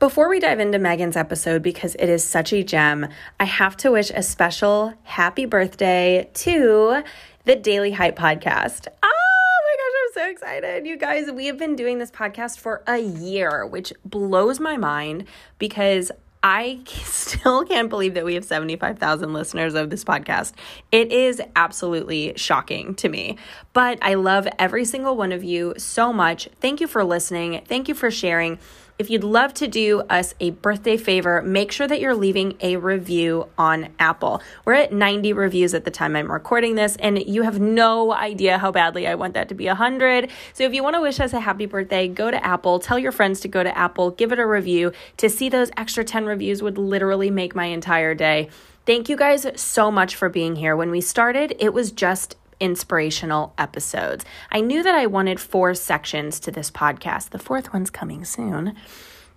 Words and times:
Before 0.00 0.30
we 0.30 0.40
dive 0.40 0.60
into 0.60 0.78
Megan's 0.78 1.14
episode, 1.14 1.62
because 1.62 1.94
it 1.96 2.08
is 2.08 2.24
such 2.24 2.54
a 2.54 2.62
gem, 2.62 3.06
I 3.38 3.44
have 3.44 3.76
to 3.76 3.90
wish 3.90 4.08
a 4.08 4.22
special 4.22 4.94
happy 5.02 5.44
birthday 5.44 6.30
to 6.32 7.02
the 7.44 7.56
Daily 7.56 7.90
Hype 7.90 8.16
podcast. 8.16 8.88
Oh 9.02 9.58
my 9.66 9.76
gosh, 9.76 10.00
I'm 10.00 10.12
so 10.14 10.30
excited. 10.30 10.86
You 10.86 10.96
guys, 10.96 11.30
we 11.30 11.44
have 11.48 11.58
been 11.58 11.76
doing 11.76 11.98
this 11.98 12.10
podcast 12.10 12.60
for 12.60 12.82
a 12.86 12.96
year, 12.96 13.66
which 13.66 13.92
blows 14.02 14.58
my 14.58 14.78
mind 14.78 15.26
because 15.58 16.10
I 16.42 16.80
still 16.86 17.66
can't 17.66 17.90
believe 17.90 18.14
that 18.14 18.24
we 18.24 18.32
have 18.36 18.44
75,000 18.46 19.34
listeners 19.34 19.74
of 19.74 19.90
this 19.90 20.02
podcast. 20.02 20.54
It 20.90 21.12
is 21.12 21.42
absolutely 21.54 22.32
shocking 22.36 22.94
to 22.94 23.10
me. 23.10 23.36
But 23.74 23.98
I 24.00 24.14
love 24.14 24.48
every 24.58 24.86
single 24.86 25.14
one 25.14 25.32
of 25.32 25.44
you 25.44 25.74
so 25.76 26.10
much. 26.10 26.48
Thank 26.58 26.80
you 26.80 26.86
for 26.86 27.04
listening. 27.04 27.60
Thank 27.66 27.86
you 27.88 27.94
for 27.94 28.10
sharing. 28.10 28.58
If 29.00 29.08
you'd 29.08 29.24
love 29.24 29.54
to 29.54 29.66
do 29.66 30.02
us 30.10 30.34
a 30.40 30.50
birthday 30.50 30.98
favor, 30.98 31.40
make 31.40 31.72
sure 31.72 31.88
that 31.88 32.02
you're 32.02 32.14
leaving 32.14 32.58
a 32.60 32.76
review 32.76 33.48
on 33.56 33.88
Apple. 33.98 34.42
We're 34.66 34.74
at 34.74 34.92
90 34.92 35.32
reviews 35.32 35.72
at 35.72 35.86
the 35.86 35.90
time 35.90 36.14
I'm 36.14 36.30
recording 36.30 36.74
this, 36.74 36.96
and 36.96 37.18
you 37.18 37.40
have 37.40 37.58
no 37.58 38.12
idea 38.12 38.58
how 38.58 38.70
badly 38.72 39.06
I 39.06 39.14
want 39.14 39.32
that 39.32 39.48
to 39.48 39.54
be 39.54 39.68
100. 39.68 40.28
So 40.52 40.64
if 40.64 40.74
you 40.74 40.82
want 40.82 40.96
to 40.96 41.00
wish 41.00 41.18
us 41.18 41.32
a 41.32 41.40
happy 41.40 41.64
birthday, 41.64 42.08
go 42.08 42.30
to 42.30 42.46
Apple, 42.46 42.78
tell 42.78 42.98
your 42.98 43.10
friends 43.10 43.40
to 43.40 43.48
go 43.48 43.62
to 43.62 43.74
Apple, 43.74 44.10
give 44.10 44.32
it 44.32 44.38
a 44.38 44.46
review. 44.46 44.92
To 45.16 45.30
see 45.30 45.48
those 45.48 45.70
extra 45.78 46.04
10 46.04 46.26
reviews 46.26 46.62
would 46.62 46.76
literally 46.76 47.30
make 47.30 47.54
my 47.54 47.64
entire 47.64 48.14
day. 48.14 48.50
Thank 48.84 49.08
you 49.08 49.16
guys 49.16 49.46
so 49.56 49.90
much 49.90 50.14
for 50.14 50.28
being 50.28 50.56
here. 50.56 50.76
When 50.76 50.90
we 50.90 51.00
started, 51.00 51.56
it 51.58 51.72
was 51.72 51.90
just 51.90 52.36
inspirational 52.60 53.54
episodes. 53.58 54.24
I 54.52 54.60
knew 54.60 54.82
that 54.82 54.94
I 54.94 55.06
wanted 55.06 55.40
four 55.40 55.74
sections 55.74 56.38
to 56.40 56.50
this 56.50 56.70
podcast. 56.70 57.30
The 57.30 57.38
fourth 57.38 57.72
one's 57.72 57.90
coming 57.90 58.24
soon. 58.24 58.76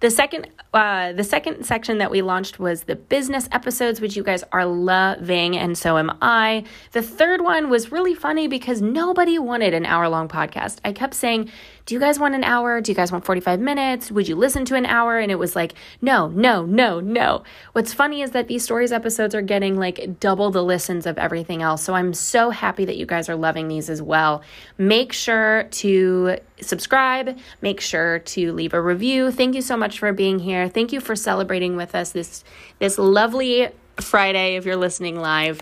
The 0.04 0.12
second, 0.12 0.50
uh, 0.74 1.14
the 1.14 1.24
second 1.24 1.64
section 1.64 2.00
that 2.00 2.12
we 2.12 2.22
launched 2.22 2.60
was 2.60 2.84
the 2.84 2.98
business 2.98 3.48
episodes, 3.54 4.02
which 4.02 4.18
you 4.18 4.24
guys 4.24 4.44
are 4.52 4.66
loving, 4.66 5.58
and 5.58 5.78
so 5.78 5.98
am 5.98 6.18
I. 6.22 6.66
The 6.92 7.02
third 7.02 7.40
one 7.40 7.70
was 7.70 7.90
really 7.90 8.14
funny 8.14 8.50
because 8.50 8.82
nobody 8.82 9.40
wanted 9.40 9.74
an 9.74 9.86
hour 9.86 10.10
long 10.10 10.28
podcast. 10.28 10.80
I 10.84 10.92
kept 10.92 11.14
saying, 11.14 11.50
do 11.86 11.96
you 11.96 12.00
guys 12.00 12.18
want 12.18 12.34
an 12.34 12.44
hour? 12.44 12.80
Do 12.80 12.92
you 12.92 12.96
guys 12.96 13.12
want 13.12 13.26
45 13.26 13.60
minutes? 13.60 14.10
Would 14.12 14.28
you 14.28 14.36
listen 14.36 14.64
to 14.66 14.76
an 14.76 14.86
hour? 14.86 15.20
And 15.20 15.32
it 15.32 15.40
was 15.40 15.56
like, 15.56 15.74
no, 16.02 16.30
no, 16.30 16.66
no, 16.66 17.02
no. 17.02 17.44
What's 17.74 17.94
funny 17.94 18.22
is 18.22 18.32
that 18.32 18.48
these 18.48 18.64
stories 18.64 18.94
episodes 18.94 19.36
are 19.36 19.42
getting 19.42 19.78
like 19.78 20.20
double 20.20 20.50
the 20.50 20.64
listens 20.64 21.06
of 21.06 21.18
everything 21.18 21.62
else. 21.62 21.84
So 21.84 21.94
I'm 21.94 22.14
so 22.14 22.52
happy 22.52 22.86
that 22.86 22.96
you 22.96 23.06
guys 23.06 23.28
are 23.28 23.36
loving 23.36 23.68
these 23.68 23.90
as 23.90 24.02
well. 24.02 24.44
Make 24.78 25.12
sure 25.12 25.64
to 25.72 26.38
subscribe, 26.62 27.38
make 27.62 27.82
sure 27.82 28.20
to 28.20 28.54
leave 28.54 28.74
a 28.74 28.82
review. 28.82 29.32
Thank 29.32 29.56
you 29.56 29.62
so 29.62 29.76
much 29.76 30.00
for 30.00 30.14
being 30.14 30.40
here. 30.40 30.70
Thank 30.70 30.94
you 30.94 31.02
for 31.02 31.16
celebrating 31.16 31.76
with 31.76 31.96
us 31.96 32.12
this 32.12 32.44
this 32.80 32.98
lovely 32.98 33.70
Friday 34.00 34.56
if 34.56 34.66
you're 34.66 34.78
listening 34.78 35.20
live. 35.20 35.62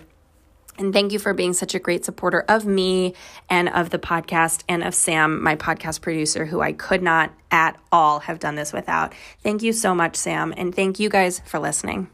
And 0.78 0.92
thank 0.92 1.12
you 1.12 1.18
for 1.18 1.34
being 1.34 1.52
such 1.52 1.74
a 1.74 1.78
great 1.78 2.04
supporter 2.04 2.44
of 2.48 2.64
me 2.64 3.14
and 3.50 3.68
of 3.68 3.90
the 3.90 3.98
podcast 3.98 4.64
and 4.68 4.82
of 4.82 4.94
Sam, 4.94 5.42
my 5.42 5.54
podcast 5.54 6.00
producer, 6.00 6.46
who 6.46 6.60
I 6.60 6.72
could 6.72 7.02
not 7.02 7.32
at 7.50 7.78
all 7.90 8.20
have 8.20 8.38
done 8.38 8.54
this 8.54 8.72
without. 8.72 9.12
Thank 9.42 9.62
you 9.62 9.72
so 9.72 9.94
much, 9.94 10.16
Sam. 10.16 10.54
And 10.56 10.74
thank 10.74 10.98
you 10.98 11.08
guys 11.08 11.40
for 11.44 11.58
listening. 11.58 12.08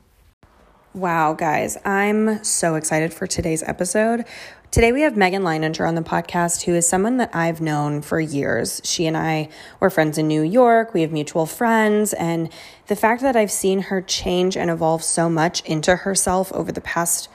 Wow, 0.95 1.35
guys, 1.35 1.77
I'm 1.85 2.43
so 2.43 2.75
excited 2.75 3.15
for 3.15 3.27
today's 3.27 3.63
episode. 3.63 4.25
Today 4.71 4.91
we 4.91 5.03
have 5.03 5.17
Megan 5.17 5.43
Lininger 5.45 5.87
on 5.87 5.95
the 5.95 6.03
podcast, 6.03 6.65
who 6.65 6.75
is 6.75 6.89
someone 6.89 7.19
that 7.19 7.35
I've 7.35 7.61
known 7.61 8.03
for 8.03 8.19
years. 8.21 8.81
She 8.85 9.07
and 9.07 9.17
I 9.17 9.49
were 9.81 9.91
friends 9.91 10.19
in 10.19 10.29
New 10.29 10.43
York. 10.43 10.93
We 10.93 11.03
have 11.03 11.13
mutual 11.13 11.47
friends. 11.47 12.13
And 12.15 12.51
the 12.89 12.97
fact 12.97 13.23
that 13.23 13.37
I've 13.37 13.51
seen 13.51 13.83
her 13.83 14.03
change 14.03 14.57
and 14.57 14.71
evolve 14.71 15.05
so 15.05 15.31
much 15.31 15.63
into 15.65 15.95
herself 15.95 16.53
over 16.53 16.73
the 16.73 16.81
past 16.81 17.29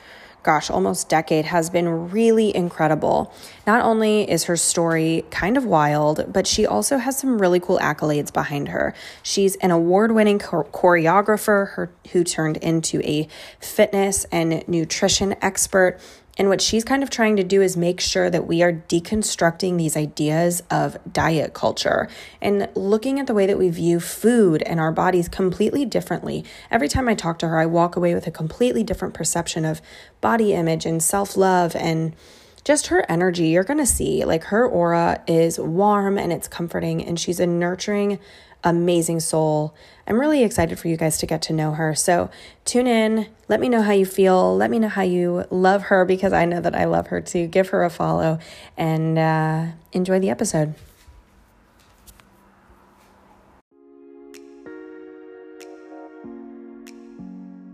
gosh, 0.44 0.70
almost 0.70 1.10
decade 1.10 1.46
has 1.46 1.70
been 1.70 2.12
really 2.12 2.56
incredible. 2.56 3.34
Not 3.66 3.84
only 3.84 4.30
is 4.30 4.44
her 4.44 4.58
story 4.58 5.24
kind 5.32 5.56
of 5.56 5.66
wild, 5.66 6.32
but 6.32 6.46
she 6.46 6.66
also 6.66 6.98
has 6.98 7.18
some 7.18 7.42
really 7.42 7.62
cool 7.62 7.80
accolades 7.80 8.32
behind 8.32 8.68
her. 8.68 8.94
She's 9.24 9.56
an 9.58 9.72
award 9.72 10.12
winning 10.12 10.40
choreographer 10.40 11.72
her, 11.72 11.92
who 12.12 12.24
turned 12.26 12.58
into 12.58 13.02
a 13.04 13.28
fitness 13.60 14.26
and 14.32 14.68
nutrition 14.68 15.36
expert. 15.42 16.00
And 16.38 16.50
what 16.50 16.62
she's 16.62 16.84
kind 16.84 17.04
of 17.04 17.10
trying 17.10 17.36
to 17.36 17.44
do 17.44 17.62
is 17.62 17.78
make 17.78 18.00
sure 18.00 18.30
that 18.30 18.48
we 18.48 18.64
are 18.64 18.74
deconstructing 18.74 19.78
these 19.78 19.96
ideas 19.96 20.64
of 20.72 20.98
diet 21.12 21.54
culture 21.54 22.08
and 22.42 22.68
looking 22.76 23.20
at 23.20 23.28
the 23.28 23.36
way 23.36 23.46
that 23.46 23.60
we 23.60 23.70
view 23.70 24.00
food 24.00 24.64
and 24.64 24.80
our 24.80 24.92
bodies 24.92 25.28
completely 25.28 25.86
differently. 25.86 26.44
Every 26.72 26.88
time 26.88 27.08
I 27.08 27.14
talk 27.14 27.38
to 27.40 27.48
her, 27.48 27.60
I 27.60 27.68
walk 27.68 27.96
away 27.96 28.16
with 28.16 28.26
a 28.26 28.32
completely 28.32 28.84
different 28.84 29.14
perception 29.14 29.64
of 29.64 29.82
body 30.22 30.54
image 30.54 30.86
and 30.86 31.04
self 31.04 31.38
love 31.38 31.76
and 31.76 32.16
just 32.64 32.88
her 32.88 33.06
energy. 33.10 33.48
You're 33.48 33.64
going 33.64 33.80
to 33.80 33.86
see 33.86 34.26
like 34.26 34.46
her 34.46 34.66
aura 34.66 35.22
is 35.28 35.60
warm 35.60 36.18
and 36.18 36.32
it's 36.32 36.48
comforting, 36.48 37.06
and 37.06 37.20
she's 37.20 37.40
a 37.40 37.46
nurturing, 37.46 38.20
amazing 38.64 39.20
soul. 39.20 39.76
I'm 40.08 40.20
really 40.20 40.44
excited 40.44 40.80
for 40.80 40.88
you 40.88 40.98
guys 40.98 41.18
to 41.20 41.26
get 41.26 41.42
to 41.44 41.54
know 41.54 41.72
her. 41.72 41.96
So 41.96 42.30
tune 42.66 42.88
in. 42.88 43.28
Let 43.48 43.60
me 43.60 43.70
know 43.70 43.82
how 43.82 43.92
you 43.92 44.06
feel. 44.06 44.56
Let 44.56 44.70
me 44.72 44.80
know 44.80 44.90
how 44.90 45.02
you 45.02 45.46
love 45.50 45.84
her 45.84 46.06
because 46.06 46.34
I 46.34 46.46
know 46.46 46.62
that 46.62 46.76
I 46.76 46.86
love 46.86 47.08
her 47.08 47.22
too. 47.22 47.48
Give 47.48 47.70
her 47.70 47.84
a 47.84 47.90
follow 47.90 48.40
and 48.78 49.18
uh, 49.18 49.68
enjoy 49.92 50.20
the 50.20 50.30
episode. 50.30 50.76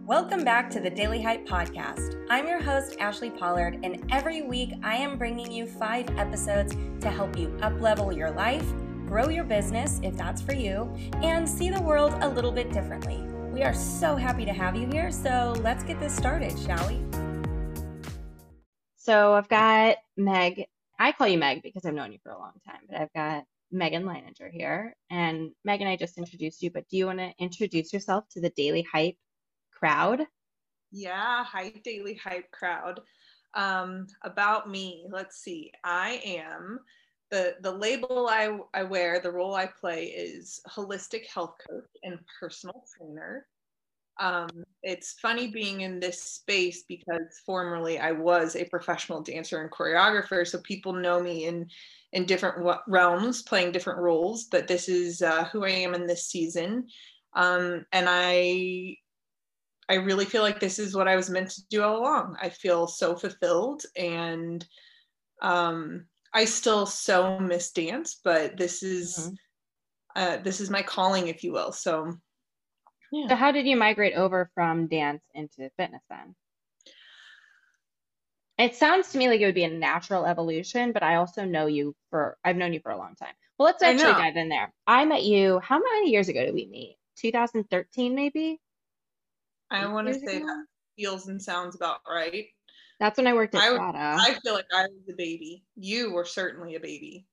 Welcome 0.06 0.44
back 0.44 0.72
to 0.72 0.80
the 0.80 0.90
Daily 0.90 1.22
Hype 1.22 1.48
Podcast. 1.48 2.26
I'm 2.32 2.48
your 2.48 2.60
host, 2.60 2.98
Ashli 2.98 3.38
Pollard, 3.38 3.80
and 3.84 4.12
every 4.12 4.42
week 4.42 4.74
I 4.82 4.96
am 4.96 5.20
bringing 5.20 5.52
you 5.52 5.68
five 5.68 6.10
episodes 6.18 6.76
to 7.02 7.12
help 7.12 7.38
you 7.38 7.50
uplevel 7.62 8.16
your 8.16 8.32
life 8.32 8.66
grow 9.09 9.28
your 9.28 9.44
business 9.44 10.00
if 10.03 10.16
that's 10.16 10.40
for 10.40 10.53
you, 10.53 10.88
and 11.24 11.50
see 11.50 11.72
the 11.72 11.81
world 11.81 12.14
a 12.22 12.30
little 12.30 12.52
bit 12.52 12.72
differently. 12.72 13.18
We 13.52 13.64
are 13.64 13.74
so 13.74 14.16
happy 14.16 14.46
to 14.46 14.53
have 14.53 14.75
you 14.75 14.88
here, 14.88 15.12
so 15.12 15.56
let's 15.62 15.84
get 15.84 16.00
this 16.00 16.16
started, 16.16 16.58
shall 16.59 16.88
we? 16.88 17.02
So 18.98 19.34
I've 19.34 19.50
got 19.50 19.98
Meg. 20.16 20.66
I 21.00 21.12
call 21.12 21.28
you 21.28 21.40
Meg 21.40 21.64
because 21.64 21.86
I've 21.86 21.96
known 21.96 22.12
you 22.12 22.19
for 22.22 22.31
a 22.31 22.38
long 22.38 22.52
time, 22.68 22.81
but 22.88 23.02
I've 23.02 23.14
got 23.14 23.46
Megan 23.72 24.03
Lininger 24.03 24.52
here. 24.52 24.96
And 25.09 25.53
Megan, 25.66 25.88
I 25.88 25.96
just 25.96 26.19
introduced 26.19 26.62
you, 26.62 26.69
but 26.69 26.88
do 26.88 26.96
you 26.96 27.08
want 27.08 27.18
to 27.18 27.34
introduce 27.40 27.92
yourself 27.92 28.25
to 28.34 28.42
the 28.42 28.52
Daily 28.52 28.86
Hype 28.94 29.18
crowd? 29.74 30.22
Yeah, 30.92 31.44
hi, 31.44 31.74
Daily 31.84 32.14
Hype 32.14 32.52
crowd. 32.52 33.02
Um, 33.56 34.06
about 34.24 34.69
me, 34.69 35.08
let's 35.09 35.38
see. 35.38 35.72
I 35.84 36.22
am 36.24 36.80
the 37.32 37.56
the 37.62 37.72
label 37.72 38.28
I, 38.30 38.58
I 38.74 38.84
wear, 38.84 39.20
the 39.20 39.32
role 39.32 39.56
I 39.56 39.68
play 39.68 40.06
is 40.06 40.60
holistic 40.68 41.28
health 41.28 41.56
coach 41.70 41.90
and 42.04 42.20
personal 42.40 42.84
trainer. 42.98 43.46
Um, 44.20 44.50
it's 44.84 45.14
funny 45.22 45.48
being 45.48 45.82
in 45.82 46.00
this 46.00 46.22
space 46.22 46.84
because 46.90 47.40
formerly 47.46 48.00
I 48.00 48.12
was 48.12 48.56
a 48.56 48.66
professional 48.66 49.22
dancer 49.22 49.62
and 49.62 49.72
choreographer, 49.72 50.46
so 50.46 50.60
people 50.60 50.94
know 50.94 51.22
me 51.22 51.46
in 51.46 51.68
in 52.12 52.26
different 52.26 52.66
realms, 52.88 53.44
playing 53.44 53.72
different 53.72 54.00
roles. 54.00 54.46
But 54.46 54.68
this 54.68 54.90
is 54.90 55.22
uh, 55.22 55.46
who 55.46 55.64
I 55.66 55.70
am 55.70 55.94
in 55.94 56.08
this 56.08 56.28
season, 56.28 56.88
um, 57.34 57.86
and 57.92 58.08
I 58.10 58.98
I 59.90 59.96
really 59.96 60.26
feel 60.26 60.44
like 60.44 60.60
this 60.60 60.78
is 60.80 60.96
what 60.96 61.08
I 61.08 61.16
was 61.16 61.30
meant 61.30 61.50
to 61.52 61.68
do 61.70 61.82
all 61.82 62.00
along. 62.00 62.38
I 62.42 62.50
feel 62.50 62.88
so 62.88 63.16
fulfilled 63.16 63.84
and 63.96 64.66
um, 65.42 66.06
I 66.34 66.46
still 66.46 66.86
so 66.86 67.40
miss 67.40 67.72
dance, 67.72 68.20
but 68.24 68.58
this 68.58 68.84
is 68.84 69.18
mm-hmm. 69.18 69.34
uh, 70.16 70.38
this 70.38 70.62
is 70.62 70.70
my 70.70 70.82
calling, 70.82 71.28
if 71.28 71.44
you 71.44 71.52
will. 71.52 71.72
So, 71.72 72.14
yeah. 73.12 73.30
So, 73.30 73.36
how 73.36 73.52
did 73.52 73.66
you 73.66 73.76
migrate 73.76 74.14
over 74.14 74.50
from 74.54 74.88
dance 74.88 75.24
into 75.34 75.70
fitness 75.78 76.04
then? 76.10 76.36
It 78.58 78.76
sounds 78.76 79.12
to 79.12 79.18
me 79.18 79.30
like 79.30 79.40
it 79.40 79.46
would 79.46 79.56
be 79.56 79.64
a 79.64 79.70
natural 79.70 80.26
evolution, 80.26 80.92
but 80.92 81.02
I 81.02 81.16
also 81.16 81.46
know 81.46 81.66
you 81.68 81.96
for 82.10 82.38
I've 82.44 82.58
known 82.58 82.74
you 82.74 82.82
for 82.82 82.92
a 82.92 82.98
long 82.98 83.16
time. 83.16 83.34
Well, 83.58 83.66
let's 83.66 83.84
actually 83.84 84.14
dive 84.14 84.36
in 84.36 84.50
there. 84.50 84.72
I 84.86 85.06
met 85.06 85.24
you. 85.24 85.60
How 85.60 85.80
many 85.80 86.12
years 86.12 86.30
ago 86.30 86.46
did 86.46 86.54
we 86.54 86.68
meet? 86.68 86.98
2013, 87.18 88.16
maybe. 88.16 88.60
I 89.72 89.88
want 89.88 90.08
to 90.08 90.14
say 90.14 90.38
ago? 90.38 90.46
that 90.46 90.66
feels 90.98 91.28
and 91.28 91.42
sounds 91.42 91.75
about 91.75 92.00
right. 92.10 92.48
That's 93.00 93.18
when 93.18 93.28
I 93.28 93.34
worked 93.34 93.56
at 93.56 93.62
I, 93.62 93.75
Prada. 93.75 94.18
I 94.19 94.38
feel 94.44 94.54
like 94.54 94.68
I 94.74 94.84
was 94.84 95.10
a 95.10 95.16
baby. 95.16 95.63
You 95.75 96.12
were 96.12 96.25
certainly 96.25 96.75
a 96.75 96.80
baby. 96.80 97.25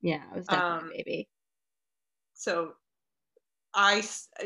Yeah, 0.00 0.22
I 0.32 0.36
was 0.36 0.46
definitely 0.46 0.78
um, 0.78 0.92
a 0.92 0.96
baby. 0.96 1.28
So 2.34 2.72
I, 3.74 4.02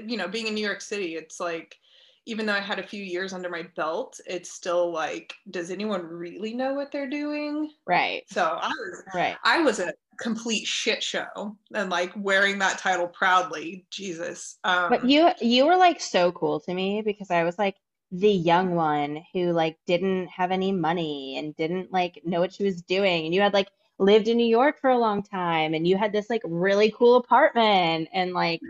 you 0.06 0.16
know, 0.16 0.28
being 0.28 0.46
in 0.46 0.54
New 0.54 0.64
York 0.64 0.80
City, 0.80 1.14
it's 1.16 1.38
like, 1.40 1.76
even 2.24 2.46
though 2.46 2.54
I 2.54 2.60
had 2.60 2.78
a 2.78 2.86
few 2.86 3.02
years 3.02 3.32
under 3.32 3.50
my 3.50 3.64
belt, 3.76 4.20
it's 4.26 4.50
still 4.52 4.92
like, 4.92 5.34
does 5.50 5.70
anyone 5.70 6.04
really 6.04 6.54
know 6.54 6.72
what 6.72 6.92
they're 6.92 7.10
doing? 7.10 7.70
Right. 7.86 8.22
So 8.30 8.44
I 8.44 8.68
was, 8.68 9.02
right. 9.14 9.36
I 9.44 9.60
was 9.60 9.80
a, 9.80 9.92
complete 10.20 10.66
shit 10.66 11.02
show 11.02 11.56
and 11.74 11.90
like 11.90 12.12
wearing 12.16 12.58
that 12.58 12.78
title 12.78 13.08
proudly. 13.08 13.84
Jesus. 13.90 14.58
Um, 14.62 14.90
But 14.90 15.04
you 15.04 15.30
you 15.40 15.66
were 15.66 15.76
like 15.76 16.00
so 16.00 16.32
cool 16.32 16.60
to 16.60 16.74
me 16.74 17.02
because 17.02 17.30
I 17.30 17.44
was 17.44 17.58
like 17.58 17.76
the 18.12 18.30
young 18.30 18.74
one 18.74 19.24
who 19.32 19.52
like 19.52 19.78
didn't 19.86 20.28
have 20.28 20.50
any 20.50 20.70
money 20.70 21.38
and 21.38 21.56
didn't 21.56 21.90
like 21.90 22.20
know 22.24 22.40
what 22.40 22.52
she 22.52 22.62
was 22.64 22.82
doing. 22.82 23.24
And 23.24 23.34
you 23.34 23.40
had 23.40 23.54
like 23.54 23.68
lived 23.98 24.28
in 24.28 24.36
New 24.36 24.46
York 24.46 24.80
for 24.80 24.90
a 24.90 24.98
long 24.98 25.22
time 25.22 25.74
and 25.74 25.86
you 25.86 25.96
had 25.96 26.12
this 26.12 26.28
like 26.28 26.42
really 26.44 26.92
cool 26.96 27.16
apartment 27.16 28.08
and 28.12 28.34
like 28.34 28.60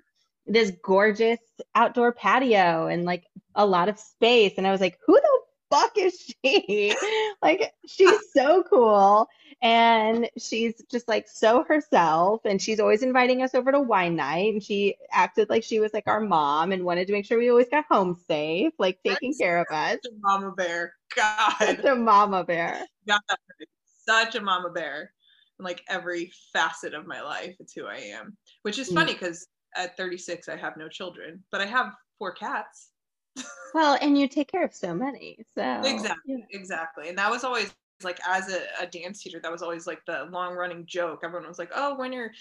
this 0.47 0.73
gorgeous 0.83 1.41
outdoor 1.75 2.13
patio 2.13 2.87
and 2.87 3.05
like 3.05 3.25
a 3.57 3.67
lot 3.67 3.89
of 3.89 3.99
space. 3.99 4.55
And 4.59 4.67
I 4.67 4.71
was 4.71 4.81
like, 4.81 4.99
who 5.07 5.15
the 5.15 5.41
fuck 5.71 5.99
is 5.99 6.19
she? 6.45 6.95
Like, 7.43 7.73
she's 7.87 8.33
so 8.33 8.63
cool. 8.63 9.27
And 9.63 10.29
she's 10.37 10.83
just 10.91 11.07
like 11.07 11.29
so 11.29 11.63
herself. 11.63 12.41
And 12.45 12.61
she's 12.61 12.81
always 12.81 13.03
inviting 13.03 13.43
us 13.43 13.55
over 13.55 13.71
to 13.71 13.81
wine 13.81 14.17
night. 14.17 14.53
And 14.55 14.63
she 14.63 14.97
acted 15.11 15.49
like 15.49 15.63
she 15.63 15.79
was 15.79 15.95
like 15.95 16.09
our 16.09 16.21
mom 16.21 16.73
and 16.73 16.85
wanted 16.85 17.07
to 17.07 17.13
make 17.13 17.25
sure 17.25 17.39
we 17.39 17.49
always 17.49 17.69
got 17.69 17.85
home 17.89 18.19
safe, 18.29 18.73
like 18.79 18.99
taking 19.05 19.33
care 19.39 19.59
of 19.59 19.67
us. 19.71 19.93
such 20.03 20.13
a 20.13 20.17
mama 20.21 20.51
bear. 20.53 20.95
God. 21.15 21.55
Such 21.59 21.85
a 21.85 21.95
mama 21.95 22.43
bear. 22.45 22.85
right. 23.09 23.21
Such 24.05 24.35
a 24.35 24.41
mama 24.41 24.71
bear. 24.71 25.13
In 25.61 25.65
like 25.65 25.83
every 25.89 26.33
facet 26.53 26.93
of 26.93 27.07
my 27.07 27.21
life, 27.23 27.55
it's 27.61 27.73
who 27.73 27.87
I 27.87 27.99
am. 27.99 28.37
Which 28.63 28.79
is 28.81 28.91
Mm. 28.91 28.95
funny 28.95 29.13
because 29.13 29.47
at 29.77 29.97
36 29.97 30.49
I 30.49 30.57
have 30.57 30.77
no 30.77 30.89
children, 30.89 31.45
but 31.53 31.61
I 31.61 31.67
have 31.67 31.93
four 32.19 32.33
cats. 32.33 32.91
Well, 33.75 33.97
and 34.03 34.19
you 34.19 34.29
take 34.29 34.53
care 34.53 34.65
of 34.67 34.75
so 34.75 34.93
many. 34.93 35.39
So, 35.55 35.63
Exactly. 35.85 36.35
know. 36.35 36.45
Exactly. 36.51 37.09
And 37.09 37.17
that 37.17 37.31
was 37.31 37.43
always 37.43 37.73
like 38.05 38.19
as 38.29 38.53
a, 38.53 38.61
a 38.81 38.87
dance 38.87 39.23
teacher, 39.23 39.41
that 39.43 39.53
was 39.53 39.63
always 39.63 39.87
like 39.87 40.01
the 40.07 40.29
long 40.31 40.55
running 40.55 40.85
joke. 40.87 41.21
Everyone 41.25 41.49
was 41.49 41.59
like, 41.59 41.71
oh, 41.75 41.97
when 41.97 42.13
you're 42.13 42.33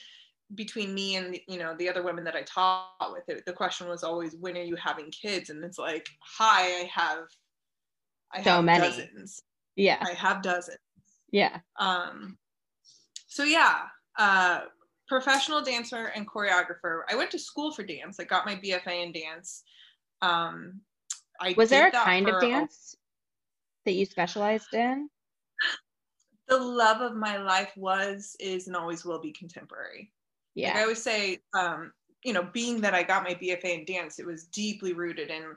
between 0.56 0.94
me 0.94 1.16
and 1.16 1.40
you 1.48 1.58
know 1.58 1.76
the 1.78 1.90
other 1.90 2.04
women 2.04 2.24
that 2.26 2.36
I 2.36 2.42
taught 2.44 3.12
with 3.14 3.28
it, 3.30 3.46
the 3.46 3.54
question 3.54 3.88
was 3.88 4.04
always, 4.04 4.36
when 4.36 4.58
are 4.58 4.62
you 4.62 4.76
having 4.76 5.10
kids? 5.12 5.50
And 5.50 5.64
it's 5.64 5.78
like, 5.80 6.08
hi, 6.22 6.64
I 6.82 6.90
have 6.94 7.24
I 8.34 8.42
So 8.44 8.52
have 8.52 8.64
many. 8.66 8.88
dozens. 8.88 9.42
Yeah. 9.76 9.98
I 10.02 10.14
have 10.14 10.42
dozens. 10.42 10.78
Yeah. 11.32 11.60
Um, 11.78 12.38
so 13.28 13.44
yeah, 13.44 13.84
uh, 14.18 14.62
professional 15.08 15.62
dancer 15.62 16.12
and 16.16 16.28
choreographer. 16.28 17.02
I 17.10 17.16
went 17.16 17.32
to 17.32 17.40
school 17.40 17.72
for 17.72 17.84
dance. 17.84 18.20
I 18.20 18.26
got 18.26 18.46
my 18.46 18.56
BFA 18.56 19.04
in 19.04 19.12
dance. 19.12 19.64
Um, 20.22 20.82
I 21.40 21.54
Was 21.58 21.70
there 21.70 21.88
a 21.88 21.92
kind 21.92 22.30
of 22.30 22.42
dance 22.42 22.96
that 23.86 23.94
you 23.94 24.06
specialized 24.06 24.74
in? 24.74 25.10
The 26.52 26.60
love 26.60 27.02
of 27.02 27.18
my 27.18 27.38
life 27.38 27.74
was, 27.78 28.38
is, 28.40 28.68
and 28.68 28.78
always 28.78 29.06
will 29.06 29.22
be 29.22 29.34
contemporary. 29.34 30.14
Like 30.66 30.76
I 30.76 30.84
always 30.84 31.04
say, 31.04 31.40
um, 31.54 31.94
you 32.24 32.34
know, 32.34 32.44
being 32.54 32.82
that 32.82 32.94
I 32.96 33.04
got 33.04 33.24
my 33.24 33.34
BFA 33.36 33.74
in 33.80 33.86
dance, 33.86 34.20
it 34.20 34.28
was 34.28 34.48
deeply 34.48 34.94
rooted 34.94 35.32
in 35.32 35.56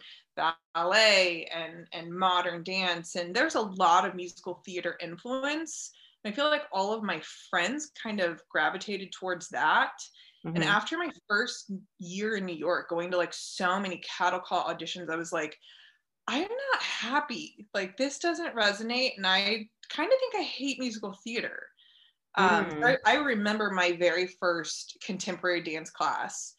ballet 0.75 1.47
and 1.47 1.89
and 1.93 2.13
modern 2.13 2.65
dance, 2.65 3.17
and 3.17 3.35
there's 3.37 3.55
a 3.57 3.61
lot 3.61 4.07
of 4.07 4.15
musical 4.15 4.63
theater 4.67 4.97
influence. 5.01 5.93
I 6.27 6.33
feel 6.33 6.47
like 6.51 6.65
all 6.73 6.95
of 6.95 7.03
my 7.03 7.21
friends 7.51 7.93
kind 8.03 8.21
of 8.21 8.43
gravitated 8.49 9.13
towards 9.13 9.51
that. 9.51 9.93
And 10.55 10.65
Mhm. 10.65 10.65
after 10.65 10.97
my 10.97 11.11
first 11.29 11.71
year 11.99 12.37
in 12.37 12.47
New 12.47 12.55
York, 12.57 12.89
going 12.89 13.11
to 13.11 13.17
like 13.19 13.35
so 13.35 13.79
many 13.81 13.99
cattle 13.99 14.41
call 14.41 14.65
auditions, 14.65 15.11
I 15.11 15.17
was 15.17 15.33
like, 15.33 15.59
I'm 16.27 16.43
not 16.49 16.83
happy. 16.83 17.69
Like 17.75 17.97
this 17.97 18.19
doesn't 18.19 18.55
resonate, 18.57 19.17
and 19.17 19.27
I 19.27 19.69
kind 19.95 20.13
of 20.13 20.19
think 20.19 20.35
I 20.37 20.43
hate 20.43 20.79
musical 20.79 21.13
theater. 21.25 21.67
Um, 22.37 22.67
Mm. 22.67 22.85
I, 23.07 23.13
I 23.13 23.17
remember 23.17 23.71
my 23.71 23.93
very 23.93 24.27
first 24.27 24.99
contemporary 25.05 25.63
dance 25.63 25.91
class. 25.91 26.55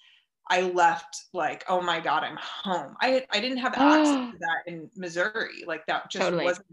I 0.49 0.61
left 0.61 1.25
like, 1.33 1.63
oh 1.67 1.81
my 1.81 1.99
god, 1.99 2.23
I'm 2.23 2.37
home. 2.39 2.95
I 3.01 3.25
I 3.31 3.39
didn't 3.41 3.57
have 3.57 3.73
access 3.73 4.09
to 4.31 4.37
that 4.39 4.71
in 4.71 4.89
Missouri. 4.95 5.63
Like 5.65 5.85
that 5.87 6.09
just 6.09 6.23
Totally. 6.23 6.45
wasn't 6.45 6.67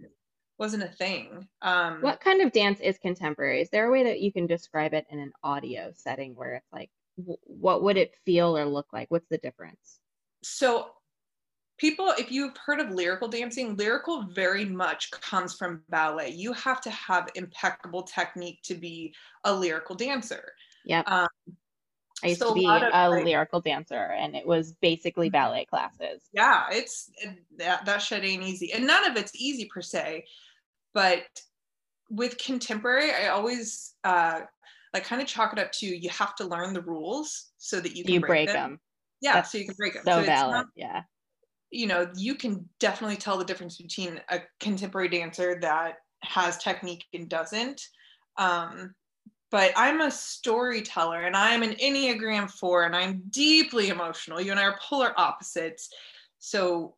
wasn't 0.58 0.82
a 0.84 0.88
thing. 0.88 1.48
Um, 1.62 2.00
What 2.02 2.20
kind 2.20 2.42
of 2.42 2.52
dance 2.52 2.80
is 2.80 2.98
contemporary? 2.98 3.62
Is 3.62 3.70
there 3.70 3.88
a 3.88 3.90
way 3.90 4.04
that 4.04 4.20
you 4.20 4.30
can 4.32 4.46
describe 4.46 4.94
it 4.94 5.06
in 5.10 5.18
an 5.18 5.32
audio 5.42 5.90
setting 5.96 6.36
where 6.36 6.54
it's 6.54 6.72
like, 6.72 6.90
w- 7.16 7.38
what 7.44 7.82
would 7.82 7.96
it 7.96 8.14
feel 8.24 8.56
or 8.56 8.66
look 8.66 8.92
like? 8.92 9.10
What's 9.10 9.28
the 9.28 9.38
difference? 9.38 9.98
so 10.44 10.90
people 11.78 12.12
if 12.18 12.30
you've 12.30 12.56
heard 12.64 12.80
of 12.80 12.90
lyrical 12.90 13.28
dancing 13.28 13.76
lyrical 13.76 14.22
very 14.34 14.64
much 14.64 15.10
comes 15.10 15.54
from 15.54 15.82
ballet 15.88 16.28
you 16.28 16.52
have 16.52 16.80
to 16.80 16.90
have 16.90 17.28
impeccable 17.34 18.02
technique 18.02 18.60
to 18.62 18.74
be 18.74 19.12
a 19.44 19.52
lyrical 19.52 19.94
dancer 19.96 20.52
yeah 20.84 21.02
Um, 21.06 21.28
I 22.24 22.28
used 22.28 22.40
so 22.40 22.50
to 22.50 22.54
be 22.54 22.66
of, 22.66 22.82
a 22.92 23.08
like- 23.10 23.24
lyrical 23.24 23.60
dancer, 23.60 23.96
and 23.96 24.36
it 24.36 24.46
was 24.46 24.74
basically 24.80 25.28
ballet 25.30 25.64
classes. 25.64 26.22
yeah 26.32 26.66
it's 26.70 27.10
that, 27.58 27.84
that 27.84 27.98
shit 28.02 28.22
ain't 28.24 28.42
easy 28.44 28.72
and 28.72 28.86
none 28.86 29.10
of 29.10 29.16
it's 29.16 29.32
easy 29.34 29.68
per 29.72 29.80
se 29.82 30.24
but 30.94 31.22
with 32.10 32.36
contemporary 32.38 33.10
i 33.12 33.28
always 33.28 33.94
uh 34.04 34.40
like 34.92 35.04
kind 35.04 35.22
of 35.22 35.26
chalk 35.26 35.52
it 35.54 35.58
up 35.58 35.72
to 35.72 35.86
you 35.86 36.10
have 36.10 36.34
to 36.36 36.44
learn 36.44 36.74
the 36.74 36.82
rules 36.82 37.50
so 37.56 37.80
that 37.80 37.96
you 37.96 38.04
can 38.04 38.12
You 38.12 38.20
break, 38.20 38.28
break 38.28 38.48
them. 38.48 38.70
them. 38.72 38.80
yeah 39.22 39.32
That's 39.34 39.50
so 39.50 39.56
you 39.58 39.64
can 39.64 39.74
break 39.76 39.94
them 39.94 40.02
So 40.04 40.18
it's 40.18 40.26
valid. 40.26 40.52
not 40.54 40.66
Yeah. 40.76 41.02
You 41.72 41.86
know, 41.86 42.08
you 42.16 42.34
can 42.34 42.68
definitely 42.78 43.16
tell 43.16 43.38
the 43.38 43.44
difference 43.44 43.78
between 43.78 44.20
a 44.30 44.40
contemporary 44.60 45.08
dancer 45.08 45.58
that 45.62 45.96
has 46.22 46.58
technique 46.58 47.04
and 47.14 47.28
doesn't. 47.28 47.80
Um, 48.36 48.94
but 49.50 49.72
I'm 49.76 50.00
a 50.00 50.10
storyteller 50.10 51.22
and 51.22 51.34
I'm 51.34 51.62
an 51.62 51.74
Enneagram 51.74 52.50
4 52.50 52.84
and 52.84 52.96
I'm 52.96 53.22
deeply 53.30 53.88
emotional. 53.88 54.40
You 54.40 54.50
and 54.50 54.60
I 54.60 54.64
are 54.64 54.78
polar 54.80 55.12
opposites. 55.18 55.88
So 56.38 56.94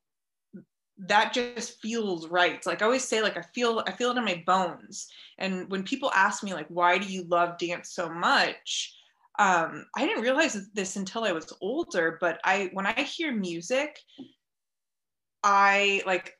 that 0.98 1.32
just 1.32 1.80
feels 1.80 2.28
right. 2.28 2.64
Like 2.66 2.82
I 2.82 2.84
always 2.84 3.04
say, 3.04 3.22
like 3.22 3.36
I 3.36 3.42
feel 3.54 3.82
I 3.86 3.92
feel 3.92 4.10
it 4.10 4.18
in 4.18 4.24
my 4.24 4.42
bones. 4.46 5.08
And 5.38 5.68
when 5.70 5.82
people 5.82 6.12
ask 6.14 6.44
me 6.44 6.54
like 6.54 6.68
why 6.68 6.98
do 6.98 7.06
you 7.06 7.24
love 7.24 7.58
dance 7.58 7.90
so 7.90 8.08
much? 8.08 8.94
Um, 9.38 9.86
I 9.96 10.06
didn't 10.06 10.22
realize 10.22 10.56
this 10.74 10.94
until 10.94 11.24
I 11.24 11.32
was 11.32 11.52
older, 11.60 12.18
but 12.20 12.38
I 12.44 12.70
when 12.72 12.86
I 12.86 13.02
hear 13.02 13.32
music, 13.32 13.98
I 15.44 16.02
like 16.06 16.36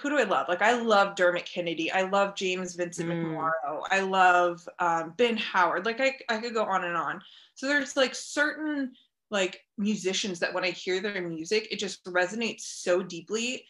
who 0.00 0.10
do 0.10 0.18
I 0.18 0.24
love? 0.24 0.46
Like 0.48 0.62
I 0.62 0.74
love 0.78 1.16
Dermot 1.16 1.46
Kennedy. 1.46 1.90
I 1.90 2.02
love 2.02 2.34
James 2.34 2.74
Vincent 2.74 3.08
Mm. 3.08 3.24
McMorrow. 3.34 3.82
I 3.90 4.00
love 4.00 4.66
um, 4.78 5.14
Ben 5.16 5.36
Howard. 5.36 5.86
Like 5.86 6.00
I, 6.00 6.16
I 6.28 6.38
could 6.38 6.54
go 6.54 6.64
on 6.64 6.84
and 6.84 6.96
on. 6.96 7.20
So 7.54 7.66
there's 7.66 7.96
like 7.96 8.14
certain 8.14 8.92
like 9.30 9.60
musicians 9.78 10.38
that 10.40 10.52
when 10.54 10.64
I 10.64 10.70
hear 10.70 11.00
their 11.00 11.26
music, 11.26 11.68
it 11.70 11.78
just 11.78 12.04
resonates 12.04 12.60
so 12.60 13.02
deeply. 13.02 13.64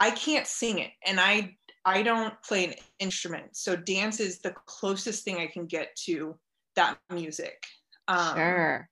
I 0.00 0.10
can't 0.10 0.46
sing 0.46 0.78
it, 0.78 0.92
and 1.04 1.20
I 1.20 1.56
I 1.84 2.02
don't 2.02 2.40
play 2.42 2.64
an 2.66 2.74
instrument. 2.98 3.56
So 3.56 3.76
dance 3.76 4.20
is 4.20 4.38
the 4.38 4.54
closest 4.66 5.24
thing 5.24 5.36
I 5.38 5.46
can 5.46 5.66
get 5.66 5.94
to 6.06 6.38
that 6.76 6.98
music. 7.10 7.64
Um, 8.08 8.36
Sure. 8.36 8.88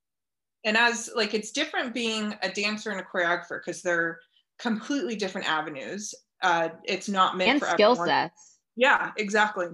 and 0.64 0.76
as 0.76 1.10
like 1.14 1.32
it's 1.32 1.52
different 1.52 1.94
being 1.94 2.34
a 2.42 2.50
dancer 2.50 2.90
and 2.90 3.00
a 3.00 3.04
choreographer 3.04 3.60
because 3.64 3.82
they're 3.82 4.18
completely 4.58 5.16
different 5.16 5.48
avenues. 5.48 6.14
Uh 6.42 6.70
it's 6.84 7.08
not 7.08 7.36
meant 7.36 7.50
And 7.50 7.58
for 7.58 7.68
skill 7.68 7.94
everyone. 7.94 8.08
sets. 8.08 8.58
yeah 8.76 9.12
exactly. 9.16 9.68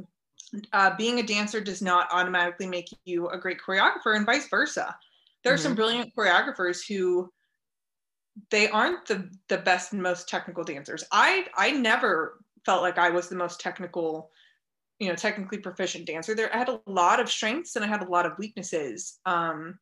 Uh 0.72 0.94
being 0.96 1.18
a 1.18 1.22
dancer 1.22 1.60
does 1.60 1.82
not 1.82 2.08
automatically 2.12 2.66
make 2.66 2.88
you 3.04 3.28
a 3.28 3.38
great 3.38 3.58
choreographer 3.60 4.16
and 4.16 4.26
vice 4.26 4.48
versa. 4.48 4.96
There 5.44 5.52
are 5.54 5.58
some 5.58 5.72
Mhm. 5.72 5.76
brilliant 5.76 6.12
choreographers 6.16 6.86
who 6.86 7.32
they 8.50 8.68
aren't 8.68 9.06
the 9.06 9.30
the 9.48 9.58
best 9.58 9.92
and 9.92 10.02
most 10.02 10.28
technical 10.28 10.64
dancers. 10.64 11.04
I 11.12 11.46
i 11.56 11.70
never 11.70 12.40
felt 12.64 12.82
like 12.82 12.96
i 12.98 13.10
was 13.10 13.28
the 13.28 13.34
most 13.36 13.60
technical 13.60 14.30
you 15.00 15.08
know 15.08 15.16
technically 15.16 15.58
proficient 15.58 16.06
dancer. 16.06 16.34
There 16.34 16.54
i 16.54 16.58
had 16.58 16.68
a 16.70 16.80
lot 16.86 17.20
of 17.20 17.30
strengths 17.30 17.76
and 17.76 17.84
i 17.84 17.88
had 17.88 18.02
a 18.02 18.08
lot 18.10 18.26
of 18.26 18.38
weaknesses. 18.38 19.20
Um 19.26 19.78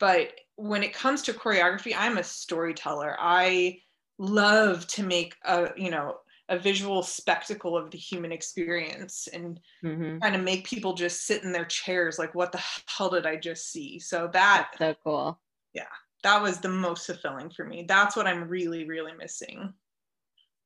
but 0.00 0.32
when 0.56 0.82
it 0.84 0.94
comes 0.94 1.22
to 1.22 1.32
choreography 1.32 1.94
i'm 1.96 2.18
a 2.18 2.24
storyteller. 2.24 3.16
I 3.18 3.80
love 4.18 4.86
to 4.88 5.02
make 5.02 5.34
a 5.44 5.70
you 5.76 5.90
know 5.90 6.18
a 6.48 6.58
visual 6.58 7.02
spectacle 7.02 7.76
of 7.76 7.90
the 7.90 7.98
human 7.98 8.32
experience 8.32 9.28
and 9.32 9.60
hmm 9.80 10.18
kind 10.20 10.34
of 10.34 10.42
make 10.42 10.66
people 10.66 10.94
just 10.94 11.26
sit 11.26 11.44
in 11.44 11.52
their 11.52 11.66
chairs 11.66 12.18
like 12.18 12.34
what 12.34 12.50
the 12.52 12.60
hell 12.88 13.10
did 13.10 13.26
i 13.26 13.36
just 13.36 13.70
see 13.70 13.98
so 13.98 14.28
that 14.32 14.72
So 14.78 14.94
cool. 15.04 15.40
Yeah 15.74 15.86
that 16.24 16.42
was 16.42 16.58
the 16.58 16.68
most 16.68 17.06
fulfilling 17.06 17.50
for 17.50 17.64
me 17.64 17.84
that's 17.86 18.16
what 18.16 18.26
i'm 18.26 18.48
really 18.48 18.84
really 18.84 19.12
missing 19.12 19.72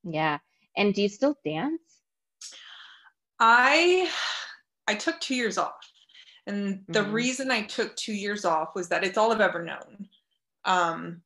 Yeah. 0.04 0.38
And 0.76 0.94
do 0.94 1.02
you 1.02 1.08
still 1.08 1.36
dance? 1.44 2.00
i 3.38 4.10
i 4.86 4.94
took 4.94 5.18
two 5.20 5.34
years 5.34 5.58
off 5.58 5.74
and 6.46 6.84
the 6.88 7.00
Mhm. 7.00 7.12
reason 7.12 7.50
i 7.50 7.62
took 7.62 7.94
two 7.96 8.12
years 8.12 8.44
off 8.44 8.74
was 8.74 8.88
that 8.88 9.04
it's 9.04 9.18
all 9.18 9.32
i've 9.32 9.40
ever 9.40 9.62
known 9.64 10.08
um 10.64 11.22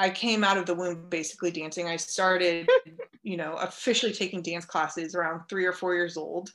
i 0.00 0.10
came 0.10 0.42
out 0.42 0.56
of 0.56 0.66
the 0.66 0.74
womb 0.74 1.08
basically 1.08 1.50
dancing 1.50 1.86
i 1.86 1.96
started 1.96 2.68
you 3.22 3.36
know 3.36 3.54
officially 3.54 4.12
taking 4.12 4.42
dance 4.42 4.64
classes 4.64 5.14
around 5.14 5.40
three 5.48 5.64
or 5.64 5.72
four 5.72 5.94
years 5.94 6.16
old 6.16 6.50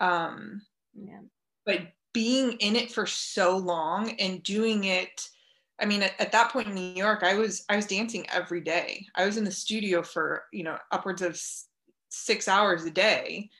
um 0.00 0.60
Yeah. 0.94 1.20
but 1.64 1.80
being 2.12 2.52
in 2.52 2.76
it 2.76 2.92
for 2.92 3.06
so 3.06 3.56
long 3.56 4.10
and 4.20 4.42
doing 4.42 4.84
it 4.84 5.28
I 5.80 5.86
mean, 5.86 6.02
at, 6.02 6.12
at, 6.20 6.32
that 6.32 6.52
point 6.52 6.68
in 6.68 6.74
New 6.74 6.94
York, 6.94 7.24
I 7.24 7.34
was 7.34 7.64
I 7.68 7.76
was 7.76 7.86
dancing 7.86 8.24
every 8.30 8.60
day. 8.60 9.06
I 9.16 9.26
was 9.26 9.36
in 9.36 9.44
the 9.44 9.50
studio 9.50 10.02
for 10.02 10.44
you 10.52 10.62
know 10.62 10.78
upwards 10.92 11.20
of 11.20 11.40
six 12.10 12.46
hours 12.46 12.84
a 12.84 12.90
day, 12.90 13.50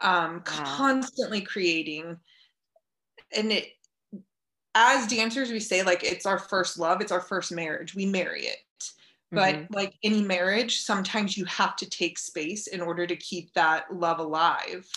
um, 0.00 0.42
wow. 0.46 0.64
constantly 0.64 1.42
creating. 1.42 2.16
And 3.36 3.52
it, 3.52 3.66
as 4.74 5.06
dancers, 5.06 5.50
we 5.50 5.60
say 5.60 5.82
like 5.82 6.04
it's 6.04 6.26
our 6.26 6.38
first 6.38 6.78
love, 6.78 7.00
it's 7.00 7.12
our 7.12 7.20
first 7.20 7.52
marriage. 7.52 7.94
We 7.94 8.06
marry 8.06 8.42
it. 8.42 8.58
But 9.30 9.54
mm-hmm. 9.56 9.74
like 9.74 9.94
any 10.02 10.22
marriage, 10.22 10.80
sometimes 10.80 11.36
you 11.36 11.44
have 11.44 11.76
to 11.76 11.90
take 11.90 12.18
space 12.18 12.66
in 12.66 12.80
order 12.80 13.06
to 13.06 13.16
keep 13.16 13.52
that 13.52 13.94
love 13.94 14.20
alive. 14.20 14.88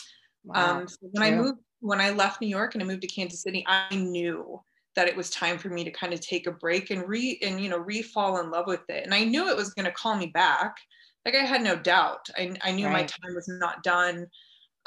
Wow. 0.45 0.77
Um, 0.77 0.87
so 0.87 0.97
when 1.11 1.23
I 1.23 1.35
moved, 1.35 1.59
when 1.81 1.99
I 1.99 2.11
left 2.11 2.39
New 2.41 2.47
York 2.47 2.73
and 2.73 2.83
I 2.83 2.85
moved 2.85 3.01
to 3.01 3.07
Kansas 3.07 3.41
City, 3.41 3.65
I 3.67 3.93
knew 3.93 4.61
that 4.95 5.07
it 5.07 5.15
was 5.15 5.29
time 5.29 5.57
for 5.57 5.69
me 5.69 5.83
to 5.83 5.91
kind 5.91 6.13
of 6.13 6.19
take 6.19 6.47
a 6.47 6.51
break 6.51 6.91
and 6.91 7.07
re 7.07 7.39
and 7.41 7.59
you 7.61 7.69
know 7.69 7.77
re-fall 7.77 8.39
in 8.39 8.51
love 8.51 8.67
with 8.67 8.81
it 8.89 9.03
and 9.03 9.13
i 9.13 9.23
knew 9.23 9.47
it 9.47 9.55
was 9.55 9.73
going 9.73 9.85
to 9.85 9.91
call 9.91 10.15
me 10.15 10.27
back 10.27 10.75
like 11.25 11.35
i 11.35 11.39
had 11.39 11.61
no 11.61 11.75
doubt 11.75 12.27
i, 12.35 12.53
I 12.61 12.71
knew 12.71 12.85
right. 12.85 12.93
my 12.93 13.03
time 13.03 13.35
was 13.35 13.47
not 13.47 13.83
done 13.83 14.27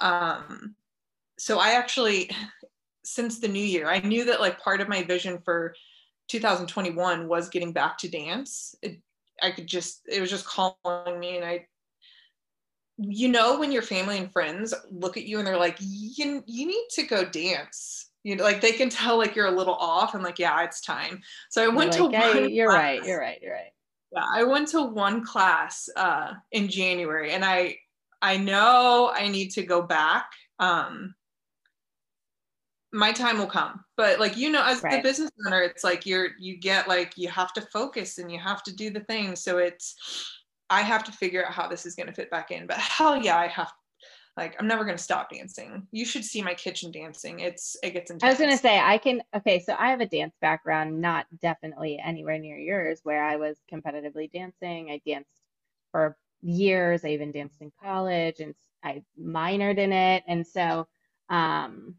um 0.00 0.74
so 1.38 1.58
i 1.58 1.72
actually 1.72 2.30
since 3.04 3.38
the 3.38 3.48
new 3.48 3.64
year 3.64 3.88
i 3.88 4.00
knew 4.00 4.24
that 4.24 4.40
like 4.40 4.60
part 4.60 4.80
of 4.80 4.88
my 4.88 5.02
vision 5.02 5.38
for 5.44 5.74
2021 6.28 7.28
was 7.28 7.48
getting 7.48 7.72
back 7.72 7.98
to 7.98 8.08
dance 8.08 8.74
it, 8.82 9.00
i 9.42 9.50
could 9.50 9.66
just 9.66 10.02
it 10.08 10.20
was 10.20 10.30
just 10.30 10.46
calling 10.46 11.20
me 11.20 11.36
and 11.36 11.44
i 11.44 11.66
you 12.96 13.28
know 13.28 13.58
when 13.58 13.72
your 13.72 13.82
family 13.82 14.18
and 14.18 14.32
friends 14.32 14.72
look 14.90 15.16
at 15.16 15.24
you 15.24 15.38
and 15.38 15.46
they're 15.46 15.56
like 15.56 15.76
you, 15.80 16.42
you 16.46 16.66
need 16.66 16.86
to 16.90 17.02
go 17.02 17.24
dance 17.24 18.10
you 18.24 18.36
know, 18.36 18.42
like 18.42 18.62
they 18.62 18.72
can 18.72 18.88
tell 18.88 19.18
like 19.18 19.36
you're 19.36 19.46
a 19.46 19.56
little 19.56 19.74
off 19.74 20.14
and 20.14 20.24
like, 20.24 20.38
yeah, 20.38 20.64
it's 20.64 20.80
time. 20.80 21.20
So 21.50 21.62
I 21.62 21.68
went 21.68 21.90
like, 21.90 22.10
to 22.10 22.16
hey, 22.16 22.40
one 22.40 22.50
you're 22.50 22.70
class. 22.70 22.80
right, 22.80 23.04
you're 23.04 23.20
right, 23.20 23.38
you're 23.40 23.52
right. 23.52 23.72
Yeah, 24.12 24.24
I 24.32 24.44
went 24.44 24.68
to 24.68 24.82
one 24.82 25.24
class 25.24 25.88
uh 25.94 26.32
in 26.50 26.68
January 26.68 27.32
and 27.32 27.44
I 27.44 27.76
I 28.22 28.38
know 28.38 29.12
I 29.14 29.28
need 29.28 29.50
to 29.50 29.62
go 29.62 29.82
back. 29.82 30.30
Um 30.58 31.14
my 32.94 33.12
time 33.12 33.38
will 33.38 33.46
come. 33.46 33.84
But 33.96 34.20
like 34.20 34.36
you 34.36 34.50
know, 34.50 34.62
as 34.64 34.82
right. 34.82 34.96
the 34.96 35.08
business 35.08 35.30
owner, 35.46 35.62
it's 35.62 35.84
like 35.84 36.06
you're 36.06 36.28
you 36.38 36.56
get 36.56 36.88
like 36.88 37.18
you 37.18 37.28
have 37.28 37.52
to 37.54 37.60
focus 37.60 38.18
and 38.18 38.30
you 38.30 38.38
have 38.38 38.62
to 38.62 38.74
do 38.74 38.90
the 38.90 39.00
thing. 39.00 39.36
So 39.36 39.58
it's 39.58 39.96
I 40.70 40.82
have 40.82 41.04
to 41.04 41.12
figure 41.12 41.44
out 41.44 41.52
how 41.52 41.68
this 41.68 41.84
is 41.84 41.94
gonna 41.94 42.12
fit 42.12 42.30
back 42.30 42.50
in. 42.50 42.66
But 42.66 42.78
hell 42.78 43.16
yeah, 43.16 43.36
I 43.36 43.48
have 43.48 43.72
like 44.36 44.56
i'm 44.58 44.66
never 44.66 44.84
going 44.84 44.96
to 44.96 45.02
stop 45.02 45.30
dancing. 45.30 45.86
You 45.92 46.04
should 46.04 46.24
see 46.24 46.42
my 46.42 46.54
kitchen 46.54 46.90
dancing. 46.90 47.40
It's 47.40 47.76
it 47.82 47.92
gets 47.92 48.10
intense 48.10 48.28
i 48.28 48.30
was 48.30 48.38
going 48.38 48.50
to 48.50 48.58
say 48.60 48.80
i 48.80 48.98
can 48.98 49.22
okay 49.34 49.60
so 49.60 49.76
i 49.78 49.90
have 49.90 50.00
a 50.00 50.06
dance 50.06 50.34
background 50.40 51.00
not 51.00 51.26
definitely 51.40 52.00
anywhere 52.04 52.38
near 52.38 52.56
yours 52.56 53.00
where 53.04 53.22
i 53.22 53.36
was 53.36 53.58
competitively 53.72 54.30
dancing. 54.32 54.90
I 54.90 55.00
danced 55.06 55.40
for 55.92 56.16
years. 56.42 57.04
I 57.04 57.08
even 57.08 57.32
danced 57.32 57.60
in 57.60 57.70
college 57.82 58.40
and 58.40 58.54
i 58.82 59.02
minored 59.20 59.78
in 59.78 59.92
it. 59.92 60.24
And 60.26 60.46
so 60.46 60.88
um 61.30 61.94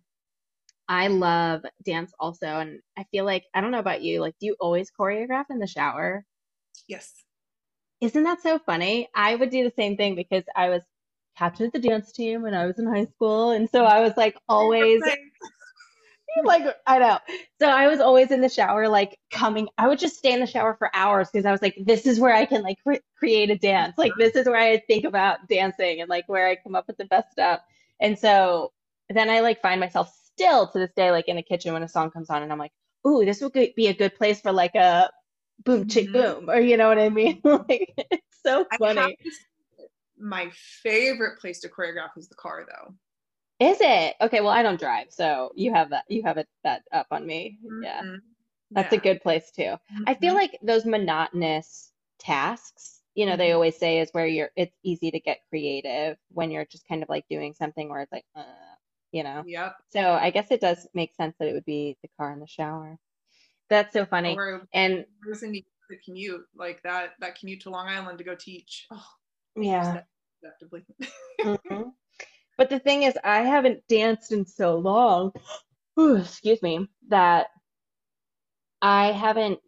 i 0.88 1.08
love 1.08 1.64
dance 1.86 2.14
also 2.20 2.48
and 2.48 2.80
i 2.98 3.04
feel 3.12 3.26
like 3.26 3.46
i 3.54 3.62
don't 3.62 3.72
know 3.72 3.80
about 3.80 4.02
you 4.02 4.22
like 4.22 4.36
do 4.40 4.48
you 4.48 4.56
always 4.60 4.92
choreograph 4.98 5.46
in 5.50 5.60
the 5.60 5.68
shower 5.68 6.26
yes 6.88 7.24
isn't 8.02 8.24
that 8.24 8.42
so 8.42 8.60
funny 8.60 9.08
i 9.16 9.36
would 9.36 9.50
do 9.50 9.64
the 9.64 9.74
same 9.76 9.98
thing 9.98 10.16
because 10.16 10.44
i 10.56 10.70
was 10.70 10.84
captain 11.38 11.66
of 11.68 11.72
the 11.74 11.80
dance 11.80 12.12
team 12.12 12.42
when 12.42 12.54
I 12.54 12.66
was 12.66 12.80
in 12.80 12.88
high 12.88 13.06
school. 13.06 13.52
And 13.52 13.70
so 13.70 13.86
I 13.86 14.00
was 14.02 14.14
like 14.18 14.38
always 14.50 15.02
like 16.44 16.64
I 16.86 17.00
know. 17.00 17.20
So 17.60 17.68
I 17.68 17.88
was 17.88 18.00
always 18.00 18.32
in 18.32 18.42
the 18.42 18.50
shower, 18.50 18.88
like 18.88 19.18
coming. 19.32 19.68
I 19.78 19.88
would 19.88 20.00
just 20.00 20.18
stay 20.18 20.34
in 20.34 20.40
the 20.40 20.48
shower 20.48 20.76
for 20.78 20.90
hours 20.96 21.30
because 21.32 21.46
I 21.46 21.52
was 21.52 21.62
like, 21.62 21.78
this 21.80 22.06
is 22.06 22.20
where 22.20 22.34
I 22.34 22.46
can 22.46 22.62
like 22.62 22.78
cre- 22.84 23.04
create 23.18 23.50
a 23.50 23.58
dance. 23.58 23.98
Like 23.98 24.14
this 24.18 24.36
is 24.36 24.48
where 24.48 24.58
I 24.58 24.78
think 24.88 25.06
about 25.06 25.48
dancing 25.48 26.02
and 26.02 26.10
like 26.10 26.28
where 26.28 26.48
I 26.48 26.56
come 26.56 26.76
up 26.76 26.88
with 26.88 26.98
the 26.98 27.06
best 27.06 27.32
stuff. 27.32 27.62
And 28.00 28.18
so 28.18 28.74
then 29.10 29.30
I 29.30 29.40
like 29.42 29.62
find 29.62 29.80
myself 29.80 30.14
still 30.36 30.68
to 30.68 30.80
this 30.80 30.94
day, 30.96 31.12
like 31.12 31.28
in 31.28 31.36
the 31.36 31.44
kitchen 31.44 31.74
when 31.74 31.84
a 31.84 31.90
song 31.90 32.12
comes 32.12 32.30
on, 32.30 32.44
and 32.44 32.52
I'm 32.52 32.60
like, 32.60 32.74
ooh, 33.08 33.26
this 33.26 33.42
would 33.42 33.54
be 33.54 33.88
a 33.88 33.94
good 33.94 34.16
place 34.16 34.42
for 34.42 34.52
like 34.52 34.76
a 34.76 35.10
boom 35.64 35.88
chick 35.88 36.06
mm-hmm. 36.06 36.14
boom, 36.14 36.50
or 36.50 36.60
you 36.60 36.78
know 36.78 36.88
what 36.88 37.00
I 37.00 37.10
mean? 37.10 37.42
like 37.44 37.94
it's 38.12 38.38
so 38.44 38.66
funny 38.78 39.18
my 40.18 40.50
favorite 40.54 41.40
place 41.40 41.60
to 41.62 41.70
choreograph 41.70 42.18
is 42.18 42.28
the 42.28 42.36
car 42.36 42.66
though. 42.68 42.94
Is 43.60 43.78
it? 43.80 44.16
Okay, 44.22 44.42
well 44.42 44.50
I 44.50 44.64
don't 44.64 44.80
drive, 44.80 45.08
so 45.10 45.52
you 45.56 45.74
have 45.74 45.90
that 45.92 46.06
you 46.10 46.24
have 46.24 46.38
it 46.38 46.48
that 46.64 46.84
up 46.92 47.08
on 47.12 47.26
me. 47.26 47.58
Mm-hmm. 47.66 47.84
Yeah. 47.84 48.02
That's 48.72 48.92
yeah. 48.92 49.00
a 49.00 49.02
good 49.02 49.22
place 49.22 49.52
too. 49.52 49.64
Mm-hmm. 49.64 50.04
I 50.08 50.16
feel 50.16 50.30
mm-hmm. 50.30 50.38
like 50.38 50.60
those 50.62 50.86
monotonous 50.86 51.92
tasks, 52.20 53.02
you 53.14 53.26
know, 53.26 53.34
mm-hmm. 53.34 53.40
they 53.40 53.52
always 53.54 53.78
say 53.78 54.00
is 54.00 54.10
where 54.12 54.28
you're 54.28 54.52
it's 54.56 54.76
easy 54.84 55.12
to 55.12 55.20
get 55.20 55.40
creative 55.50 56.18
when 56.30 56.52
you're 56.52 56.66
just 56.66 56.88
kind 56.88 57.04
of 57.04 57.10
like 57.10 57.26
doing 57.30 57.54
something 57.54 57.90
where 57.90 58.02
it's 58.02 58.12
like 58.12 58.26
uh, 58.36 58.44
you 59.12 59.24
know. 59.24 59.44
Yep. 59.46 59.76
So 59.92 60.00
I 60.14 60.30
guess 60.30 60.48
it 60.52 60.62
does 60.62 60.88
make 60.94 61.14
sense 61.16 61.36
that 61.40 61.48
it 61.48 61.54
would 61.54 61.66
be 61.66 61.98
the 62.02 62.10
car 62.18 62.32
in 62.34 62.40
the 62.40 62.48
shower. 62.48 62.98
That's 63.70 63.94
so 63.94 64.06
funny. 64.06 64.36
Or 64.36 64.68
and 64.74 65.06
the 65.90 65.98
commute, 66.04 66.46
like 66.56 66.82
that 66.84 67.14
that 67.20 67.40
commute 67.40 67.62
to 67.62 67.70
Long 67.70 67.88
Island 67.88 68.18
to 68.18 68.24
go 68.24 68.36
teach. 68.36 68.88
Oh, 68.92 69.06
yeah. 69.56 70.02
mm-hmm. 71.42 71.82
But 72.58 72.70
the 72.70 72.80
thing 72.80 73.04
is, 73.04 73.18
I 73.22 73.42
haven't 73.42 73.86
danced 73.90 74.32
in 74.32 74.46
so 74.46 74.78
long. 74.78 75.34
Ooh, 76.00 76.16
excuse 76.16 76.62
me. 76.62 76.88
That 77.10 77.48
I 78.82 79.12
haven't 79.12 79.60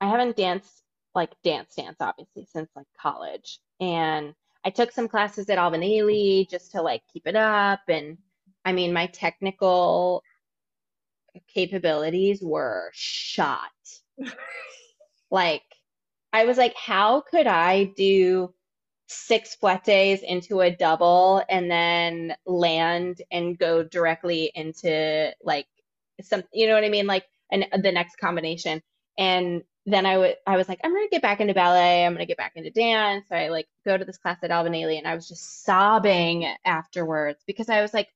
I 0.00 0.08
haven't 0.08 0.36
danced 0.36 0.82
like 1.14 1.30
dance 1.44 1.74
dance 1.76 1.96
obviously 2.00 2.46
since 2.52 2.68
like 2.74 2.86
college. 3.00 3.60
And 3.80 4.34
I 4.64 4.70
took 4.70 4.92
some 4.92 5.08
classes 5.08 5.48
at 5.48 5.58
Alvin 5.58 5.82
Ailey 5.82 6.48
just 6.48 6.72
to 6.72 6.82
like 6.82 7.02
keep 7.12 7.26
it 7.26 7.36
up. 7.36 7.80
And 7.88 8.18
I 8.64 8.72
mean, 8.72 8.92
my 8.92 9.06
technical 9.06 10.22
capabilities 11.48 12.42
were 12.42 12.90
shot. 12.92 13.70
like, 15.30 15.62
I 16.32 16.46
was 16.46 16.58
like, 16.58 16.74
how 16.76 17.20
could 17.20 17.46
I 17.46 17.84
do 17.96 18.52
six 19.06 19.56
fouettés 19.62 20.22
into 20.22 20.60
a 20.60 20.74
double 20.74 21.42
and 21.48 21.70
then 21.70 22.34
land 22.46 23.22
and 23.30 23.58
go 23.58 23.82
directly 23.82 24.50
into 24.54 25.30
like 25.42 25.66
some 26.22 26.42
you 26.52 26.66
know 26.66 26.74
what 26.74 26.84
I 26.84 26.88
mean? 26.88 27.06
Like 27.06 27.26
and 27.50 27.66
the 27.82 27.92
next 27.92 28.16
combination. 28.16 28.82
And 29.18 29.62
then 29.86 30.06
I 30.06 30.16
would 30.18 30.36
I 30.46 30.56
was 30.56 30.68
like 30.68 30.80
I'm 30.82 30.92
gonna 30.92 31.08
get 31.10 31.22
back 31.22 31.40
into 31.40 31.54
ballet. 31.54 32.04
I'm 32.04 32.14
gonna 32.14 32.26
get 32.26 32.38
back 32.38 32.52
into 32.56 32.70
dance. 32.70 33.26
So 33.28 33.36
I 33.36 33.48
like 33.48 33.66
go 33.84 33.96
to 33.96 34.04
this 34.04 34.18
class 34.18 34.38
at 34.42 34.50
Alvin 34.50 34.72
Ailey 34.72 34.98
and 34.98 35.06
I 35.06 35.14
was 35.14 35.28
just 35.28 35.64
sobbing 35.64 36.46
afterwards 36.64 37.42
because 37.46 37.68
I 37.68 37.82
was 37.82 37.92
like 37.92 38.08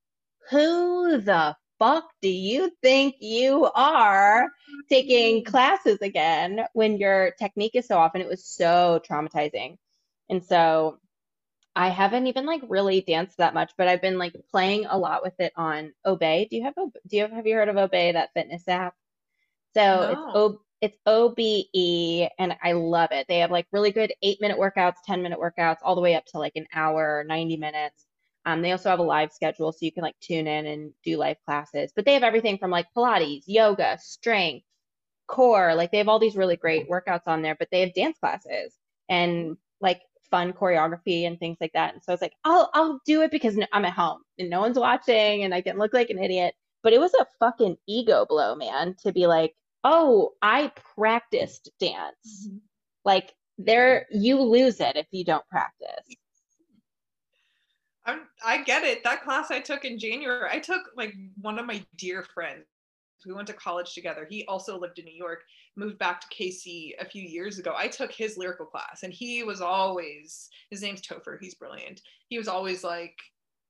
who 0.51 1.21
the 1.21 1.57
fuck 1.79 2.11
do 2.21 2.29
you 2.29 2.73
think 2.83 3.17
you 3.21 3.71
are 3.75 4.49
taking 4.89 5.45
classes 5.45 5.99
again 6.01 6.65
when 6.73 6.99
your 6.99 7.33
technique 7.39 7.75
is 7.75 7.87
so 7.87 7.99
off 7.99 8.13
and 8.15 8.23
it 8.23 8.29
was 8.29 8.45
so 8.45 9.01
traumatizing 9.09 9.77
and 10.29 10.45
so 10.45 10.99
I 11.79 11.91
haven't 11.91 12.27
even 12.27 12.45
like 12.45 12.63
really 12.69 13.03
danced 13.03 13.39
that 13.39 13.55
much, 13.55 13.73
but 13.79 13.87
I've 13.87 14.03
been 14.03 14.19
like 14.19 14.35
playing 14.51 14.87
a 14.87 14.99
lot 14.99 15.23
with 15.23 15.39
it 15.39 15.53
on 15.55 15.93
Obé. 16.05 16.49
Do 16.49 16.57
you 16.57 16.65
have 16.65 16.75
a 16.77 16.87
do 17.07 17.17
you 17.17 17.23
have, 17.23 17.31
have 17.31 17.47
you 17.47 17.55
heard 17.55 17.69
of 17.69 17.77
Obé 17.77 18.15
that 18.15 18.31
fitness 18.35 18.67
app? 18.67 18.95
So 19.75 19.81
no. 19.81 20.11
it's 20.11 20.21
O 20.35 20.61
it's 20.81 20.99
OBE 21.07 22.31
and 22.39 22.57
I 22.63 22.73
love 22.73 23.11
it. 23.13 23.27
They 23.29 23.39
have 23.39 23.53
like 23.53 23.67
really 23.73 23.93
good 23.93 24.13
8-minute 24.25 24.59
workouts, 24.59 24.95
10-minute 25.09 25.39
workouts 25.39 25.79
all 25.83 25.95
the 25.95 26.01
way 26.01 26.15
up 26.15 26.25
to 26.27 26.39
like 26.39 26.55
an 26.57 26.67
hour, 26.73 27.25
90 27.27 27.57
minutes. 27.57 28.07
Um, 28.49 28.63
they 28.63 28.73
also 28.73 28.89
have 28.89 28.99
a 28.99 29.03
live 29.03 29.31
schedule 29.31 29.73
so 29.73 29.79
you 29.83 29.93
can 29.93 30.03
like 30.03 30.19
tune 30.21 30.47
in 30.47 30.65
and 30.65 30.91
do 31.05 31.19
live 31.19 31.37
classes. 31.45 31.93
But 31.95 32.07
they 32.07 32.15
have 32.15 32.23
everything 32.23 32.57
from 32.57 32.71
like 32.71 32.87
Pilates, 32.97 33.43
yoga, 33.47 33.99
strength, 34.01 34.65
core. 35.27 35.75
Like 35.75 35.91
they 35.91 35.99
have 35.99 36.09
all 36.09 36.19
these 36.19 36.35
really 36.35 36.57
great 36.57 36.89
workouts 36.89 37.27
on 37.27 37.43
there, 37.43 37.57
but 37.59 37.69
they 37.71 37.83
have 37.83 37.93
dance 37.93 38.17
classes. 38.19 38.75
And 39.11 39.59
like 39.83 40.01
fun 40.31 40.55
choreography 40.55 41.27
and 41.27 41.39
things 41.39 41.59
like 41.61 41.73
that. 41.75 41.93
And 41.93 42.03
so 42.03 42.11
I 42.11 42.15
was 42.15 42.23
like, 42.23 42.33
I'll 42.43 42.71
I'll 42.73 43.01
do 43.05 43.21
it 43.21 43.31
because 43.31 43.59
I'm 43.71 43.85
at 43.85 43.93
home 43.93 44.23
and 44.39 44.49
no 44.49 44.61
one's 44.61 44.79
watching 44.79 45.45
and 45.45 45.53
I 45.53 45.61
can 45.61 45.77
look 45.77 45.93
like 45.93 46.09
an 46.09 46.23
idiot. 46.23 46.55
But 46.83 46.95
it 46.95 47.01
was 47.01 47.13
a 47.21 47.27
fucking 47.41 47.77
ego 47.87 48.25
blow, 48.27 48.55
man, 48.55 48.97
to 49.05 49.13
be 49.13 49.27
like, 49.27 49.55
oh, 49.85 50.33
I 50.41 50.73
practiced 50.97 51.71
dance. 51.79 52.47
Mm-hmm. 52.49 52.57
Like 53.05 53.35
there, 53.59 54.07
you 54.11 54.41
lose 54.41 54.81
it 54.81 54.97
if 54.97 55.07
you 55.11 55.23
don't 55.23 55.47
practice. 55.49 56.17
I'm, 58.09 58.21
I 58.45 58.63
get 58.63 58.85
it. 58.85 59.05
That 59.05 59.23
class 59.23 59.51
I 59.51 59.61
took 59.61 59.85
in 59.85 59.99
January, 59.99 60.49
I 60.51 60.59
took 60.59 60.83
like 60.97 61.15
one 61.41 61.59
of 61.59 61.67
my 61.67 61.85
dear 61.97 62.25
friends. 62.35 62.65
We 63.27 63.35
went 63.35 63.49
to 63.49 63.53
college 63.55 63.95
together. 63.95 64.27
He 64.29 64.45
also 64.47 64.79
lived 64.79 64.99
in 64.99 65.05
New 65.05 65.15
York 65.17 65.43
moved 65.79 65.99
back 65.99 66.21
to 66.21 66.27
KC 66.29 66.93
a 67.01 67.05
few 67.05 67.23
years 67.23 67.59
ago, 67.59 67.73
I 67.77 67.89
took 67.89 68.13
his 68.13 68.37
lyrical 68.37 68.67
class 68.67 69.05
and 69.05 69.13
he 69.13 69.45
was 69.45 69.61
always, 69.61 70.49
his 70.71 70.83
name's 70.83 71.01
Topher, 71.01 71.39
he's 71.41 71.55
brilliant. 71.55 72.03
He 72.29 72.37
was 72.37 72.49
always 72.49 72.83
like, 72.83 73.15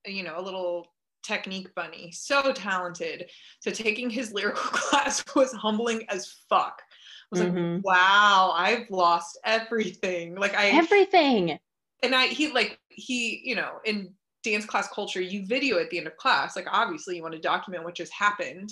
you 0.05 0.23
know, 0.23 0.33
a 0.37 0.41
little 0.41 0.87
technique 1.23 1.73
bunny, 1.75 2.11
so 2.11 2.51
talented. 2.51 3.29
So 3.59 3.69
taking 3.71 4.09
his 4.09 4.33
lyrical 4.33 4.63
class 4.71 5.23
was 5.35 5.53
humbling 5.53 6.05
as 6.09 6.33
fuck. 6.49 6.81
I 6.81 7.25
was 7.31 7.41
Mhm. 7.41 7.75
like, 7.75 7.85
wow, 7.85 8.53
I've 8.55 8.89
lost 8.89 9.37
everything. 9.45 10.35
Like 10.35 10.55
I 10.55 10.69
Everything. 10.69 11.59
and 12.01 12.15
I 12.15 12.27
he 12.27 12.51
like 12.51 12.79
he, 12.89 13.41
you 13.43 13.55
know, 13.55 13.79
in 13.85 14.15
dance 14.43 14.65
class 14.65 14.87
culture, 14.89 15.21
you 15.21 15.45
video 15.45 15.79
at 15.79 15.89
the 15.89 15.97
end 15.97 16.07
of 16.07 16.17
class. 16.17 16.55
Like 16.55 16.67
obviously 16.71 17.15
you 17.15 17.21
want 17.21 17.35
to 17.35 17.41
document 17.41 17.83
what 17.83 17.95
just 17.95 18.13
happened, 18.13 18.71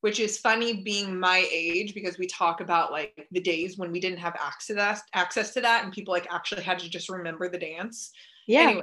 which 0.00 0.20
is 0.20 0.38
funny 0.38 0.82
being 0.82 1.18
my 1.18 1.48
age 1.52 1.94
because 1.94 2.18
we 2.18 2.26
talk 2.26 2.60
about 2.60 2.92
like 2.92 3.26
the 3.32 3.40
days 3.40 3.78
when 3.78 3.90
we 3.90 4.00
didn't 4.00 4.18
have 4.18 4.36
access 4.40 5.02
access 5.14 5.52
to 5.54 5.60
that 5.60 5.84
and 5.84 5.92
people 5.92 6.12
like 6.12 6.26
actually 6.30 6.62
had 6.62 6.78
to 6.78 6.88
just 6.88 7.08
remember 7.08 7.48
the 7.48 7.58
dance. 7.58 8.10
Yeah. 8.46 8.60
Anyway, 8.60 8.82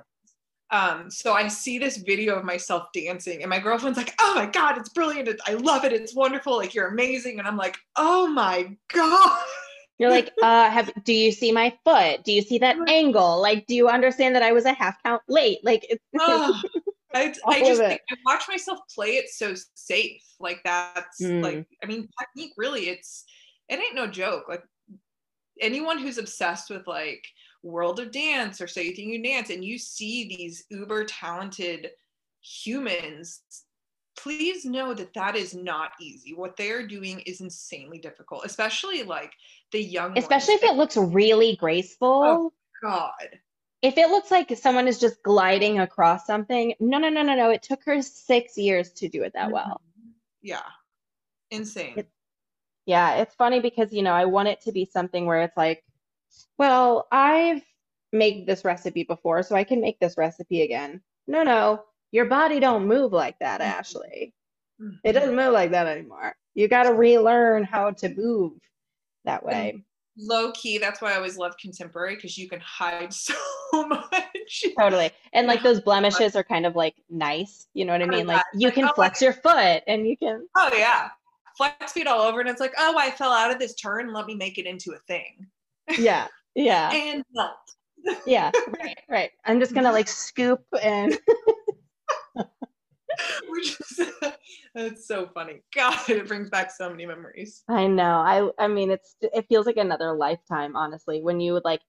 um, 0.72 1.12
so 1.12 1.34
I 1.34 1.48
see 1.48 1.78
this 1.78 1.98
video 1.98 2.36
of 2.36 2.44
myself 2.44 2.88
dancing, 2.94 3.42
and 3.42 3.50
my 3.50 3.60
girlfriend's 3.60 3.98
like, 3.98 4.16
"Oh 4.20 4.34
my 4.36 4.48
god, 4.48 4.78
it's 4.78 4.90
brilliant! 4.90 5.28
It's, 5.28 5.42
I 5.48 5.54
love 5.54 5.86
it! 5.86 5.94
It's 5.94 6.16
wonderful! 6.16 6.58
Like 6.58 6.74
you're 6.74 6.88
amazing!" 6.88 7.38
And 7.38 7.48
I'm 7.48 7.58
like, 7.58 7.78
"Oh 7.96 8.28
my 8.28 8.76
god!" 8.92 9.46
You're 9.98 10.10
like, 10.10 10.32
uh, 10.42 10.70
have 10.70 10.92
do 11.04 11.14
you 11.14 11.32
see 11.32 11.52
my 11.52 11.78
foot? 11.84 12.24
Do 12.24 12.32
you 12.32 12.42
see 12.42 12.58
that 12.60 12.78
angle? 12.90 13.42
Like, 13.42 13.66
do 13.68 13.76
you 13.76 13.88
understand 13.88 14.36
that 14.36 14.44
I 14.44 14.52
was 14.52 14.66
a 14.66 14.74
half 14.74 15.02
count 15.04 15.22
late? 15.28 15.60
Like, 15.64 15.86
it's 15.90 16.04
Ugh. 16.20 16.56
I, 17.14 17.34
I 17.48 17.60
just. 17.62 17.82
I 17.82 18.00
watch 18.26 18.44
myself 18.50 18.80
play 18.94 19.12
it 19.16 19.30
so 19.30 19.54
safe. 19.74 20.22
Like 20.40 20.62
that's 20.64 21.22
Mm. 21.22 21.42
like 21.42 21.68
I 21.82 21.86
mean 21.86 22.10
technique 22.20 22.54
really 22.58 22.90
it's 22.90 23.24
it 23.70 23.80
ain't 23.80 23.96
no 23.96 24.06
joke. 24.06 24.46
Like 24.50 24.64
anyone 25.62 25.98
who's 25.98 26.18
obsessed 26.18 26.70
with 26.70 26.86
like 26.88 27.26
world 27.64 28.00
of 28.00 28.12
dance 28.12 28.60
or 28.60 28.68
so 28.68 28.82
you 28.82 28.94
think 28.94 29.08
you 29.12 29.24
dance 29.24 29.50
and 29.50 29.64
you 29.64 29.78
see 29.78 30.28
these 30.28 30.66
uber 30.70 31.06
talented 31.06 31.90
humans 32.42 33.42
please 34.18 34.66
know 34.66 34.94
that 34.94 35.14
that 35.14 35.36
is 35.36 35.54
not 35.54 35.92
easy 36.00 36.34
what 36.34 36.56
they're 36.58 36.88
doing 36.88 37.20
is 37.22 37.42
insanely 37.42 37.98
difficult 37.98 38.46
especially 38.46 39.04
like 39.04 39.34
the 39.72 39.82
young 39.82 40.18
especially 40.18 40.56
if 40.56 40.62
ones. 40.64 40.74
it 40.74 40.78
looks 40.78 40.98
really 40.98 41.56
graceful. 41.58 42.22
Oh. 42.24 42.54
god 42.82 43.40
If 43.82 43.98
it 43.98 44.10
looks 44.10 44.32
like 44.32 44.56
someone 44.58 44.88
is 44.88 45.00
just 45.00 45.22
gliding 45.22 45.80
across 45.80 46.26
something, 46.26 46.74
no, 46.80 46.98
no, 46.98 47.10
no, 47.10 47.22
no, 47.22 47.36
no. 47.36 47.50
It 47.52 47.62
took 47.62 47.84
her 47.86 48.02
six 48.02 48.58
years 48.58 48.92
to 48.94 49.10
do 49.10 49.24
it 49.24 49.34
that 49.34 49.52
well. 49.52 49.82
Mm-hmm. 50.00 50.10
yeah 50.42 50.70
insane 51.52 51.94
It- 51.98 52.10
Yeah, 52.88 53.16
it's 53.22 53.36
funny 53.36 53.60
because, 53.60 53.92
you 53.94 54.02
know, 54.04 54.14
I 54.14 54.26
want 54.26 54.48
it 54.48 54.62
to 54.62 54.72
be 54.72 54.86
something 54.86 55.26
where 55.26 55.42
it's 55.42 55.58
like, 55.58 55.84
well, 56.58 57.08
I've 57.12 57.64
made 58.12 58.46
this 58.46 58.64
recipe 58.64 59.04
before, 59.04 59.44
so 59.44 59.56
I 59.56 59.64
can 59.66 59.82
make 59.82 60.00
this 60.00 60.18
recipe 60.18 60.62
again. 60.62 61.02
No, 61.28 61.44
no, 61.44 61.84
your 62.16 62.26
body 62.26 62.62
don't 62.62 62.88
move 62.88 63.12
like 63.12 63.38
that, 63.40 63.60
Mhm. 63.60 63.74
Ashli. 63.78 64.34
It 65.04 65.14
doesn't 65.14 65.36
move 65.36 65.52
like 65.52 65.72
that 65.72 65.86
anymore. 65.86 66.36
You 66.54 66.70
got 66.70 66.84
to 66.84 66.94
relearn 66.94 67.66
how 67.66 67.92
to 67.92 68.10
move 68.10 68.54
that 69.26 69.44
way. 69.44 69.84
low 70.18 70.50
key 70.54 70.78
that's 70.78 71.02
why 71.02 71.12
i 71.12 71.18
always 71.18 71.38
love 71.38 71.54
contemporary 71.58 72.16
because 72.16 72.38
you 72.38 72.48
can 72.48 72.62
hide 72.62 73.12
so 73.28 73.34
much 73.74 74.64
Totally. 74.80 75.12
And 75.34 75.46
like 75.46 75.62
those 75.62 75.82
blemishes 75.82 76.38
are 76.38 76.44
kind 76.44 76.66
of 76.66 76.74
like 76.74 76.96
nice. 77.10 77.68
You 77.74 77.84
know 77.84 77.92
what 77.92 78.02
I 78.02 78.06
mean? 78.06 78.26
Like 78.26 78.42
you 78.54 78.72
can 78.72 78.86
oh, 78.86 78.94
flex 78.94 79.22
your 79.22 79.34
foot 79.34 79.84
and 79.88 80.08
you 80.08 80.16
can, 80.16 80.48
oh 80.56 80.70
yeah 80.74 81.10
flex 81.58 81.92
feet 81.92 82.08
all 82.08 82.22
over 82.22 82.40
and 82.40 82.50
it's 82.50 82.60
like 82.60 82.74
oh 82.78 82.98
i 82.98 83.10
fell 83.12 83.32
out 83.32 83.52
of 83.52 83.60
this 83.60 83.76
turn 83.76 84.14
let 84.14 84.26
me 84.26 84.36
make 84.36 84.58
it 84.58 84.66
into 84.66 84.92
a 84.92 85.00
thing 85.08 85.46
yeah, 85.98 86.28
yeah, 86.54 86.92
and 86.94 87.24
yeah. 88.26 88.52
Right, 88.80 88.98
right. 89.10 89.32
I'm 89.46 89.60
just 89.60 89.74
gonna 89.74 89.92
like 89.92 90.08
scoop 90.08 90.64
and 90.82 91.18
which 93.50 93.80
is 93.80 94.12
that's 94.76 95.08
so 95.08 95.28
funny. 95.34 95.62
God 95.74 95.98
it 96.10 96.28
brings 96.28 96.50
back 96.50 96.72
so 96.72 96.90
many 96.90 97.06
memories. 97.06 97.64
I 97.68 97.88
know. 97.88 98.20
I 98.20 98.50
I 98.64 98.68
mean 98.68 98.92
it's 98.92 99.16
it 99.22 99.46
feels 99.48 99.66
like 99.66 99.78
another 99.78 100.14
lifetime, 100.14 100.76
honestly, 100.76 101.22
when 101.22 101.40
you 101.40 101.54
would 101.54 101.66
like 101.66 101.82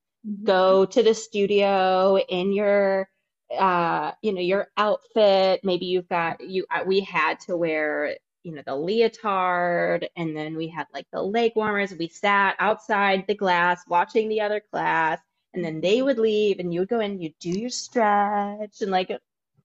go 0.42 0.84
to 0.84 1.02
the 1.02 1.14
studio 1.14 2.18
in 2.18 2.52
your 2.52 3.08
uh 3.56 4.12
you 4.22 4.32
know 4.32 4.40
your 4.40 4.68
outfit. 4.76 5.60
Maybe 5.64 5.86
you've 5.86 6.08
got 6.08 6.40
you 6.40 6.66
uh, 6.70 6.84
we 6.86 7.00
had 7.00 7.40
to 7.40 7.56
wear 7.56 8.16
you 8.42 8.52
know 8.52 8.62
the 8.64 8.76
leotard 8.76 10.08
and 10.16 10.36
then 10.36 10.56
we 10.56 10.68
had 10.68 10.86
like 10.94 11.06
the 11.12 11.22
leg 11.22 11.52
warmers. 11.56 11.94
We 11.94 12.08
sat 12.08 12.56
outside 12.58 13.24
the 13.26 13.34
glass 13.34 13.82
watching 13.88 14.28
the 14.28 14.40
other 14.40 14.62
class 14.72 15.20
and 15.54 15.64
then 15.64 15.80
they 15.80 16.02
would 16.02 16.18
leave 16.18 16.58
and 16.58 16.72
you 16.72 16.80
would 16.80 16.88
go 16.88 17.00
in 17.00 17.20
you 17.20 17.32
do 17.40 17.50
your 17.50 17.70
stretch 17.70 18.80
and 18.80 18.90
like 18.90 19.10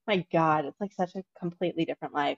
my 0.07 0.25
god 0.31 0.65
it's 0.65 0.81
like 0.81 0.93
such 0.93 1.15
a 1.15 1.23
completely 1.39 1.85
different 1.85 2.13
life 2.13 2.37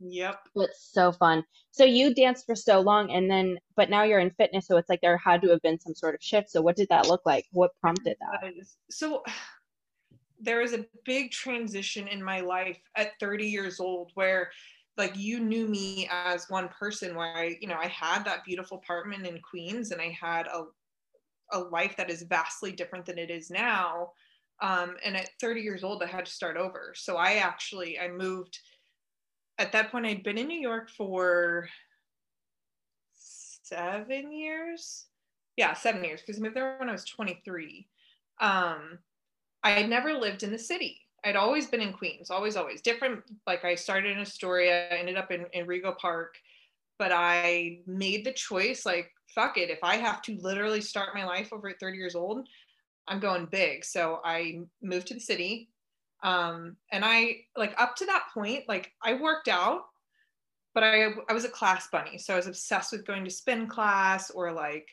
yep 0.00 0.40
it's 0.56 0.90
so 0.92 1.12
fun. 1.12 1.44
So 1.70 1.84
you 1.84 2.14
danced 2.14 2.46
for 2.46 2.56
so 2.56 2.80
long 2.80 3.10
and 3.10 3.30
then 3.30 3.58
but 3.76 3.90
now 3.90 4.02
you're 4.02 4.20
in 4.20 4.30
fitness, 4.30 4.66
so 4.66 4.76
it's 4.76 4.88
like 4.88 5.00
there 5.00 5.16
had 5.16 5.42
to 5.42 5.48
have 5.50 5.62
been 5.62 5.78
some 5.78 5.94
sort 5.94 6.14
of 6.14 6.22
shift. 6.22 6.50
So 6.50 6.60
what 6.60 6.76
did 6.76 6.88
that 6.88 7.06
look 7.06 7.22
like? 7.24 7.46
What 7.52 7.70
prompted 7.80 8.16
that? 8.20 8.52
So 8.90 9.22
there 10.42 10.60
was 10.60 10.72
a 10.72 10.86
big 11.04 11.30
transition 11.30 12.08
in 12.08 12.22
my 12.22 12.40
life 12.40 12.78
at 12.96 13.12
30 13.20 13.46
years 13.46 13.78
old 13.78 14.10
where 14.14 14.50
like 14.96 15.16
you 15.16 15.38
knew 15.38 15.66
me 15.68 16.08
as 16.10 16.48
one 16.48 16.68
person 16.68 17.14
where 17.14 17.36
I, 17.36 17.56
you 17.60 17.68
know, 17.68 17.76
I 17.78 17.88
had 17.88 18.24
that 18.24 18.44
beautiful 18.44 18.78
apartment 18.78 19.26
in 19.26 19.38
Queens 19.40 19.90
and 19.90 20.00
I 20.00 20.08
had 20.08 20.46
a 20.46 20.64
a 21.52 21.58
life 21.58 21.96
that 21.96 22.10
is 22.10 22.22
vastly 22.22 22.70
different 22.70 23.04
than 23.04 23.18
it 23.18 23.28
is 23.28 23.50
now. 23.50 24.12
Um, 24.62 24.96
and 25.04 25.16
at 25.16 25.30
30 25.40 25.62
years 25.62 25.82
old, 25.82 26.02
I 26.02 26.06
had 26.06 26.26
to 26.26 26.32
start 26.32 26.56
over. 26.56 26.92
So 26.94 27.16
I 27.16 27.34
actually 27.34 27.98
I 27.98 28.08
moved 28.08 28.58
at 29.58 29.72
that 29.72 29.90
point 29.90 30.06
I'd 30.06 30.22
been 30.22 30.38
in 30.38 30.48
New 30.48 30.58
York 30.58 30.90
for 30.90 31.68
seven 33.14 34.32
years. 34.32 35.06
Yeah, 35.56 35.74
seven 35.74 36.02
years 36.04 36.20
because 36.20 36.38
I 36.38 36.42
moved 36.42 36.56
there 36.56 36.76
when 36.78 36.88
I 36.88 36.92
was 36.92 37.04
23. 37.04 37.86
Um, 38.40 38.98
I 39.62 39.70
had 39.70 39.90
never 39.90 40.14
lived 40.14 40.42
in 40.42 40.50
the 40.50 40.58
city. 40.58 41.00
I'd 41.24 41.36
always 41.36 41.66
been 41.66 41.82
in 41.82 41.92
Queens, 41.92 42.30
always, 42.30 42.56
always 42.56 42.80
different. 42.80 43.22
Like 43.46 43.64
I 43.64 43.74
started 43.74 44.12
in 44.12 44.22
Astoria, 44.22 44.88
ended 44.88 45.16
up 45.16 45.30
in, 45.30 45.44
in 45.52 45.66
Rego 45.66 45.96
Park, 45.98 46.34
but 46.98 47.12
I 47.12 47.80
made 47.86 48.24
the 48.24 48.32
choice 48.32 48.86
like, 48.86 49.10
fuck 49.34 49.58
it. 49.58 49.68
If 49.68 49.80
I 49.82 49.96
have 49.96 50.22
to 50.22 50.38
literally 50.40 50.80
start 50.80 51.14
my 51.14 51.26
life 51.26 51.52
over 51.52 51.68
at 51.68 51.78
30 51.78 51.98
years 51.98 52.14
old, 52.14 52.48
I'm 53.08 53.20
going 53.20 53.46
big. 53.46 53.84
So 53.84 54.20
I 54.24 54.60
moved 54.82 55.08
to 55.08 55.14
the 55.14 55.20
city. 55.20 55.70
Um, 56.22 56.76
and 56.92 57.04
I 57.04 57.38
like 57.56 57.74
up 57.80 57.96
to 57.96 58.06
that 58.06 58.26
point, 58.34 58.64
like 58.68 58.92
I 59.02 59.14
worked 59.14 59.48
out, 59.48 59.82
but 60.74 60.84
I 60.84 61.08
I 61.28 61.32
was 61.32 61.44
a 61.44 61.48
class 61.48 61.88
bunny. 61.90 62.18
So 62.18 62.34
I 62.34 62.36
was 62.36 62.46
obsessed 62.46 62.92
with 62.92 63.06
going 63.06 63.24
to 63.24 63.30
spin 63.30 63.66
class 63.66 64.30
or 64.30 64.52
like 64.52 64.86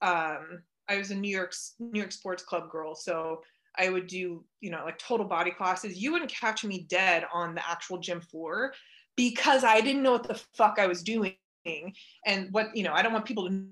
um 0.00 0.62
I 0.88 0.96
was 0.96 1.10
a 1.10 1.14
New 1.14 1.30
York 1.30 1.54
New 1.78 1.98
York 1.98 2.12
sports 2.12 2.42
club 2.42 2.70
girl. 2.70 2.94
So 2.94 3.42
I 3.78 3.88
would 3.88 4.06
do, 4.06 4.44
you 4.60 4.70
know, 4.70 4.84
like 4.84 4.98
total 4.98 5.26
body 5.26 5.50
classes. 5.50 5.96
You 5.96 6.12
wouldn't 6.12 6.30
catch 6.30 6.64
me 6.64 6.86
dead 6.88 7.24
on 7.32 7.54
the 7.54 7.68
actual 7.68 7.98
gym 7.98 8.20
floor 8.20 8.74
because 9.16 9.64
I 9.64 9.80
didn't 9.80 10.02
know 10.02 10.12
what 10.12 10.26
the 10.26 10.40
fuck 10.54 10.78
I 10.78 10.86
was 10.86 11.02
doing. 11.02 11.34
And 12.26 12.48
what, 12.52 12.74
you 12.76 12.82
know, 12.82 12.92
I 12.92 13.02
don't 13.02 13.12
want 13.12 13.26
people 13.26 13.48
to 13.48 13.66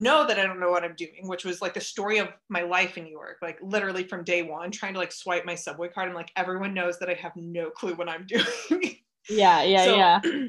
know 0.00 0.26
that 0.26 0.38
I 0.38 0.44
don't 0.44 0.60
know 0.60 0.70
what 0.70 0.82
I'm 0.84 0.94
doing, 0.96 1.28
which 1.28 1.44
was 1.44 1.60
like 1.62 1.74
the 1.74 1.80
story 1.80 2.18
of 2.18 2.28
my 2.48 2.62
life 2.62 2.96
in 2.96 3.04
New 3.04 3.10
York, 3.10 3.38
like 3.42 3.58
literally 3.62 4.04
from 4.04 4.24
day 4.24 4.42
one, 4.42 4.70
trying 4.70 4.94
to 4.94 4.98
like 4.98 5.12
swipe 5.12 5.44
my 5.44 5.54
subway 5.54 5.88
card. 5.88 6.08
I'm 6.08 6.14
like, 6.14 6.32
everyone 6.36 6.74
knows 6.74 6.98
that 6.98 7.10
I 7.10 7.14
have 7.14 7.36
no 7.36 7.70
clue 7.70 7.94
what 7.94 8.08
I'm 8.08 8.26
doing. 8.28 8.96
Yeah, 9.28 9.62
yeah, 9.62 9.84
So- 9.84 9.96
yeah. 9.96 10.20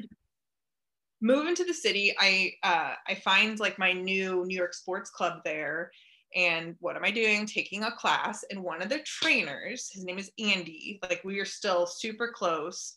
Moving 1.24 1.54
to 1.54 1.64
the 1.64 1.74
city, 1.74 2.12
I 2.18 2.52
uh, 2.64 2.94
I 3.06 3.14
find 3.14 3.60
like 3.60 3.78
my 3.78 3.92
new 3.92 4.44
New 4.44 4.56
York 4.56 4.74
sports 4.74 5.08
club 5.08 5.40
there. 5.44 5.92
And 6.34 6.74
what 6.80 6.96
am 6.96 7.04
I 7.04 7.10
doing? 7.12 7.46
Taking 7.46 7.84
a 7.84 7.92
class, 7.92 8.42
and 8.50 8.60
one 8.62 8.82
of 8.82 8.88
the 8.88 8.98
trainers, 9.00 9.88
his 9.92 10.04
name 10.04 10.18
is 10.18 10.32
Andy. 10.40 10.98
Like 11.02 11.22
we 11.22 11.38
are 11.38 11.44
still 11.44 11.86
super 11.86 12.32
close. 12.34 12.94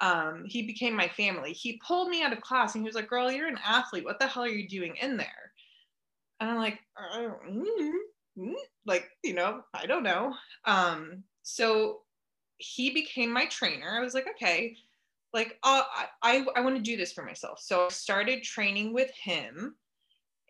Um, 0.00 0.44
he 0.46 0.62
became 0.62 0.94
my 0.96 1.08
family. 1.08 1.52
He 1.52 1.78
pulled 1.86 2.08
me 2.08 2.22
out 2.22 2.32
of 2.32 2.40
class, 2.40 2.74
and 2.74 2.82
he 2.82 2.86
was 2.86 2.94
like, 2.94 3.08
"Girl, 3.10 3.30
you're 3.30 3.48
an 3.48 3.58
athlete. 3.62 4.04
What 4.04 4.18
the 4.18 4.28
hell 4.28 4.44
are 4.44 4.48
you 4.48 4.66
doing 4.66 4.94
in 5.02 5.18
there?" 5.18 5.52
And 6.40 6.50
I'm 6.50 6.56
like, 6.58 6.80
"Uh, 6.96 7.34
mm, 7.48 7.92
mm," 8.38 8.54
like 8.86 9.10
you 9.22 9.34
know, 9.34 9.64
I 9.74 9.86
don't 9.86 10.02
know. 10.04 10.34
Um, 10.64 11.24
so 11.42 12.04
he 12.58 12.90
became 12.90 13.32
my 13.32 13.46
trainer. 13.46 13.90
I 13.98 14.00
was 14.00 14.14
like, 14.14 14.28
okay, 14.28 14.76
like 15.32 15.58
uh, 15.64 15.84
I 15.90 16.08
I, 16.22 16.46
I 16.56 16.60
want 16.60 16.76
to 16.76 16.82
do 16.82 16.96
this 16.96 17.12
for 17.12 17.24
myself. 17.24 17.60
So 17.60 17.86
I 17.86 17.90
started 17.90 18.42
training 18.44 18.92
with 18.94 19.10
him, 19.12 19.76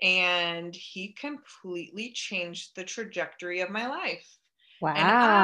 and 0.03 0.74
he 0.74 1.12
completely 1.14 2.12
changed 2.12 2.77
the 2.77 2.85
trajectory 2.85 3.61
of 3.61 3.70
my 3.70 3.88
life. 3.88 4.38
Wow. 4.81 4.94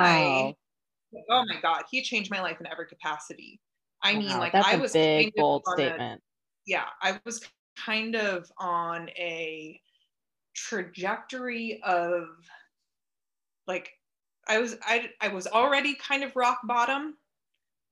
I- 0.05 0.55
Oh 1.31 1.45
my 1.47 1.61
god, 1.61 1.85
he 1.91 2.03
changed 2.03 2.31
my 2.31 2.41
life 2.41 2.61
in 2.61 2.67
every 2.67 2.87
capacity. 2.89 3.61
I 4.03 4.17
mean, 4.17 4.39
like 4.39 4.57
I 4.61 4.77
was 4.77 4.97
big, 4.97 5.33
bold 5.37 5.63
on 5.67 5.81
a- 5.81 5.83
statement. 5.83 6.23
yeah, 6.67 6.91
I 7.03 7.21
was 7.25 7.47
kind 7.77 8.17
of 8.17 8.51
on 8.59 9.11
a 9.11 9.81
trajectory 10.55 11.81
of 11.83 12.29
like 13.67 13.90
I 14.49 14.59
was 14.59 14.77
I 14.83 15.11
I 15.21 15.29
was 15.29 15.47
already 15.47 15.95
kind 15.95 16.23
of 16.23 16.37
rock 16.37 16.61
bottom, 16.64 17.17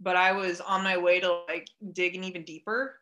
but 0.00 0.16
I 0.16 0.32
was 0.32 0.60
on 0.60 0.82
my 0.82 0.96
way 0.96 1.20
to 1.20 1.42
like 1.48 1.68
digging 1.92 2.24
even 2.24 2.44
deeper. 2.44 2.96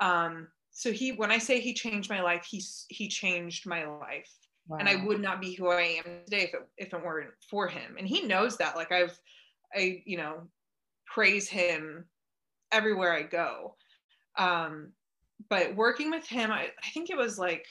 Um, 0.00 0.48
so 0.70 0.92
he, 0.92 1.12
when 1.12 1.30
I 1.30 1.38
say 1.38 1.60
he 1.60 1.74
changed 1.74 2.10
my 2.10 2.22
life, 2.22 2.44
he 2.44 2.62
he 2.88 3.08
changed 3.08 3.66
my 3.66 3.84
life, 3.84 4.30
wow. 4.68 4.78
and 4.78 4.88
I 4.88 5.04
would 5.04 5.20
not 5.20 5.40
be 5.40 5.54
who 5.54 5.68
I 5.68 6.00
am 6.04 6.04
today 6.24 6.42
if 6.42 6.54
it 6.54 6.68
if 6.78 6.94
it 6.94 7.04
weren't 7.04 7.30
for 7.48 7.68
him. 7.68 7.96
And 7.98 8.06
he 8.06 8.22
knows 8.22 8.56
that. 8.58 8.76
Like 8.76 8.92
I've, 8.92 9.18
I 9.74 10.02
you 10.04 10.16
know, 10.16 10.42
praise 11.06 11.48
him 11.48 12.04
everywhere 12.72 13.12
I 13.12 13.22
go. 13.22 13.74
Um, 14.38 14.92
but 15.48 15.74
working 15.74 16.10
with 16.10 16.26
him, 16.26 16.50
I, 16.50 16.68
I 16.82 16.90
think 16.92 17.10
it 17.10 17.16
was 17.16 17.38
like 17.38 17.66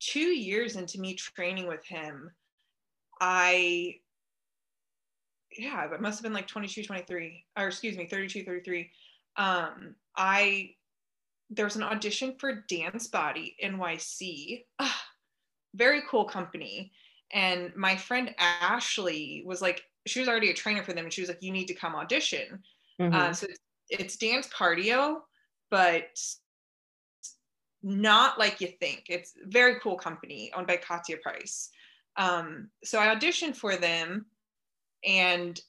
two 0.00 0.20
years 0.20 0.76
into 0.76 1.00
me 1.00 1.14
training 1.14 1.66
with 1.66 1.84
him, 1.84 2.30
I 3.20 3.96
yeah, 5.58 5.90
it 5.92 6.00
must 6.00 6.18
have 6.18 6.22
been 6.22 6.34
like 6.34 6.46
22, 6.46 6.82
23, 6.84 7.44
or 7.58 7.68
excuse 7.68 7.96
me, 7.96 8.06
32, 8.06 8.44
33. 8.44 8.90
Um, 9.36 9.94
I 10.16 10.70
there 11.50 11.64
was 11.64 11.76
an 11.76 11.82
audition 11.82 12.34
for 12.38 12.64
Dance 12.68 13.06
Body 13.06 13.56
NYC. 13.62 14.64
Ah, 14.80 15.02
very 15.74 16.02
cool 16.08 16.24
company. 16.24 16.92
And 17.32 17.74
my 17.76 17.96
friend 17.96 18.34
Ashley 18.38 19.44
was 19.46 19.62
like, 19.62 19.84
she 20.06 20.20
was 20.20 20.28
already 20.28 20.50
a 20.50 20.54
trainer 20.54 20.82
for 20.82 20.92
them, 20.92 21.04
and 21.04 21.12
she 21.12 21.20
was 21.20 21.28
like, 21.28 21.42
"You 21.42 21.52
need 21.52 21.66
to 21.66 21.74
come 21.74 21.96
audition." 21.96 22.62
Mm-hmm. 23.00 23.14
Uh, 23.14 23.32
so 23.32 23.46
it's, 23.46 23.58
it's 23.90 24.16
dance 24.16 24.48
cardio, 24.48 25.18
but 25.70 26.18
not 27.86 28.36
like 28.36 28.60
you 28.60 28.66
think. 28.66 29.04
It's 29.08 29.34
very 29.44 29.78
cool 29.78 29.96
company 29.96 30.50
owned 30.56 30.66
by 30.66 30.76
Katia 30.76 31.18
Pryce. 31.22 31.70
Um, 32.16 32.68
so 32.82 32.98
I 32.98 33.14
auditioned 33.14 33.54
for 33.54 33.76
them 33.76 34.26
and 35.04 35.60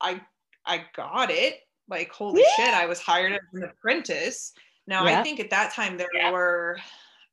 I 0.00 0.20
I 0.66 0.84
got 0.94 1.30
it. 1.30 1.60
Like 1.88 2.12
holy 2.12 2.42
yeah. 2.42 2.66
shit, 2.66 2.74
I 2.74 2.84
was 2.84 3.00
hired 3.00 3.32
as 3.32 3.38
an 3.54 3.64
apprentice. 3.64 4.52
Now 4.86 5.06
yeah. 5.06 5.18
I 5.18 5.22
think 5.22 5.40
at 5.40 5.48
that 5.50 5.72
time 5.72 5.96
there 5.96 6.08
yeah. 6.12 6.30
were 6.30 6.78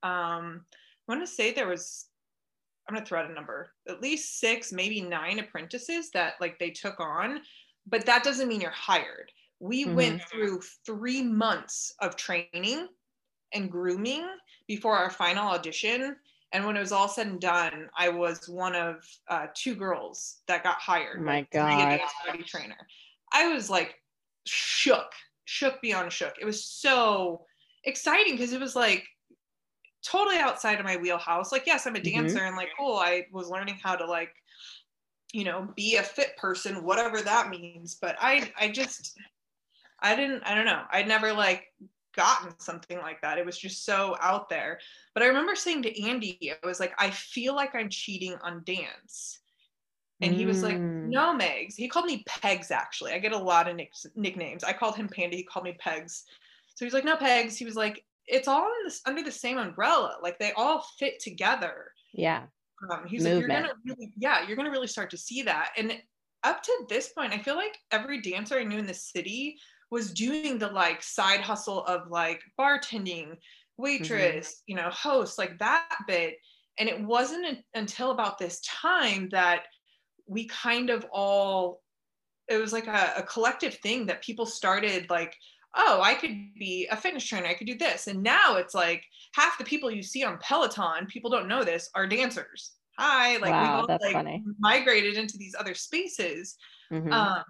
um 0.02 0.62
I 0.72 1.14
want 1.14 1.22
to 1.22 1.28
say 1.28 1.52
there 1.52 1.68
was 1.68 2.06
I'm 2.88 2.96
gonna 2.96 3.06
throw 3.06 3.20
out 3.20 3.30
a 3.30 3.34
number, 3.34 3.74
at 3.90 4.02
least 4.02 4.40
six, 4.40 4.72
maybe 4.72 5.02
nine 5.02 5.40
apprentices 5.40 6.10
that 6.12 6.36
like 6.40 6.58
they 6.58 6.70
took 6.70 7.02
on, 7.02 7.42
but 7.86 8.06
that 8.06 8.24
doesn't 8.24 8.48
mean 8.48 8.62
you're 8.62 8.72
hired. 8.72 9.30
We 9.60 9.84
mm-hmm. 9.84 9.96
went 9.96 10.22
through 10.24 10.62
three 10.86 11.22
months 11.22 11.94
of 12.00 12.16
training 12.16 12.88
and 13.54 13.72
grooming 13.72 14.28
before 14.68 14.96
our 14.96 15.10
final 15.10 15.50
audition. 15.50 16.16
And 16.54 16.66
when 16.66 16.78
it 16.78 16.80
was 16.80 16.92
all 16.92 17.10
said 17.10 17.28
and 17.28 17.42
done, 17.42 17.90
I 17.98 18.10
was 18.10 18.48
one 18.48 18.76
of 18.76 19.06
uh, 19.28 19.48
two 19.54 19.76
girls 19.76 20.38
that 20.48 20.64
got 20.64 20.78
hired. 20.78 21.22
My 21.22 21.46
God. 21.52 22.00
body 22.26 22.44
trainer. 22.44 22.88
I 23.34 23.48
was 23.50 23.70
like 23.70 23.96
shook, 24.46 25.12
shook 25.46 25.82
beyond 25.82 26.12
shook. 26.12 26.36
It 26.40 26.46
was 26.46 26.64
so 26.64 27.46
exciting 27.84 28.34
because 28.34 28.54
it 28.54 28.62
was 28.62 28.76
like 28.76 29.06
totally 30.04 30.38
outside 30.38 30.80
of 30.80 30.86
my 30.86 30.98
wheelhouse. 30.98 31.52
Like, 31.52 31.66
yes, 31.66 31.86
I'm 31.86 31.96
a 31.96 32.00
mm-hmm. 32.00 32.22
dancer 32.22 32.38
mm-hmm. 32.38 32.48
and 32.48 32.56
like, 32.56 32.70
cool, 32.78 32.96
I 32.96 33.26
was 33.32 33.50
learning 33.50 33.80
how 33.84 33.96
to 33.96 34.06
like, 34.06 34.32
you 35.34 35.44
know, 35.44 35.68
be 35.76 35.98
a 35.98 36.04
fit 36.04 36.38
person, 36.38 36.84
whatever 36.84 37.22
that 37.22 37.50
means. 37.50 37.96
But 37.96 38.16
I, 38.20 38.52
I 38.60 38.70
just, 38.70 39.18
I 40.00 40.16
didn't, 40.16 40.44
I 40.44 40.56
don't 40.56 40.66
know. 40.66 40.84
I'd 40.92 41.08
never 41.08 41.34
like 41.34 41.74
gotten 42.18 42.52
something 42.60 42.98
like 42.98 43.22
that. 43.22 43.38
It 43.38 43.46
was 43.46 43.58
just 43.58 43.86
so 43.86 44.18
out 44.20 44.50
there. 44.50 44.80
But 45.14 45.24
I 45.24 45.28
remember 45.28 45.56
saying 45.56 45.84
to 45.84 46.04
Andy, 46.04 46.52
I 46.52 46.68
was 46.68 46.82
like, 46.82 46.94
I 46.98 47.12
feel 47.12 47.56
like 47.56 47.76
I'm 47.76 47.90
cheating 47.90 48.36
on 48.42 48.64
dance. 48.66 49.40
And 50.20 50.34
he 50.34 50.48
was 50.48 50.64
like, 50.64 50.78
mm. 50.78 51.08
No, 51.08 51.38
Megs. 51.38 51.76
He 51.76 51.88
called 51.88 52.08
me 52.08 52.24
Pegs, 52.28 52.72
actually. 52.72 53.14
I 53.14 53.20
get 53.20 53.34
a 53.34 53.38
lot 53.38 53.70
of 53.70 53.76
nick- 53.76 53.94
nicknames. 54.16 54.64
I 54.64 54.74
called 54.74 54.96
him 54.96 55.08
Panda. 55.08 55.38
He 55.38 55.44
called 55.44 55.66
me 55.66 55.78
Pegs. 55.80 56.24
So 56.74 56.86
he's 56.86 56.94
like, 56.94 57.06
No, 57.06 57.16
Pegs. 57.16 57.56
He 57.56 57.66
was 57.66 57.76
like, 57.76 58.04
It's 58.26 58.48
all 58.48 58.68
this, 58.84 59.02
under 59.06 59.22
the 59.22 59.32
same 59.32 59.60
umbrella. 59.60 60.18
Like 60.24 60.40
they 60.40 60.54
all 60.54 60.84
fit 60.98 61.20
together. 61.20 61.92
Yeah. 62.14 62.44
Um, 62.92 63.04
he's 63.08 63.24
like, 63.24 63.40
You're 63.40 63.48
to 63.48 63.70
really, 63.86 64.12
yeah, 64.18 64.46
you're 64.48 64.56
going 64.56 64.66
to 64.66 64.72
really 64.72 64.88
start 64.88 65.12
to 65.12 65.18
see 65.18 65.44
that. 65.44 65.74
And 65.78 65.94
up 66.44 66.64
to 66.64 66.86
this 66.90 67.10
point, 67.10 67.34
I 67.34 67.38
feel 67.38 67.56
like 67.56 67.78
every 67.92 68.20
dancer 68.22 68.58
I 68.58 68.64
knew 68.64 68.80
in 68.80 68.88
the 68.88 68.94
city 68.96 69.60
was 69.90 70.12
doing 70.14 70.58
the 70.58 70.68
like 70.68 71.02
side 71.02 71.42
hustle 71.42 71.84
of 71.86 72.10
like 72.10 72.42
bartending, 72.60 73.38
waitress, 73.78 74.48
mm-hmm. 74.48 74.64
you 74.68 74.76
know, 74.76 74.90
host, 74.90 75.38
like 75.38 75.58
that 75.60 75.98
bit. 76.08 76.38
And 76.80 76.90
it 76.90 77.02
wasn't 77.02 77.60
until 77.74 78.12
about 78.12 78.38
this 78.38 78.62
time 78.62 79.30
that 79.32 79.64
we 80.28 80.48
kind 80.48 80.90
of 80.90 81.06
all, 81.12 81.82
it 82.48 82.58
was 82.58 82.74
like 82.74 82.88
a, 82.88 83.14
a 83.18 83.24
collective 83.24 83.76
thing 83.76 84.06
that 84.08 84.24
people 84.24 84.46
started 84.46 85.10
like, 85.10 85.36
oh, 85.76 86.02
I 86.02 86.16
could 86.16 86.32
be 86.58 86.88
a 86.90 86.98
fitness 86.98 87.26
trainer, 87.26 87.48
I 87.48 87.54
could 87.54 87.68
do 87.68 87.78
this. 87.78 88.08
And 88.08 88.24
now 88.24 88.56
it's 88.58 88.74
like 88.74 89.04
half 89.34 89.58
the 89.58 89.64
people 89.64 89.92
you 89.92 90.04
see 90.04 90.24
on 90.24 90.40
Peloton, 90.40 91.08
people 91.08 91.30
don't 91.30 91.48
know 91.48 91.64
this, 91.64 91.90
are 91.96 92.08
dancers. 92.08 92.74
Hi, 92.98 93.38
like 93.38 93.52
wow, 93.52 93.82
we've 93.82 93.90
all 93.90 93.98
like 94.02 94.14
funny. 94.14 94.44
migrated 94.60 95.16
into 95.16 95.38
these 95.38 95.56
other 95.60 95.76
spaces. 95.76 96.56
Mm-hmm. 96.92 97.12
Um, 97.12 97.44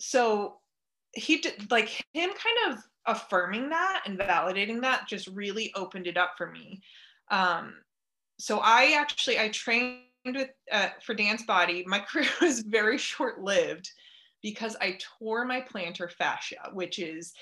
so 0.00 0.56
he 1.14 1.38
did 1.38 1.70
like 1.70 1.88
him 2.12 2.30
kind 2.30 2.72
of 2.72 2.78
affirming 3.06 3.68
that 3.70 4.02
and 4.06 4.18
validating 4.18 4.80
that 4.80 5.08
just 5.08 5.26
really 5.28 5.72
opened 5.74 6.06
it 6.06 6.16
up 6.16 6.32
for 6.36 6.50
me. 6.50 6.80
Um 7.30 7.74
so 8.38 8.58
i 8.58 8.92
actually 8.98 9.38
i 9.38 9.48
trained 9.50 10.02
with 10.24 10.50
uh, 10.70 10.88
for 11.04 11.14
dance 11.14 11.42
body. 11.44 11.84
My 11.86 11.98
career 12.08 12.28
was 12.40 12.60
very 12.60 12.98
short 12.98 13.40
lived 13.42 13.90
because 14.42 14.76
i 14.80 14.98
tore 15.18 15.44
my 15.44 15.60
plantar 15.60 16.10
fascia 16.10 16.70
which 16.72 16.98
is 16.98 17.32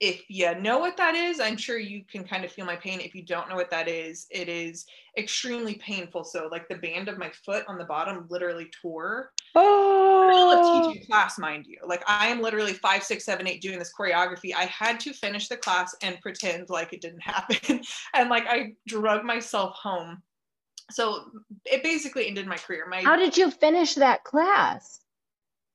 if 0.00 0.24
you 0.28 0.54
know 0.54 0.78
what 0.78 0.96
that 0.96 1.14
is, 1.14 1.40
I'm 1.40 1.56
sure 1.56 1.78
you 1.78 2.04
can 2.04 2.22
kind 2.22 2.44
of 2.44 2.52
feel 2.52 2.64
my 2.64 2.76
pain. 2.76 3.00
If 3.00 3.14
you 3.14 3.22
don't 3.22 3.48
know 3.48 3.56
what 3.56 3.70
that 3.70 3.88
is, 3.88 4.28
it 4.30 4.48
is 4.48 4.86
extremely 5.16 5.74
painful. 5.74 6.22
So, 6.22 6.48
like 6.52 6.68
the 6.68 6.76
band 6.76 7.08
of 7.08 7.18
my 7.18 7.30
foot 7.44 7.64
on 7.66 7.78
the 7.78 7.84
bottom 7.84 8.26
literally 8.30 8.70
tore. 8.80 9.32
Oh. 9.56 10.84
a 10.84 10.92
teaching 10.92 11.06
class, 11.06 11.38
mind 11.38 11.66
you. 11.66 11.78
Like 11.84 12.04
I 12.06 12.28
am 12.28 12.40
literally 12.40 12.74
five, 12.74 13.02
six, 13.02 13.24
seven, 13.24 13.48
eight 13.48 13.60
doing 13.60 13.78
this 13.78 13.92
choreography. 13.98 14.54
I 14.54 14.66
had 14.66 15.00
to 15.00 15.12
finish 15.12 15.48
the 15.48 15.56
class 15.56 15.96
and 16.02 16.20
pretend 16.20 16.70
like 16.70 16.92
it 16.92 17.00
didn't 17.00 17.20
happen, 17.22 17.80
and 18.14 18.30
like 18.30 18.46
I 18.46 18.74
drug 18.86 19.24
myself 19.24 19.74
home. 19.74 20.22
So 20.90 21.24
it 21.64 21.82
basically 21.82 22.28
ended 22.28 22.46
my 22.46 22.56
career. 22.56 22.86
My 22.88 23.02
how 23.02 23.16
did 23.16 23.36
you 23.36 23.50
finish 23.50 23.94
that 23.96 24.22
class? 24.22 25.00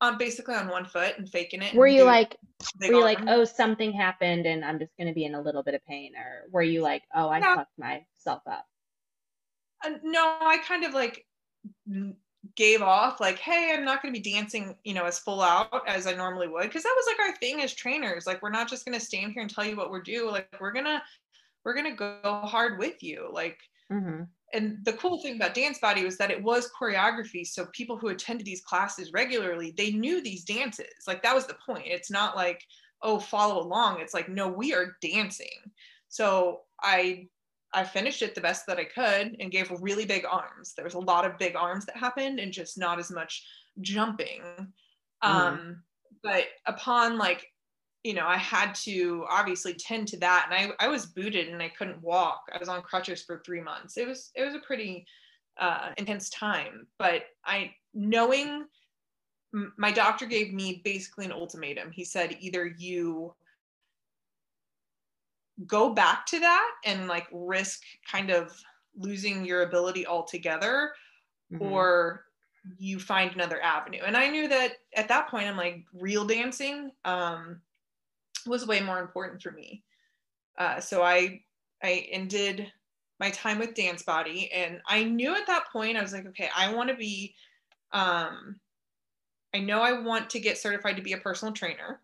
On 0.04 0.18
basically 0.18 0.56
on 0.56 0.68
one 0.68 0.86
foot 0.86 1.18
and 1.18 1.30
faking 1.30 1.62
it. 1.62 1.74
Were 1.74 1.88
you 1.88 2.04
like, 2.04 2.38
were 2.80 2.88
you 2.88 3.02
like, 3.02 3.20
oh, 3.28 3.46
something 3.46 3.92
happened 3.92 4.46
and 4.46 4.64
I'm 4.64 4.78
just 4.78 4.96
going 4.98 5.08
to 5.08 5.14
be 5.14 5.26
in 5.26 5.36
a 5.36 5.42
little 5.42 5.64
bit 5.64 5.74
of 5.74 5.86
pain, 5.86 6.14
or 6.16 6.50
were 6.52 6.62
you 6.62 6.82
like, 6.82 7.04
oh, 7.16 7.30
I 7.30 7.40
no. 7.40 7.56
fucked 7.56 7.78
myself 7.78 8.42
up? 8.46 8.66
Uh, 9.86 9.98
no, 10.04 10.38
I 10.42 10.58
kind 10.58 10.84
of 10.84 10.94
like 10.94 11.26
gave 12.56 12.82
off 12.82 13.20
like, 13.20 13.40
hey, 13.40 13.74
I'm 13.74 13.86
not 13.86 14.02
going 14.02 14.14
to 14.14 14.20
be 14.20 14.32
dancing, 14.32 14.76
you 14.84 14.94
know, 14.94 15.06
as 15.06 15.20
full 15.20 15.42
out 15.42 15.88
as 15.88 16.06
I 16.06 16.14
normally 16.14 16.48
would, 16.48 16.64
because 16.64 16.84
that 16.84 16.96
was 16.96 17.06
like 17.08 17.28
our 17.28 17.36
thing 17.38 17.62
as 17.62 17.74
trainers. 17.74 18.28
Like, 18.28 18.42
we're 18.42 18.50
not 18.50 18.70
just 18.70 18.86
going 18.86 19.00
to 19.00 19.06
stand 19.06 19.34
here 19.34 19.42
and 19.42 19.54
tell 19.54 19.66
you 19.66 19.78
what 19.78 19.90
we're 19.90 20.02
doing. 20.02 20.32
Like, 20.32 20.48
we're 20.60 20.74
gonna 20.74 21.02
we're 21.64 21.76
gonna 21.76 21.96
go 21.96 22.20
hard 22.44 22.78
with 22.78 23.02
you. 23.02 23.30
Like. 23.32 23.60
Mm-hmm 23.92 24.24
and 24.54 24.78
the 24.84 24.94
cool 24.94 25.22
thing 25.22 25.36
about 25.36 25.56
dance 25.56 25.80
body 25.80 26.04
was 26.04 26.18
that 26.18 26.32
it 26.32 26.42
was 26.42 26.72
choreography 26.80 27.46
so 27.46 27.66
people 27.74 27.98
who 27.98 28.10
attended 28.10 28.46
these 28.46 28.62
classes 28.62 29.12
regularly 29.14 29.74
they 29.76 29.92
knew 29.92 30.22
these 30.22 30.44
dances 30.44 30.86
like 31.08 31.22
that 31.24 31.36
was 31.36 31.48
the 31.48 31.58
point. 31.66 31.86
It's 31.86 32.12
not 32.12 32.36
like 32.36 32.62
oh 33.02 33.20
follow 33.20 33.62
along. 33.62 34.00
It's 34.00 34.14
like 34.14 34.30
no 34.30 34.48
we 34.48 34.74
are 34.74 34.96
dancing. 35.02 35.72
So 36.08 36.62
i 36.82 37.28
i 37.74 37.84
finished 37.84 38.22
it 38.22 38.36
the 38.36 38.42
best 38.42 38.66
that 38.68 38.78
i 38.78 38.84
could 38.84 39.36
and 39.40 39.52
gave 39.52 39.72
really 39.82 40.06
big 40.06 40.26
arms. 40.30 40.74
There 40.76 40.86
was 40.86 40.94
a 40.94 41.00
lot 41.00 41.26
of 41.26 41.40
big 41.40 41.56
arms 41.56 41.86
that 41.86 41.98
happened 41.98 42.40
and 42.40 42.54
just 42.54 42.78
not 42.78 43.00
as 43.00 43.12
much 43.12 43.46
jumping. 43.82 44.42
Mm-hmm. 45.24 45.28
um 45.30 45.84
but 46.22 46.46
upon 46.66 47.18
like 47.18 47.53
you 48.04 48.14
know, 48.14 48.26
I 48.26 48.38
had 48.38 48.76
to 48.76 49.26
obviously 49.30 49.74
tend 49.74 50.08
to 50.10 50.18
that. 50.20 50.50
And 50.52 50.74
I, 50.80 50.86
I 50.86 50.90
was 50.90 51.06
booted 51.06 51.48
and 51.50 51.62
I 51.62 51.70
couldn't 51.70 52.02
walk. 52.02 52.44
I 52.54 52.58
was 52.58 52.70
on 52.70 52.82
crutches 52.82 53.22
for 53.22 53.42
three 53.46 53.62
months. 53.62 53.98
It 53.98 54.08
was, 54.08 54.32
it 54.36 54.44
was 54.44 54.56
a 54.56 54.60
pretty 54.60 55.06
uh, 55.60 55.90
intense 55.98 56.30
time, 56.30 56.88
but 57.00 57.24
I, 57.46 57.72
knowing 57.94 58.66
my 59.78 59.92
doctor 59.92 60.26
gave 60.26 60.54
me 60.54 60.82
basically 60.84 61.26
an 61.26 61.32
ultimatum. 61.32 61.92
He 61.92 62.04
said, 62.04 62.36
either 62.42 62.66
you 62.78 63.34
go 65.68 65.94
back 65.94 66.26
to 66.26 66.40
that 66.40 66.72
and 66.86 67.08
like 67.08 67.28
risk 67.32 67.82
kind 68.10 68.32
of 68.32 68.52
losing 68.98 69.46
your 69.46 69.64
ability 69.64 70.06
altogether 70.06 70.94
mm-hmm. 71.52 71.64
or 71.64 72.26
you 72.78 73.00
find 73.00 73.34
another 73.34 73.62
avenue 73.62 74.02
and 74.06 74.16
i 74.16 74.28
knew 74.28 74.48
that 74.48 74.74
at 74.96 75.08
that 75.08 75.28
point 75.30 75.48
i'm 75.48 75.58
like 75.58 75.84
real 75.94 76.26
dancing 76.26 76.92
um 77.06 77.60
was 78.48 78.68
way 78.68 78.82
more 78.82 79.00
important 79.00 79.42
for 79.42 79.52
me. 79.52 79.84
Uh, 80.58 80.80
so 80.80 81.04
I 81.04 81.42
I 81.82 82.08
ended 82.12 82.72
my 83.20 83.30
time 83.32 83.60
with 83.60 83.76
Dance 83.76 84.04
Body, 84.04 84.52
and 84.52 84.82
I 84.88 85.04
knew 85.04 85.36
at 85.36 85.48
that 85.48 85.66
point 85.72 85.98
I 85.98 86.02
was 86.02 86.14
like, 86.14 86.26
okay, 86.28 86.50
I 86.56 86.74
want 86.74 86.90
to 86.90 86.96
be, 86.96 87.36
um, 87.92 88.60
I 89.54 89.60
know 89.60 89.82
I 89.82 90.02
want 90.02 90.30
to 90.32 90.40
get 90.40 90.58
certified 90.58 90.96
to 90.96 91.02
be 91.02 91.14
a 91.14 91.18
personal 91.18 91.54
trainer. 91.54 92.02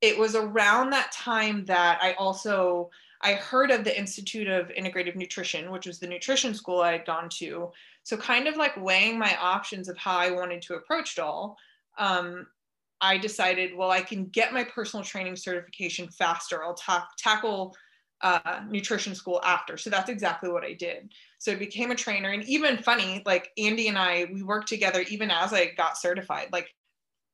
It 0.00 0.16
was 0.18 0.34
around 0.36 0.90
that 0.90 1.10
time 1.12 1.64
that 1.64 1.98
I 2.00 2.12
also 2.14 2.90
I 3.20 3.34
heard 3.34 3.70
of 3.70 3.82
the 3.82 3.98
Institute 3.98 4.48
of 4.48 4.68
Integrative 4.68 5.16
Nutrition, 5.16 5.72
which 5.72 5.86
was 5.86 5.98
the 5.98 6.06
nutrition 6.06 6.54
school 6.54 6.80
I 6.80 6.92
had 6.92 7.06
gone 7.06 7.28
to. 7.30 7.72
So 8.04 8.16
kind 8.16 8.46
of 8.46 8.56
like 8.56 8.76
weighing 8.76 9.18
my 9.18 9.36
options 9.40 9.88
of 9.88 9.98
how 9.98 10.16
I 10.16 10.30
wanted 10.30 10.62
to 10.62 10.74
approach 10.74 11.18
it 11.18 11.20
all. 11.20 11.56
Um, 11.98 12.46
I 13.00 13.18
decided, 13.18 13.76
well, 13.76 13.90
I 13.90 14.00
can 14.00 14.26
get 14.26 14.52
my 14.52 14.64
personal 14.64 15.04
training 15.04 15.36
certification 15.36 16.08
faster. 16.08 16.64
I'll 16.64 16.74
ta- 16.74 17.08
tackle 17.16 17.76
uh, 18.22 18.60
nutrition 18.68 19.14
school 19.14 19.40
after. 19.44 19.76
So 19.76 19.90
that's 19.90 20.10
exactly 20.10 20.50
what 20.50 20.64
I 20.64 20.72
did. 20.72 21.12
So 21.38 21.52
I 21.52 21.54
became 21.54 21.90
a 21.90 21.94
trainer. 21.94 22.30
And 22.30 22.44
even 22.48 22.78
funny, 22.78 23.22
like 23.24 23.50
Andy 23.56 23.88
and 23.88 23.96
I, 23.96 24.26
we 24.32 24.42
worked 24.42 24.68
together 24.68 25.02
even 25.08 25.30
as 25.30 25.52
I 25.52 25.72
got 25.76 25.96
certified. 25.96 26.48
Like 26.52 26.68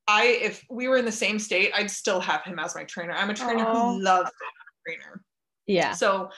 I, 0.07 0.25
if 0.25 0.63
we 0.69 0.87
were 0.87 0.97
in 0.97 1.05
the 1.05 1.11
same 1.11 1.39
state, 1.39 1.71
I'd 1.73 1.89
still 1.89 2.19
have 2.19 2.43
him 2.43 2.59
as 2.59 2.75
my 2.75 2.83
trainer. 2.83 3.13
I'm 3.13 3.31
a 3.31 3.33
trainer 3.33 3.65
Aww. 3.65 3.95
who 3.95 4.03
loves 4.03 4.29
trainer. 4.85 5.23
Yeah. 5.65 5.93
So 5.93 6.29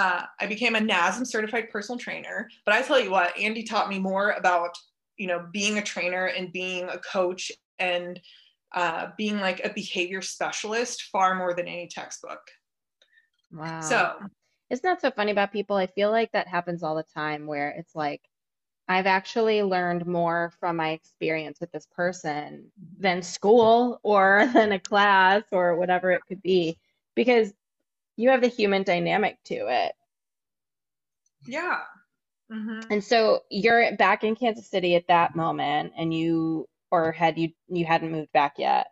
uh, 0.00 0.22
I 0.40 0.46
became 0.46 0.74
a 0.74 0.80
NASM 0.80 1.26
certified 1.26 1.68
personal 1.70 1.98
trainer. 1.98 2.48
But 2.64 2.74
I 2.74 2.82
tell 2.82 2.98
you 2.98 3.10
what, 3.10 3.38
Andy 3.38 3.62
taught 3.62 3.90
me 3.90 3.98
more 3.98 4.30
about, 4.30 4.74
you 5.18 5.26
know, 5.26 5.46
being 5.52 5.76
a 5.76 5.82
trainer 5.82 6.26
and 6.26 6.50
being 6.50 6.88
a 6.88 6.98
coach 6.98 7.52
and 7.78 8.18
uh, 8.74 9.08
being 9.16 9.40
like 9.40 9.60
a 9.64 9.72
behavior 9.72 10.22
specialist 10.22 11.04
far 11.12 11.34
more 11.34 11.54
than 11.54 11.68
any 11.68 11.88
textbook. 11.88 12.40
Wow. 13.52 13.80
So, 13.80 14.12
isn't 14.70 14.82
that 14.82 15.00
so 15.00 15.10
funny 15.10 15.32
about 15.32 15.52
people? 15.52 15.76
I 15.76 15.86
feel 15.86 16.10
like 16.10 16.32
that 16.32 16.48
happens 16.48 16.82
all 16.82 16.96
the 16.96 17.04
time 17.14 17.46
where 17.46 17.70
it's 17.70 17.94
like, 17.94 18.22
I've 18.88 19.06
actually 19.06 19.62
learned 19.62 20.06
more 20.06 20.52
from 20.58 20.76
my 20.76 20.90
experience 20.90 21.60
with 21.60 21.70
this 21.72 21.86
person 21.94 22.70
than 22.98 23.22
school 23.22 24.00
or 24.02 24.48
than 24.54 24.72
a 24.72 24.80
class 24.80 25.42
or 25.52 25.76
whatever 25.76 26.10
it 26.10 26.22
could 26.26 26.42
be 26.42 26.78
because 27.14 27.52
you 28.16 28.30
have 28.30 28.40
the 28.40 28.48
human 28.48 28.82
dynamic 28.82 29.38
to 29.44 29.54
it. 29.68 29.94
Yeah. 31.46 31.80
Mm-hmm. 32.52 32.92
And 32.92 33.02
so 33.02 33.40
you're 33.50 33.96
back 33.96 34.24
in 34.24 34.36
Kansas 34.36 34.68
City 34.68 34.94
at 34.94 35.08
that 35.08 35.34
moment 35.34 35.92
and 35.96 36.12
you 36.12 36.68
or 36.92 37.10
had 37.10 37.38
you 37.38 37.50
you 37.68 37.84
hadn't 37.84 38.12
moved 38.12 38.32
back 38.32 38.54
yet? 38.58 38.88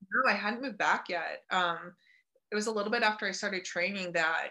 No, 0.00 0.30
I 0.30 0.34
hadn't 0.34 0.62
moved 0.62 0.78
back 0.78 1.06
yet. 1.10 1.42
Um, 1.50 1.92
it 2.50 2.54
was 2.54 2.68
a 2.68 2.72
little 2.72 2.92
bit 2.92 3.02
after 3.02 3.26
I 3.26 3.32
started 3.32 3.64
training 3.64 4.12
that 4.12 4.50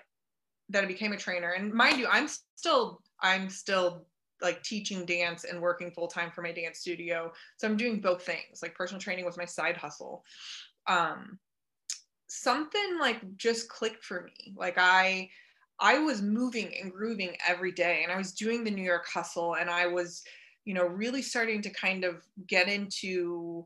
that 0.69 0.83
I 0.83 0.87
became 0.87 1.13
a 1.13 1.17
trainer. 1.17 1.51
And 1.51 1.73
mind 1.73 1.97
you, 1.97 2.07
I'm 2.11 2.27
still 2.55 3.01
I'm 3.21 3.49
still 3.49 4.05
like 4.41 4.61
teaching 4.61 5.05
dance 5.05 5.45
and 5.45 5.61
working 5.61 5.89
full 5.91 6.09
time 6.09 6.29
for 6.29 6.41
my 6.41 6.51
dance 6.51 6.79
studio. 6.79 7.31
So 7.57 7.67
I'm 7.67 7.77
doing 7.77 8.01
both 8.01 8.23
things. 8.23 8.61
Like 8.61 8.75
personal 8.75 8.99
training 8.99 9.25
was 9.25 9.37
my 9.37 9.45
side 9.45 9.77
hustle. 9.77 10.23
Um, 10.87 11.39
something 12.27 12.99
like 12.99 13.21
just 13.37 13.69
clicked 13.69 14.03
for 14.03 14.23
me. 14.23 14.53
Like 14.57 14.75
I 14.77 15.29
I 15.79 15.99
was 15.99 16.21
moving 16.21 16.73
and 16.81 16.91
grooving 16.91 17.37
every 17.47 17.71
day 17.71 18.01
and 18.03 18.11
I 18.11 18.17
was 18.17 18.33
doing 18.33 18.63
the 18.63 18.71
New 18.71 18.83
York 18.83 19.07
hustle 19.07 19.55
and 19.55 19.69
I 19.69 19.87
was 19.87 20.23
you 20.65 20.73
know, 20.73 20.85
really 20.85 21.21
starting 21.21 21.61
to 21.61 21.69
kind 21.69 22.03
of 22.03 22.23
get 22.47 22.67
into 22.67 23.65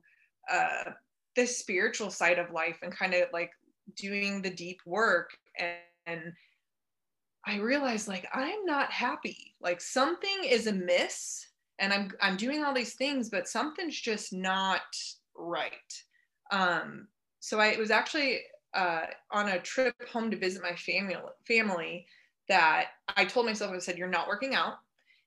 uh, 0.52 0.92
the 1.36 1.48
spiritual 1.48 2.12
side 2.12 2.38
of 2.38 2.52
life 2.52 2.78
and 2.84 2.96
kind 2.96 3.14
of 3.14 3.24
like 3.32 3.52
doing 3.96 4.42
the 4.42 4.50
deep 4.50 4.80
work. 4.86 5.32
And, 5.58 5.78
and 6.06 6.34
I 7.48 7.58
realized 7.58 8.08
like 8.08 8.28
I'm 8.34 8.66
not 8.66 8.92
happy. 8.92 9.56
Like 9.62 9.82
something 9.82 10.44
is 10.46 10.68
amiss, 10.68 11.48
and 11.80 11.94
I'm 11.94 12.12
I'm 12.22 12.36
doing 12.36 12.64
all 12.64 12.74
these 12.74 12.96
things, 12.96 13.30
but 13.30 13.48
something's 13.48 14.00
just 14.00 14.34
not 14.34 14.82
right. 15.36 15.72
Um, 16.52 17.08
so 17.40 17.60
I 17.60 17.78
was 17.78 17.92
actually 17.92 18.42
uh, 18.74 19.06
on 19.32 19.50
a 19.50 19.60
trip 19.60 19.96
home 20.12 20.30
to 20.32 20.38
visit 20.38 20.62
my 20.62 20.76
family 20.76 21.16
family 21.48 22.06
that 22.50 22.88
I 23.16 23.26
told 23.26 23.46
myself 23.46 23.72
I 23.72 23.80
said 23.80 23.98
you're 23.98 24.10
not 24.10 24.28
working 24.28 24.56
out 24.56 24.76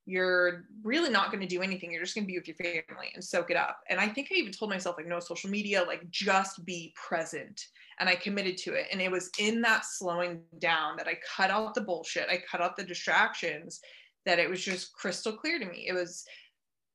you're 0.04 0.64
really 0.82 1.10
not 1.10 1.30
going 1.30 1.40
to 1.40 1.46
do 1.46 1.62
anything. 1.62 1.92
You're 1.92 2.02
just 2.02 2.14
going 2.14 2.24
to 2.24 2.32
be 2.32 2.38
with 2.38 2.48
your 2.48 2.56
family 2.56 3.12
and 3.14 3.22
soak 3.22 3.50
it 3.50 3.56
up. 3.56 3.80
And 3.88 4.00
I 4.00 4.08
think 4.08 4.28
I 4.32 4.34
even 4.34 4.52
told 4.52 4.70
myself, 4.70 4.96
like, 4.96 5.06
no 5.06 5.20
social 5.20 5.48
media, 5.48 5.84
like, 5.86 6.10
just 6.10 6.64
be 6.64 6.92
present. 6.96 7.68
And 8.00 8.08
I 8.08 8.16
committed 8.16 8.56
to 8.58 8.74
it. 8.74 8.86
And 8.90 9.00
it 9.00 9.10
was 9.10 9.30
in 9.38 9.60
that 9.60 9.84
slowing 9.84 10.40
down 10.58 10.96
that 10.96 11.06
I 11.06 11.18
cut 11.36 11.50
out 11.50 11.74
the 11.74 11.82
bullshit, 11.82 12.28
I 12.28 12.42
cut 12.50 12.60
out 12.60 12.76
the 12.76 12.82
distractions, 12.82 13.80
that 14.26 14.40
it 14.40 14.50
was 14.50 14.64
just 14.64 14.92
crystal 14.92 15.32
clear 15.32 15.60
to 15.60 15.66
me. 15.66 15.86
It 15.88 15.92
was, 15.92 16.24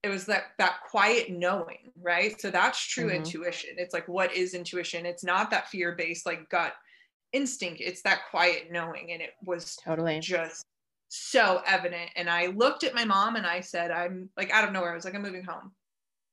it 0.04 0.10
was 0.10 0.26
that 0.26 0.43
that 0.58 0.80
quiet 0.89 1.30
knowing, 1.30 1.91
right? 2.02 2.39
So 2.41 2.52
that's 2.52 2.86
true 2.86 3.06
mm-hmm. 3.06 3.17
intuition. 3.17 3.72
It's 3.78 3.93
like, 3.93 4.08
what 4.10 4.36
is 4.36 4.54
intuition? 4.54 5.06
It's 5.06 5.24
not 5.24 5.50
that 5.52 5.70
fear 5.70 5.96
based, 5.96 6.26
like, 6.26 6.50
gut 6.50 6.74
instinct. 7.32 7.80
It's 7.80 8.02
that 8.02 8.22
quiet 8.32 8.67
knowing. 8.70 9.13
And 9.13 9.22
it 9.22 9.32
was 9.46 9.78
totally 9.84 10.20
just 10.20 10.65
so 11.10 11.62
evident. 11.65 12.12
And 12.15 12.30
I 12.30 12.48
looked 12.48 12.84
at 12.84 12.96
my 12.96 13.06
mom 13.06 13.36
and 13.36 13.46
I 13.46 13.62
said, 13.62 13.91
I'm 13.91 14.30
like 14.38 14.52
out 14.52 14.63
of 14.63 14.72
nowhere. 14.72 14.91
I 14.91 14.96
was 14.96 15.06
like, 15.06 15.15
I'm 15.15 15.22
moving 15.22 15.43
home. 15.43 15.72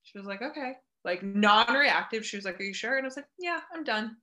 She 0.03 0.19
was 0.19 0.27
like, 0.27 0.43
okay. 0.43 0.75
Like 1.05 1.23
non-reactive. 1.23 2.25
She 2.25 2.37
was 2.37 2.45
like, 2.45 2.59
Are 2.61 2.65
you 2.65 2.75
sure? 2.75 2.97
And 2.97 3.05
I 3.05 3.09
was 3.09 3.17
like, 3.17 3.29
Yeah, 3.39 3.61
I'm 3.75 3.85
done. 3.85 4.17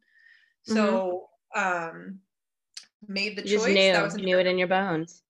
Mm-hmm. 0.68 0.74
So 0.74 1.28
um 1.56 2.20
made 3.08 3.36
the 3.36 3.44
you 3.44 3.58
choice. 3.58 3.66
Just 3.66 3.76
knew, 3.76 3.92
that 3.94 4.04
was 4.04 4.16
knew 4.16 4.40
it 4.40 4.48
in 4.48 4.58
your 4.58 4.68
bones. 4.68 5.24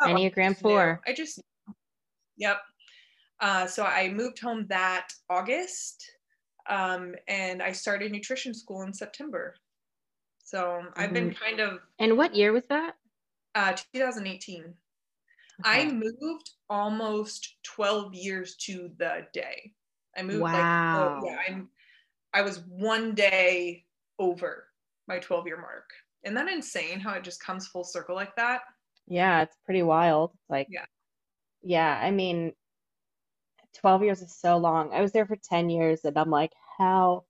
Oh, 0.00 0.06
Enneagram 0.06 0.56
four. 0.56 1.00
I 1.06 1.12
just 1.12 1.40
yep. 2.36 2.58
Uh, 3.40 3.66
so 3.66 3.84
I 3.84 4.08
moved 4.08 4.38
home 4.38 4.66
that 4.68 5.08
August, 5.28 6.08
um, 6.70 7.14
and 7.26 7.60
I 7.60 7.72
started 7.72 8.12
nutrition 8.12 8.54
school 8.54 8.82
in 8.82 8.94
September. 8.94 9.56
So 10.44 10.58
mm-hmm. 10.62 10.88
I've 10.96 11.12
been 11.12 11.30
mm-hmm. 11.30 11.44
kind 11.44 11.60
of. 11.60 11.80
And 11.98 12.16
what 12.16 12.34
year 12.34 12.52
was 12.52 12.62
that? 12.68 12.94
Uh, 13.54 13.72
2018. 13.94 14.74
I 15.64 15.86
moved 15.86 16.50
almost 16.70 17.56
12 17.64 18.14
years 18.14 18.56
to 18.56 18.90
the 18.98 19.26
day. 19.32 19.72
I 20.16 20.22
moved 20.22 20.40
wow. 20.40 21.20
like 21.20 21.22
oh, 21.22 21.26
yeah, 21.26 21.38
I'm 21.48 21.68
I 22.34 22.42
was 22.42 22.60
one 22.68 23.14
day 23.14 23.84
over 24.18 24.64
my 25.08 25.18
12 25.18 25.46
year 25.46 25.56
mark. 25.56 25.90
Isn't 26.24 26.34
that 26.34 26.48
insane 26.48 27.00
how 27.00 27.14
it 27.14 27.24
just 27.24 27.42
comes 27.42 27.66
full 27.66 27.84
circle 27.84 28.14
like 28.14 28.34
that? 28.36 28.62
Yeah, 29.06 29.42
it's 29.42 29.56
pretty 29.64 29.82
wild. 29.82 30.32
Like 30.48 30.68
yeah. 30.70 30.84
Yeah, 31.62 31.98
I 32.00 32.10
mean 32.10 32.52
12 33.80 34.02
years 34.04 34.22
is 34.22 34.36
so 34.36 34.56
long. 34.56 34.92
I 34.92 35.00
was 35.00 35.12
there 35.12 35.26
for 35.26 35.36
10 35.36 35.70
years 35.70 36.04
and 36.04 36.16
I'm 36.18 36.30
like, 36.30 36.52
how 36.78 37.24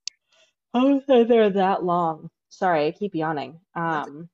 how 0.74 0.88
was 0.88 1.02
I 1.08 1.24
there 1.24 1.50
that 1.50 1.84
long? 1.84 2.30
Sorry, 2.48 2.86
I 2.86 2.90
keep 2.92 3.14
yawning. 3.14 3.60
Um 3.74 4.28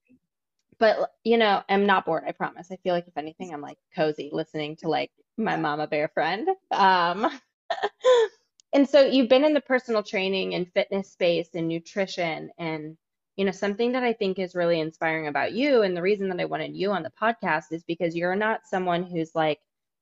but 0.79 1.11
you 1.25 1.39
know, 1.39 1.63
I'm 1.69 1.87
not 1.87 2.07
bored. 2.07 2.25
I 2.27 2.33
promise. 2.33 2.69
I 2.71 2.77
feel 2.77 2.95
like 2.95 3.09
if 3.09 3.17
anything, 3.17 3.53
I'm 3.53 3.61
like 3.61 3.79
cozy 3.95 4.31
listening 4.33 4.77
to 4.77 4.89
like 4.89 5.11
my 5.37 5.57
mama 5.57 5.87
bear 5.87 6.09
friend. 6.09 6.49
Um, 6.71 7.31
and 8.73 8.89
so 8.89 9.05
you've 9.05 9.29
been 9.29 9.45
in 9.45 9.55
the 9.55 9.61
personal 9.61 10.03
training 10.03 10.55
and 10.55 10.73
fitness 10.73 11.11
space 11.11 11.49
and 11.55 11.69
nutrition 11.69 12.51
and 12.59 12.97
you 13.37 13.45
know 13.45 13.51
something 13.51 13.93
that 13.93 14.03
i 14.03 14.13
think 14.13 14.39
is 14.39 14.55
really 14.55 14.81
inspiring 14.81 15.27
about 15.27 15.53
you 15.53 15.83
and 15.83 15.97
the 15.97 16.03
reason 16.03 16.29
that 16.29 16.41
i 16.41 16.45
wanted 16.45 16.75
you 16.75 16.91
on 16.91 17.03
the 17.03 17.13
podcast 17.21 17.73
is 17.73 17.83
because 17.85 18.17
you're 18.17 18.37
not 18.37 18.67
someone 18.67 19.03
who's 19.03 19.35
like 19.35 19.61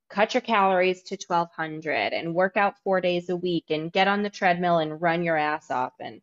cut 0.09 0.33
your 0.33 0.41
calories 0.41 1.03
to 1.03 1.17
1200 1.17 2.13
and 2.13 2.33
work 2.33 2.57
out 2.57 2.79
four 2.83 3.01
days 3.01 3.29
a 3.29 3.35
week 3.35 3.65
and 3.69 3.91
get 3.91 4.07
on 4.07 4.23
the 4.23 4.29
treadmill 4.29 4.79
and 4.79 5.01
run 5.01 5.23
your 5.23 5.37
ass 5.37 5.69
off 5.69 5.93
and 5.99 6.21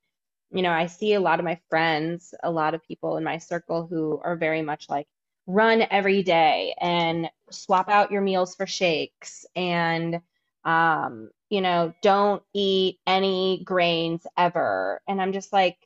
you 0.53 0.63
know, 0.63 0.71
I 0.73 0.87
see 0.87 1.15
a 1.15 1.21
lot 1.21 1.39
of 1.39 1.45
my 1.45 1.59
friends, 1.71 2.35
a 2.43 2.51
lot 2.51 2.75
of 2.75 2.83
people 2.85 3.17
in 3.17 3.25
my 3.25 3.39
circle 3.39 3.87
who 3.87 4.21
are 4.23 4.37
very 4.37 4.63
much 4.63 4.89
like 4.89 5.07
run 5.47 5.85
every 5.91 6.23
day 6.23 6.75
and 6.81 7.31
swap 7.51 7.89
out 7.89 8.11
your 8.13 8.23
meals 8.23 8.55
for 8.55 8.67
shakes 8.67 9.47
and 9.57 10.21
um, 10.65 11.31
you 11.51 11.61
know, 11.61 11.93
don't 12.03 12.43
eat 12.55 12.99
any 13.07 13.63
grains 13.65 14.27
ever. 14.37 15.01
And 15.07 15.21
I'm 15.21 15.33
just 15.33 15.53
like, 15.53 15.77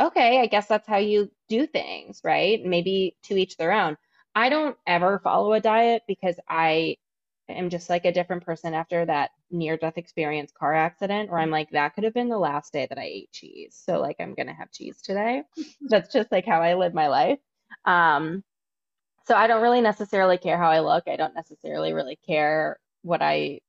okay, 0.00 0.40
I 0.40 0.46
guess 0.46 0.66
that's 0.66 0.88
how 0.88 0.96
you 0.98 1.30
do 1.48 1.66
things, 1.66 2.20
right? 2.24 2.64
Maybe 2.64 3.16
to 3.24 3.36
each 3.36 3.56
their 3.56 3.72
own. 3.72 3.96
I 4.34 4.48
don't 4.48 4.76
ever 4.86 5.20
follow 5.20 5.52
a 5.52 5.60
diet 5.60 6.02
because 6.08 6.38
I 6.48 6.96
am 7.48 7.70
just 7.70 7.88
like 7.88 8.04
a 8.04 8.12
different 8.12 8.44
person 8.44 8.74
after 8.74 9.06
that 9.06 9.30
near 9.54 9.76
death 9.76 9.96
experience 9.96 10.52
car 10.52 10.74
accident 10.74 11.30
where 11.30 11.40
I'm 11.40 11.50
like, 11.50 11.70
that 11.70 11.94
could 11.94 12.04
have 12.04 12.14
been 12.14 12.28
the 12.28 12.38
last 12.38 12.72
day 12.72 12.86
that 12.88 12.98
I 12.98 13.04
ate 13.04 13.32
cheese. 13.32 13.80
So 13.86 14.00
like 14.00 14.16
I'm 14.20 14.34
gonna 14.34 14.54
have 14.54 14.70
cheese 14.72 15.00
today. 15.02 15.42
That's 15.88 16.12
just 16.12 16.30
like 16.32 16.46
how 16.46 16.60
I 16.60 16.74
live 16.74 16.94
my 16.94 17.08
life. 17.08 17.38
Um 17.84 18.42
so 19.26 19.34
I 19.34 19.46
don't 19.46 19.62
really 19.62 19.80
necessarily 19.80 20.38
care 20.38 20.58
how 20.58 20.70
I 20.70 20.80
look. 20.80 21.04
I 21.08 21.16
don't 21.16 21.34
necessarily 21.34 21.92
really 21.94 22.18
care 22.26 22.78
what 23.02 23.22
I 23.22 23.60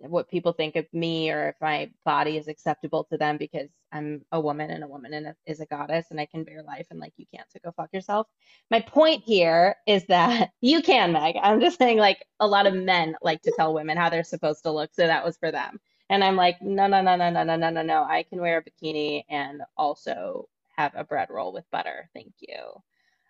what 0.00 0.30
people 0.30 0.52
think 0.52 0.76
of 0.76 0.86
me 0.92 1.30
or 1.30 1.48
if 1.50 1.56
my 1.60 1.90
body 2.04 2.36
is 2.38 2.48
acceptable 2.48 3.04
to 3.04 3.18
them 3.18 3.36
because 3.36 3.68
I'm 3.92 4.24
a 4.32 4.40
woman 4.40 4.70
and 4.70 4.84
a 4.84 4.88
woman 4.88 5.14
and 5.14 5.34
is 5.46 5.60
a 5.60 5.66
goddess 5.66 6.06
and 6.10 6.20
I 6.20 6.26
can 6.26 6.44
bear 6.44 6.62
life 6.62 6.86
and 6.90 7.00
like 7.00 7.12
you 7.16 7.26
can't 7.34 7.50
so 7.50 7.60
go 7.64 7.72
fuck 7.72 7.90
yourself. 7.92 8.26
My 8.70 8.80
point 8.80 9.22
here 9.24 9.76
is 9.86 10.06
that 10.06 10.50
you 10.60 10.82
can, 10.82 11.12
Meg. 11.12 11.36
I'm 11.42 11.60
just 11.60 11.78
saying 11.78 11.98
like 11.98 12.24
a 12.40 12.46
lot 12.46 12.66
of 12.66 12.74
men 12.74 13.16
like 13.22 13.42
to 13.42 13.52
tell 13.56 13.74
women 13.74 13.96
how 13.98 14.10
they're 14.10 14.24
supposed 14.24 14.62
to 14.64 14.72
look, 14.72 14.90
so 14.94 15.06
that 15.06 15.24
was 15.24 15.36
for 15.38 15.50
them. 15.52 15.80
And 16.10 16.24
I'm 16.24 16.36
like, 16.36 16.60
no, 16.62 16.86
no, 16.86 17.02
no, 17.02 17.16
no, 17.16 17.30
no, 17.30 17.44
no, 17.44 17.56
no, 17.56 17.70
no, 17.70 17.82
no. 17.82 18.02
I 18.04 18.24
can 18.24 18.40
wear 18.40 18.58
a 18.58 18.64
bikini 18.64 19.24
and 19.28 19.62
also 19.76 20.48
have 20.76 20.92
a 20.96 21.04
bread 21.04 21.28
roll 21.30 21.52
with 21.52 21.64
butter. 21.70 22.08
Thank 22.14 22.34
you. 22.40 22.56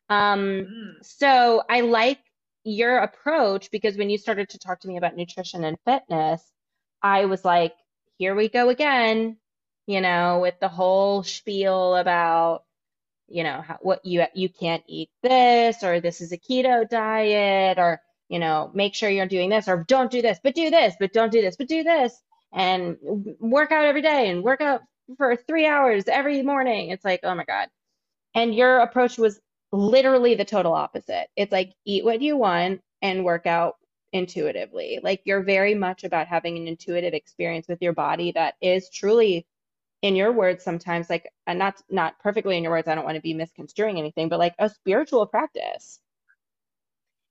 Um, 0.09 0.67
Mm. 0.67 1.05
so 1.05 1.63
I 1.69 1.81
like 1.83 2.21
your 2.65 2.99
approach 2.99 3.71
because 3.71 3.97
when 3.97 4.11
you 4.11 4.19
started 4.19 4.51
to 4.51 4.59
talk 4.59 4.81
to 4.81 4.89
me 4.89 4.97
about 4.99 5.17
nutrition 5.17 5.65
and 5.65 5.79
fitness, 5.87 6.43
I 7.03 7.27
was 7.27 7.45
like, 7.45 7.75
here 8.19 8.35
we 8.37 8.49
go 8.51 8.71
again, 8.71 9.39
you 9.87 10.01
know, 10.03 10.41
with 10.41 10.61
the 10.61 10.69
whole 10.69 11.23
spiel 11.25 11.97
about, 11.97 12.65
you 13.29 13.45
know, 13.45 13.63
how, 13.63 13.79
what 13.83 14.05
you 14.07 14.25
you 14.35 14.49
can't 14.49 14.85
eat 14.89 15.11
this 15.23 15.83
or 15.85 16.01
this 16.01 16.21
is 16.21 16.33
a 16.33 16.39
keto 16.39 16.89
diet 16.89 17.79
or, 17.79 18.01
you 18.29 18.39
know, 18.39 18.71
make 18.75 18.95
sure 18.95 19.11
you're 19.11 19.27
doing 19.27 19.51
this 19.51 19.69
or 19.69 19.85
don't 19.89 20.11
do 20.11 20.23
this, 20.23 20.41
but 20.43 20.55
do 20.55 20.71
this, 20.71 20.95
but 21.01 21.13
don't 21.13 21.33
do 21.33 21.43
this, 21.43 21.57
but 21.57 21.69
do 21.69 21.83
this 21.85 22.15
and 22.53 22.99
work 23.41 23.73
out 23.73 23.87
every 23.87 24.03
day 24.03 24.31
and 24.31 24.43
work 24.45 24.61
out 24.61 24.83
for 25.19 25.37
three 25.37 25.67
hours 25.67 26.05
every 26.09 26.43
morning. 26.43 26.91
It's 26.91 27.05
like, 27.05 27.21
oh 27.25 27.35
my 27.35 27.45
God. 27.45 27.69
And 28.35 28.55
your 28.55 28.81
approach 28.81 29.19
was 29.19 29.41
literally 29.73 30.37
the 30.37 30.47
total 30.47 30.75
opposite. 30.75 31.29
It's 31.37 31.53
like 31.53 31.75
eat 31.87 32.05
what 32.05 32.23
you 32.23 32.39
want 32.39 32.83
and 33.03 33.25
work 33.25 33.47
out 33.47 33.77
intuitively. 34.13 35.01
Like 35.03 35.23
you're 35.25 35.43
very 35.43 35.75
much 35.75 36.05
about 36.05 36.27
having 36.27 36.57
an 36.57 36.69
intuitive 36.69 37.15
experience 37.15 37.69
with 37.69 37.81
your 37.83 37.93
body 37.93 38.33
that 38.33 38.55
is 38.61 38.91
truly, 38.91 39.47
in 40.03 40.17
your 40.17 40.33
words, 40.33 40.65
sometimes 40.65 41.11
like 41.11 41.31
and 41.47 41.59
not 41.59 41.83
not 41.91 42.19
perfectly 42.21 42.57
in 42.57 42.63
your 42.63 42.73
words. 42.73 42.89
I 42.89 42.95
don't 42.95 43.05
want 43.05 43.17
to 43.17 43.23
be 43.23 43.35
misconstruing 43.35 43.99
anything, 43.99 44.29
but 44.29 44.39
like 44.39 44.55
a 44.59 44.69
spiritual 44.71 45.27
practice. 45.27 46.01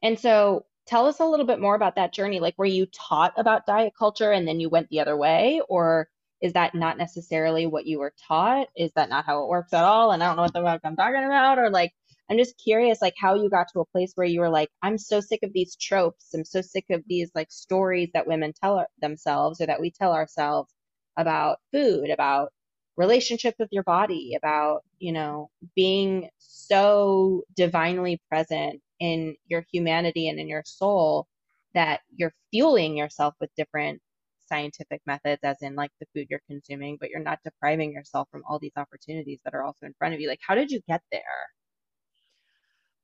And 0.04 0.20
so 0.20 0.65
tell 0.86 1.06
us 1.08 1.20
a 1.20 1.26
little 1.26 1.46
bit 1.46 1.60
more 1.60 1.76
about 1.76 1.96
that 1.96 2.13
journey. 2.13 2.39
Like, 2.39 2.58
were 2.58 2.65
you 2.65 2.86
taught 2.88 3.34
about 3.38 3.65
diet 3.65 3.94
culture 3.98 4.32
and 4.32 4.48
then 4.48 4.60
you 4.60 4.70
went 4.70 4.89
the 4.89 5.00
other 5.02 5.18
way, 5.18 5.62
or 5.68 6.10
is 6.42 6.54
that 6.54 6.74
not 6.76 6.98
necessarily 6.98 7.65
what 7.65 7.86
you 7.86 8.00
were 8.00 8.13
taught? 8.28 8.68
Is 8.76 8.92
that 8.94 9.10
not 9.10 9.26
how 9.26 9.44
it 9.44 9.50
works 9.50 9.74
at 9.74 9.84
all? 9.84 10.12
And 10.12 10.24
I 10.24 10.28
don't 10.28 10.38
know 10.38 10.44
what 10.44 10.54
the 10.54 10.62
fuck 10.62 10.82
I'm 10.84 10.96
talking 10.96 11.24
about, 11.24 11.60
or 11.60 11.70
like 11.70 11.94
I'm 12.30 12.38
just 12.38 12.62
curious, 12.63 13.02
like 13.02 13.15
how 13.20 13.36
you 13.36 13.50
got 13.50 13.68
to 13.74 13.80
a 13.80 13.86
place 13.86 14.12
where 14.15 14.28
you 14.28 14.42
were 14.42 14.50
like, 14.50 14.70
I'm 14.84 14.98
so 14.98 15.20
sick 15.20 15.42
of 15.44 15.52
these 15.54 15.76
tropes. 15.76 16.34
I'm 16.34 16.46
so 16.46 16.62
sick 16.62 16.86
of 16.92 17.04
these 17.08 17.32
like 17.36 17.52
stories 17.52 18.10
that 18.13 18.28
women 18.28 18.54
tell 18.54 18.86
themselves 19.02 19.62
or 19.62 19.65
that 19.65 19.82
we 19.82 19.92
tell 19.92 20.13
ourselves 20.13 20.72
about 21.18 21.58
food, 21.72 22.10
about 22.12 22.52
relationships 22.98 23.58
with 23.60 23.70
your 23.72 23.84
body, 23.84 24.36
about, 24.38 24.84
you 25.00 25.12
know, 25.12 25.50
being 25.76 26.30
so 26.38 27.44
divinely 27.56 28.22
present 28.30 28.82
in 29.00 29.36
your 29.48 29.65
humanity 29.72 30.30
and 30.30 30.39
in 30.39 30.48
your 30.48 30.63
soul 30.65 31.28
that 31.74 32.02
you're 32.15 32.34
fueling 32.52 32.98
yourself 32.98 33.34
with 33.39 33.50
different 33.56 34.02
scientific 34.48 35.02
methods, 35.06 35.39
as 35.44 35.58
in 35.62 35.76
like 35.76 35.92
the 36.00 36.08
food 36.13 36.28
you're 36.30 36.42
consuming, 36.48 36.98
but 37.00 37.10
you're 37.10 37.24
not 37.24 37.39
depriving 37.44 37.92
yourself 37.94 38.28
from 38.32 38.44
all 38.50 38.60
these 38.60 38.74
opportunities 38.78 39.39
that 39.46 39.54
are 39.54 39.63
also 39.63 39.86
in 39.86 39.94
front 39.98 40.13
of 40.13 40.20
you. 40.20 40.28
Like, 40.28 40.42
how 40.46 40.56
did 40.56 40.72
you 40.72 40.82
get 40.88 41.02
there? 41.12 41.22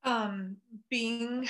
Um, 0.05 0.57
being 0.89 1.47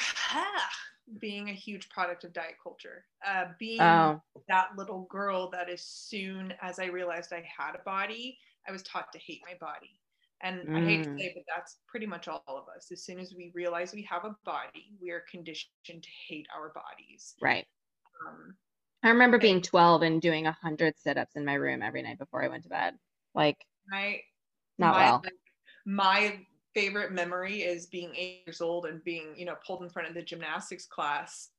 being 1.20 1.50
a 1.50 1.54
huge 1.54 1.90
product 1.90 2.24
of 2.24 2.34
diet 2.34 2.56
culture. 2.62 3.06
Uh, 3.26 3.48
being 3.60 4.12
Oh, 4.12 4.24
that 4.48 4.76
little 4.78 5.04
girl 5.10 5.50
that 5.52 5.70
as 5.70 5.82
soon 5.84 6.54
as 6.62 6.80
I 6.80 6.86
realized 6.86 7.34
I 7.34 7.42
had 7.58 7.76
a 7.76 7.84
body, 7.84 8.38
I 8.68 8.72
was 8.72 8.84
taught 8.84 9.12
to 9.14 9.20
hate 9.20 9.42
my 9.46 9.56
body. 9.60 10.02
And 10.42 10.70
I 10.76 10.82
hate 10.82 11.04
to 11.04 11.10
Mm. 11.10 11.18
say, 11.20 11.34
but 11.36 11.44
that's 11.56 11.80
pretty 11.88 12.06
much 12.06 12.28
all 12.28 12.44
of 12.48 12.68
us. 12.76 12.92
As 12.92 13.04
soon 13.04 13.20
as 13.20 13.34
we 13.36 13.52
realize 13.56 13.94
we 13.94 14.04
have 14.04 14.26
a 14.26 14.36
body, 14.46 14.98
we 15.02 15.12
are 15.12 15.24
conditioned 15.32 16.04
to 16.04 16.10
hate 16.28 16.48
our 16.56 16.70
bodies. 16.74 17.36
right. 17.40 17.68
Um, 18.28 18.58
I 19.04 19.10
remember 19.10 19.38
being 19.38 19.62
12 19.62 20.02
and 20.02 20.22
doing 20.22 20.48
a 20.48 20.52
hundred 20.52 20.98
sit-ups 20.98 21.36
in 21.38 21.46
my 21.46 21.54
room 21.54 21.82
every 21.82 22.02
night 22.02 22.18
before 22.18 22.44
I 22.44 22.50
went 22.50 22.64
to 22.64 22.70
bed. 22.70 23.00
Like, 23.34 23.66
I 23.92 24.22
not 24.78 24.96
my 24.96 24.96
well. 24.96 25.24
like, 25.24 25.34
my 25.86 26.46
favorite 26.76 27.12
memory 27.12 27.62
is 27.62 27.88
being 27.88 28.12
eight 28.16 28.44
years 28.46 28.62
old 28.62 28.86
and 28.86 29.04
being 29.04 29.34
you 29.36 29.46
know 29.46 29.56
pulled 29.66 29.82
in 29.82 29.90
front 29.90 30.08
of 30.08 30.14
the 30.14 30.22
gymnastics 30.22 30.86
class 30.86 31.50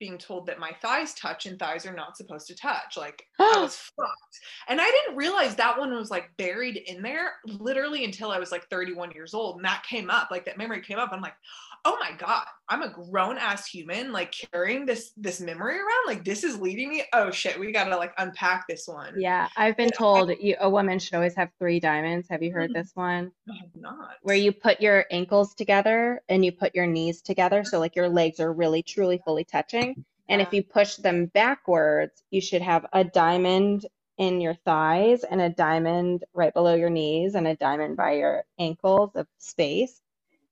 being 0.00 0.18
told 0.18 0.46
that 0.46 0.58
my 0.58 0.72
thighs 0.82 1.14
touch 1.14 1.46
and 1.46 1.58
thighs 1.58 1.86
are 1.86 1.94
not 1.94 2.16
supposed 2.16 2.46
to 2.48 2.56
touch. 2.56 2.96
Like 2.96 3.24
i 3.38 3.54
was 3.60 3.76
fucked. 3.76 4.40
And 4.68 4.80
i 4.80 4.84
didn't 4.84 5.16
realize 5.16 5.54
that 5.56 5.78
one 5.78 5.94
was 5.94 6.10
like 6.10 6.30
buried 6.36 6.76
in 6.76 7.02
there 7.02 7.34
literally 7.46 8.04
until 8.04 8.30
i 8.30 8.38
was 8.38 8.52
like 8.52 8.68
31 8.68 9.12
years 9.12 9.34
old. 9.34 9.56
And 9.56 9.64
that 9.64 9.84
came 9.88 10.10
up 10.10 10.30
like 10.30 10.44
that 10.44 10.58
memory 10.58 10.82
came 10.82 10.98
up. 10.98 11.10
I'm 11.12 11.22
like 11.22 11.36
oh 11.84 11.96
my 12.00 12.16
god 12.16 12.46
i'm 12.68 12.82
a 12.82 12.88
grown 12.88 13.38
ass 13.38 13.66
human 13.66 14.12
like 14.12 14.34
carrying 14.52 14.84
this 14.86 15.12
this 15.16 15.40
memory 15.40 15.76
around 15.76 16.06
like 16.06 16.24
this 16.24 16.44
is 16.44 16.58
leading 16.60 16.88
me 16.88 17.04
oh 17.12 17.30
shit 17.30 17.58
we 17.58 17.72
gotta 17.72 17.96
like 17.96 18.12
unpack 18.18 18.66
this 18.68 18.86
one 18.88 19.14
Yeah, 19.18 19.48
I've 19.56 19.76
been 19.76 19.90
told 19.90 20.30
you, 20.40 20.56
a 20.60 20.68
woman 20.68 20.98
should 20.98 21.14
always 21.14 21.34
have 21.36 21.50
three 21.58 21.80
diamonds. 21.80 22.28
Have 22.28 22.42
you 22.42 22.52
heard 22.52 22.70
Mhm. 22.70 22.74
this 22.74 22.90
one? 22.94 23.32
I 23.48 23.56
have 23.60 23.74
not 23.76 24.16
Where 24.22 24.36
you 24.36 24.52
put 24.52 24.80
your 24.80 25.04
ankles 25.10 25.54
together 25.54 26.22
and 26.28 26.44
you 26.44 26.52
put 26.52 26.74
your 26.74 26.86
knees 26.86 27.22
together, 27.22 27.64
so 27.64 27.78
like 27.78 27.96
your 27.96 28.08
legs 28.08 28.40
are 28.40 28.52
really 28.52 28.82
truly 28.82 29.18
fully 29.24 29.44
touching. 29.44 30.04
And 30.28 30.42
if 30.42 30.52
you 30.52 30.62
push 30.62 30.96
them 30.96 31.26
backwards, 31.26 32.24
you 32.30 32.40
should 32.40 32.62
have 32.62 32.84
a 32.92 33.04
diamond 33.04 33.86
in 34.18 34.40
your 34.40 34.54
thighs 34.54 35.22
and 35.24 35.40
a 35.40 35.48
diamond 35.50 36.24
right 36.34 36.52
below 36.52 36.74
your 36.74 36.90
knees 36.90 37.34
and 37.36 37.46
a 37.46 37.54
diamond 37.54 37.96
by 37.96 38.12
your 38.12 38.44
ankles 38.58 39.14
of 39.14 39.28
space. 39.38 40.00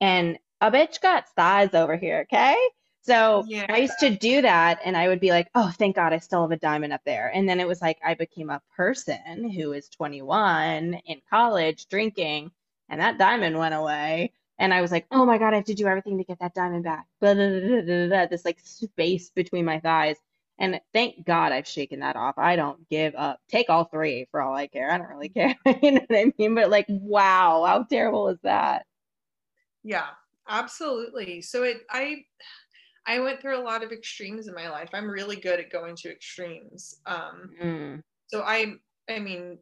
And 0.00 0.38
a 0.68 0.70
bitch 0.70 1.00
got 1.00 1.28
thighs 1.30 1.74
over 1.74 1.96
here, 1.96 2.20
okay? 2.22 2.56
So 3.02 3.44
Yeah. 3.48 3.66
I 3.68 3.78
used 3.78 3.98
to 4.00 4.10
do 4.10 4.40
that 4.42 4.80
and 4.84 4.96
I 4.96 5.08
would 5.08 5.20
be 5.20 5.30
like, 5.30 5.48
oh, 5.54 5.70
thank 5.78 5.96
God 5.96 6.12
I 6.14 6.18
still 6.18 6.42
have 6.42 6.52
a 6.52 6.56
diamond 6.56 6.92
up 6.94 7.02
there. 7.04 7.30
And 7.34 7.46
then 7.48 7.60
it 7.60 7.68
was 7.68 7.82
like 7.82 7.98
I 8.04 8.14
became 8.14 8.48
a 8.50 8.62
person 8.76 9.50
who 9.50 9.72
is 9.72 9.88
21 9.90 10.94
in 11.06 11.20
college 11.28 11.86
drinking, 11.88 12.50
and 12.88 13.00
that 13.00 13.18
diamond 13.18 13.58
went 13.58 13.74
away. 13.74 14.32
And 14.58 14.72
I 14.72 14.80
was 14.80 14.92
like, 14.92 15.06
oh 15.10 15.26
my 15.26 15.36
God, 15.38 15.52
I 15.52 15.56
have 15.56 15.64
to 15.66 15.74
do 15.74 15.86
everything 15.86 16.16
to 16.18 16.24
get 16.24 16.38
that 16.40 16.54
diamond 16.54 16.84
back. 16.84 17.06
Blah, 17.20 17.34
blah, 17.34 17.80
blah, 18.08 18.26
this 18.26 18.44
like 18.44 18.60
space 18.60 19.30
between 19.30 19.64
my 19.64 19.80
thighs. 19.80 20.16
And 20.58 20.80
thank 20.92 21.26
God 21.26 21.50
I've 21.52 21.66
shaken 21.66 22.00
that 22.00 22.16
off. 22.16 22.38
I 22.38 22.54
don't 22.56 22.88
give 22.88 23.14
up. 23.16 23.40
Take 23.48 23.68
all 23.68 23.84
three 23.84 24.28
for 24.30 24.40
all 24.40 24.54
I 24.54 24.68
care. 24.68 24.90
I 24.90 24.98
don't 24.98 25.08
really 25.08 25.28
care. 25.28 25.54
You 25.82 25.92
know 25.92 26.00
what 26.06 26.18
I 26.18 26.32
mean? 26.38 26.54
But 26.54 26.70
like, 26.70 26.86
wow, 26.88 27.64
how 27.66 27.82
terrible 27.82 28.28
is 28.28 28.38
that? 28.44 28.86
Yeah, 29.82 30.06
absolutely. 30.48 31.42
So 31.42 31.62
it 31.62 31.82
I 31.90 32.24
I 33.06 33.20
went 33.20 33.40
through 33.40 33.58
a 33.58 33.62
lot 33.64 33.84
of 33.84 33.92
extremes 33.92 34.48
in 34.48 34.54
my 34.54 34.70
life. 34.70 34.90
I'm 34.94 35.10
really 35.10 35.36
good 35.36 35.60
at 35.60 35.70
going 35.70 35.96
to 35.96 36.10
extremes. 36.12 37.00
Um 37.06 37.54
Mm, 37.60 38.00
so 38.28 38.42
I 38.42 38.76
I 39.08 39.20
mean 39.20 39.60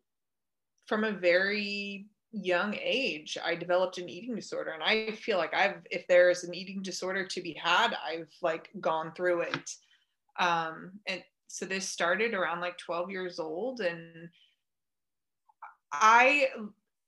from 0.86 1.04
a 1.04 1.12
very 1.12 2.08
young 2.32 2.74
age 2.74 3.38
I 3.42 3.54
developed 3.56 3.98
an 3.98 4.08
eating 4.08 4.36
disorder 4.36 4.72
and 4.72 4.82
I 4.84 5.12
feel 5.12 5.38
like 5.38 5.54
I've 5.54 5.82
if 5.90 6.06
there's 6.08 6.44
an 6.44 6.54
eating 6.54 6.82
disorder 6.82 7.26
to 7.26 7.42
be 7.42 7.54
had, 7.54 7.94
I've 7.94 8.32
like 8.42 8.70
gone 8.80 9.14
through 9.14 9.42
it. 9.42 9.70
Um 10.38 11.00
and 11.06 11.24
so 11.48 11.66
this 11.66 11.88
started 11.88 12.34
around 12.34 12.60
like 12.60 12.78
12 12.78 13.10
years 13.10 13.38
old 13.40 13.80
and 13.80 14.30
I 15.92 16.48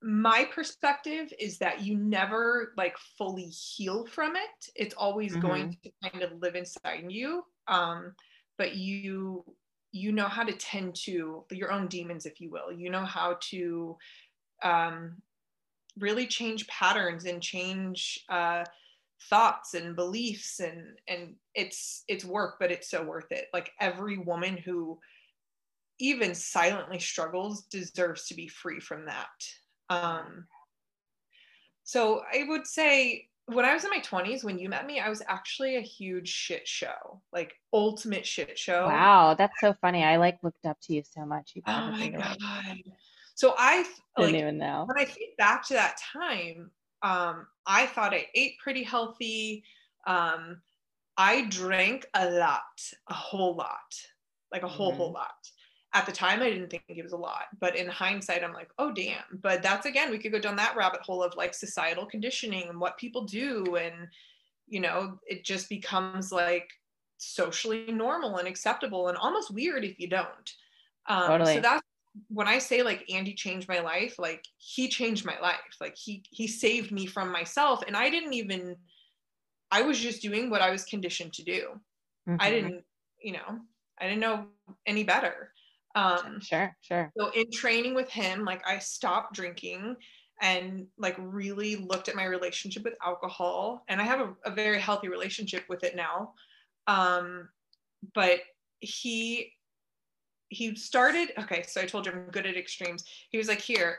my 0.05 0.47
perspective 0.53 1.33
is 1.39 1.57
that 1.57 1.81
you 1.81 1.97
never 1.97 2.73
like 2.77 2.95
fully 3.17 3.45
heal 3.45 4.05
from 4.05 4.35
it. 4.35 4.69
It's 4.75 4.93
always 4.93 5.35
going 5.35 5.75
to 5.83 5.91
kind 6.07 6.23
of 6.23 6.39
live 6.39 6.53
inside 6.53 7.05
you. 7.09 7.43
Um, 7.67 8.13
but 8.59 8.75
you 8.75 9.43
you 9.91 10.11
know 10.11 10.27
how 10.27 10.43
to 10.43 10.53
tend 10.53 10.93
to 11.05 11.45
your 11.49 11.71
own 11.71 11.87
demons, 11.87 12.27
if 12.27 12.39
you 12.39 12.51
will. 12.51 12.71
You 12.71 12.91
know 12.91 13.03
how 13.03 13.39
to 13.49 13.97
um, 14.61 15.23
really 15.97 16.27
change 16.27 16.67
patterns 16.67 17.25
and 17.25 17.41
change 17.41 18.23
uh, 18.29 18.63
thoughts 19.23 19.73
and 19.73 19.95
beliefs 19.95 20.59
and 20.59 20.99
and 21.07 21.33
it's 21.55 22.03
it's 22.07 22.23
work, 22.23 22.57
but 22.59 22.71
it's 22.71 22.91
so 22.91 23.01
worth 23.01 23.31
it. 23.31 23.47
Like 23.53 23.71
every 23.79 24.19
woman 24.19 24.55
who 24.55 24.99
even 25.97 26.35
silently 26.35 26.99
struggles 26.99 27.63
deserves 27.63 28.27
to 28.27 28.35
be 28.35 28.47
free 28.47 28.79
from 28.79 29.05
that. 29.05 29.29
Um, 29.89 30.47
so 31.83 32.23
I 32.31 32.43
would 32.47 32.65
say 32.65 33.29
when 33.47 33.65
I 33.65 33.73
was 33.73 33.83
in 33.83 33.91
my 33.91 33.99
20s, 33.99 34.43
when 34.43 34.57
you 34.57 34.69
met 34.69 34.87
me, 34.87 34.99
I 34.99 35.09
was 35.09 35.21
actually 35.27 35.75
a 35.75 35.81
huge 35.81 36.29
shit 36.29 36.67
show, 36.67 37.21
like 37.31 37.53
ultimate 37.71 38.25
shit 38.25 38.57
show. 38.57 38.87
wow, 38.87 39.35
that's 39.35 39.53
so 39.61 39.75
funny. 39.81 40.03
I 40.03 40.17
like 40.17 40.39
looked 40.41 40.65
up 40.65 40.77
to 40.83 40.93
you 40.93 41.03
so 41.03 41.25
much. 41.25 41.51
You 41.55 41.61
Oh 41.67 41.91
my 41.91 41.99
like, 41.99 42.17
God. 42.17 42.37
So 43.35 43.53
I 43.57 43.85
didn't 44.17 44.35
even 44.35 44.57
know. 44.57 44.85
when 44.87 44.97
I 44.97 45.05
think 45.05 45.37
back 45.37 45.67
to 45.67 45.73
that 45.73 45.97
time, 46.13 46.71
um, 47.03 47.45
I 47.67 47.85
thought 47.85 48.13
I 48.13 48.27
ate 48.33 48.57
pretty 48.63 48.81
healthy. 48.81 49.63
Um, 50.07 50.61
I 51.17 51.45
drank 51.49 52.07
a 52.13 52.29
lot, 52.29 52.61
a 53.09 53.13
whole 53.13 53.55
lot, 53.55 53.93
like 54.51 54.63
a 54.63 54.67
whole, 54.67 54.93
whole 54.93 55.11
lot. 55.11 55.35
At 55.95 56.05
the 56.05 56.11
time, 56.13 56.41
I 56.43 56.51
didn't 56.51 56.69
think 56.69 56.83
it 56.89 57.03
was 57.03 57.13
a 57.13 57.17
lot, 57.17 57.45
but 57.59 57.75
in 57.77 57.87
hindsight, 57.87 58.43
I'm 58.43 58.53
like, 58.53 58.71
oh, 58.79 58.91
damn. 58.93 59.23
But 59.41 59.63
that's 59.63 59.87
again, 59.87 60.11
we 60.11 60.19
could 60.19 60.33
go 60.33 60.39
down 60.39 60.57
that 60.57 60.75
rabbit 60.77 61.01
hole 61.01 61.23
of 61.23 61.35
like 61.37 61.55
societal 61.55 62.05
conditioning 62.05 62.69
and 62.69 62.81
what 62.81 62.97
people 62.99 63.23
do. 63.25 63.77
And, 63.77 64.09
you 64.67 64.81
know, 64.81 65.19
it 65.27 65.45
just 65.45 65.69
becomes 65.69 66.31
like 66.31 66.69
socially 67.17 67.91
normal 67.91 68.37
and 68.37 68.47
acceptable 68.47 69.07
and 69.09 69.17
almost 69.17 69.51
weird 69.51 69.85
if 69.85 69.99
you 69.99 70.09
don't. 70.09 70.53
Um, 71.07 71.27
Totally. 71.27 71.45
So 71.45 71.61
that's 71.61 71.83
when 72.29 72.47
I 72.47 72.59
say 72.59 72.83
like 72.83 73.09
Andy 73.11 73.33
changed 73.33 73.67
my 73.69 73.79
life, 73.79 74.19
like 74.19 74.45
he 74.57 74.89
changed 74.89 75.25
my 75.25 75.39
life. 75.39 75.77
Like 75.81 75.95
he 75.97 76.25
he 76.31 76.47
saved 76.47 76.91
me 76.91 77.05
from 77.07 77.31
myself, 77.31 77.83
and 77.87 77.97
I 77.97 78.09
didn't 78.09 78.33
even. 78.33 78.77
I 79.71 79.81
was 79.81 79.99
just 79.99 80.21
doing 80.21 80.49
what 80.49 80.61
I 80.61 80.71
was 80.71 80.85
conditioned 80.85 81.33
to 81.33 81.43
do. 81.43 81.81
I 82.39 82.49
Mhm. 82.49 82.51
didn't, 82.51 82.85
you 83.21 83.33
know, 83.33 83.61
I 83.99 84.05
didn't 84.07 84.21
know 84.21 84.49
any 84.85 85.03
better. 85.03 85.53
Um, 85.95 86.41
Sure, 86.41 86.75
sure. 86.81 87.11
so 87.17 87.29
in 87.29 87.49
training 87.51 87.95
with 87.95 88.09
him, 88.09 88.43
like 88.43 88.61
I 88.67 88.79
stopped 88.79 89.33
drinking 89.33 89.95
and 90.41 90.87
like 90.97 91.15
really 91.17 91.77
looked 91.77 92.09
at 92.09 92.15
my 92.15 92.25
relationship 92.25 92.83
with 92.83 92.95
alcohol. 93.03 93.83
And 93.87 94.01
I 94.01 94.03
have 94.03 94.19
a, 94.19 94.33
a 94.45 94.51
very 94.51 94.79
healthy 94.79 95.07
relationship 95.07 95.63
with 95.69 95.83
it 95.83 95.95
now. 95.95 96.33
Um, 96.87 97.49
but 98.13 98.39
he 98.81 99.53
he 100.49 100.75
started 100.75 101.31
okay, 101.39 101.63
so 101.67 101.81
I 101.81 101.85
told 101.85 102.05
you 102.05 102.11
I'm 102.11 102.27
good 102.31 102.45
at 102.45 102.57
extremes. 102.57 103.03
He 103.29 103.37
was 103.37 103.47
like, 103.47 103.61
here, 103.61 103.97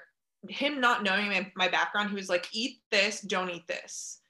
him 0.49 0.80
not 0.80 1.03
knowing 1.03 1.28
my, 1.28 1.51
my 1.57 1.68
background, 1.68 2.11
he 2.11 2.16
was 2.16 2.28
like, 2.28 2.49
eat 2.53 2.80
this, 2.90 3.20
don't 3.20 3.51
eat 3.51 3.66
this. 3.66 4.20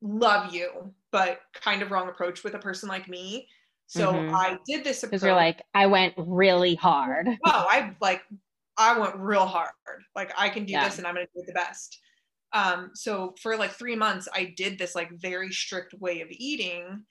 Love 0.00 0.54
you, 0.54 0.92
but 1.10 1.40
kind 1.54 1.82
of 1.82 1.90
wrong 1.90 2.08
approach 2.08 2.44
with 2.44 2.54
a 2.54 2.58
person 2.58 2.88
like 2.88 3.08
me. 3.08 3.48
So 3.86 4.10
Mhm. 4.10 4.34
I 4.34 4.58
did 4.66 4.84
this 4.84 5.02
Because 5.02 5.22
you're 5.22 5.34
like, 5.34 5.62
I 5.74 5.86
went 5.86 6.14
really 6.16 6.74
hard. 6.74 7.28
oh, 7.44 7.66
I 7.70 7.94
like 8.00 8.22
I 8.76 8.98
went 8.98 9.16
real 9.16 9.46
hard. 9.46 9.70
Like 10.14 10.32
I 10.36 10.48
can 10.48 10.64
do 10.64 10.72
Yeah. 10.72 10.84
this 10.84 10.98
and 10.98 11.06
I'm 11.06 11.14
gonna 11.14 11.26
do 11.34 11.40
it 11.42 11.46
the 11.46 11.52
best. 11.52 12.00
Um, 12.52 12.90
so 12.94 13.34
for 13.42 13.56
like 13.56 13.72
three 13.72 13.96
months, 13.96 14.28
I 14.32 14.54
did 14.56 14.78
this 14.78 14.94
like 14.94 15.10
very 15.12 15.52
strict 15.52 15.94
way 15.94 16.20
of 16.20 16.28
eating. 16.30 17.04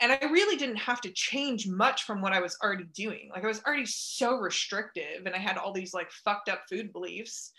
And 0.00 0.12
I 0.12 0.18
really 0.26 0.56
didn't 0.56 0.76
have 0.76 1.00
to 1.02 1.12
change 1.12 1.68
much 1.68 2.04
from 2.04 2.22
what 2.22 2.32
I 2.32 2.40
was 2.40 2.56
already 2.62 2.84
doing. 2.94 3.30
Like 3.34 3.44
I 3.44 3.48
was 3.48 3.62
already 3.64 3.86
so 3.86 4.36
restrictive 4.36 5.26
and 5.26 5.34
I 5.34 5.38
had 5.38 5.58
all 5.58 5.72
these 5.72 5.94
like 5.94 6.10
fucked 6.10 6.48
up 6.48 6.64
food 6.68 6.92
beliefs. 6.92 7.52